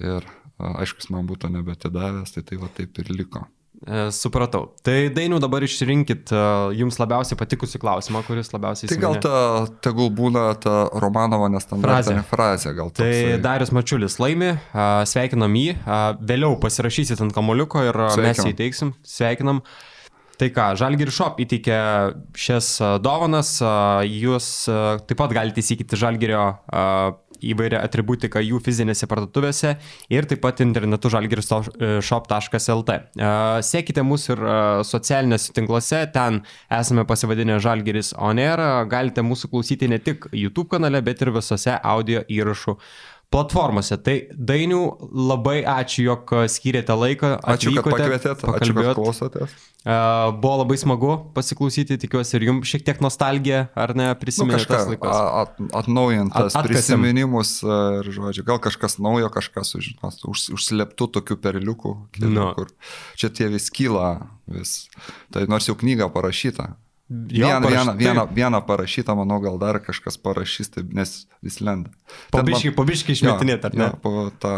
[0.00, 0.28] Ir
[0.58, 3.44] aišku, jis man būtų nebetidavęs, tai tai va taip ir liko.
[3.80, 4.66] E, supratau.
[4.84, 9.00] Tai dainių dabar išrinkit uh, jums labiausiai patikusi klausimą, kuris labiausiai įsiminė.
[9.00, 12.74] Tai gal ta, tegul būna ta Romanovo nestandartinė frazė.
[12.74, 13.38] frazė tai toksai.
[13.46, 15.78] Darius Mačiulis laimi, uh, sveikinam jį,
[16.28, 18.92] vėliau pasirašysit ant kamoliuko ir uh, mes jį įteiksim.
[19.00, 19.62] Sveikinam.
[20.40, 21.78] Uh, Tai ką, Žalgiri Shop įteikė
[22.32, 22.70] šias
[23.04, 23.58] dovanas,
[24.08, 24.46] jūs
[25.04, 26.44] taip pat galite įsigyti Žalgirio
[27.44, 29.74] įvairią atributiką jų fizinėse parduotuvėse
[30.12, 32.96] ir taip pat internetu žalgirishop.lt.
[33.68, 34.42] Sekite mus ir
[34.88, 36.42] socialinėse tinkluose, ten
[36.80, 41.76] esame pasivadinę Žalgiris On Air, galite mūsų klausyti ne tik YouTube kanale, bet ir visose
[41.76, 42.76] audio įrašų
[43.30, 43.96] platformose.
[44.02, 44.80] Tai dainių
[45.30, 47.36] labai ačiū, jog skyrėte laiką.
[47.54, 49.54] Ačiū, kad pakvietėte, ačiū, kad klausotės.
[49.80, 54.68] Uh, buvo labai smagu pasiklausyti, tikiuosi ir jums šiek tiek nostalgija, ar ne, prisiminti nu,
[54.68, 55.20] tas laikas.
[55.40, 61.94] At, atnaujintas at, prisiminimus ir, žodžiu, gal kažkas naujo, kažkas sužinos, už, užslėptų tokių perliukų,
[62.18, 62.50] kelių, no.
[62.58, 62.68] kur
[63.16, 64.10] čia tie vis kyla,
[64.52, 64.82] vis.
[65.32, 66.74] Tai nors jau knyga parašyta,
[67.10, 71.90] Vieną, vieną, vieną, vieną parašytą, manau, gal dar kažkas parašys, tai, nes vis lenda.
[72.30, 72.76] Pabiškai, man...
[72.76, 73.88] pabiškai išmetinėti, ar ne?
[73.88, 74.52] Jo, po tą,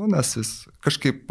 [0.00, 0.52] nu, nes vis
[0.84, 1.28] kažkaip,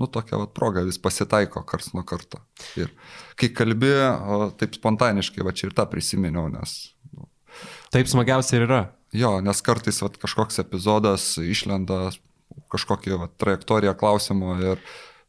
[0.00, 2.40] nu, tokia vat, proga vis pasitaiko kars nuo karto.
[2.80, 2.88] Ir
[3.36, 3.92] kai kalbi,
[4.62, 6.78] taip spontaniškai, va čia ir tą prisiminiau, nes...
[7.12, 7.28] Nu,
[7.92, 8.80] taip smagiausia ir yra.
[9.12, 12.06] Jo, nes kartais vat, kažkoks epizodas išlenda
[12.72, 14.80] kažkokią vat, trajektoriją klausimo ir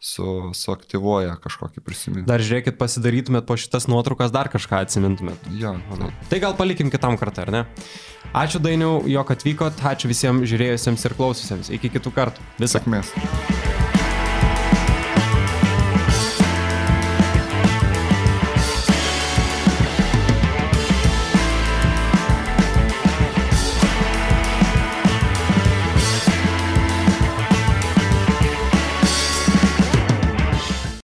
[0.01, 0.25] su,
[0.57, 2.27] suaktyvuoja kažkokį prisiminimą.
[2.29, 5.45] Dar žiūrėkit, pasidarytumėt po šitas nuotraukas, dar kažką atsimintumėt.
[5.61, 6.09] Ja, tai.
[6.31, 7.63] tai gal palikim kitam kartą, ar ne?
[8.33, 11.73] Ačiū Dainiau, jog atvykot, ačiū visiems žiūrėjusiems ir klaususiems.
[11.77, 12.51] Iki kitų kartų.
[12.61, 12.79] Visą.
[12.81, 13.99] Sėkmės.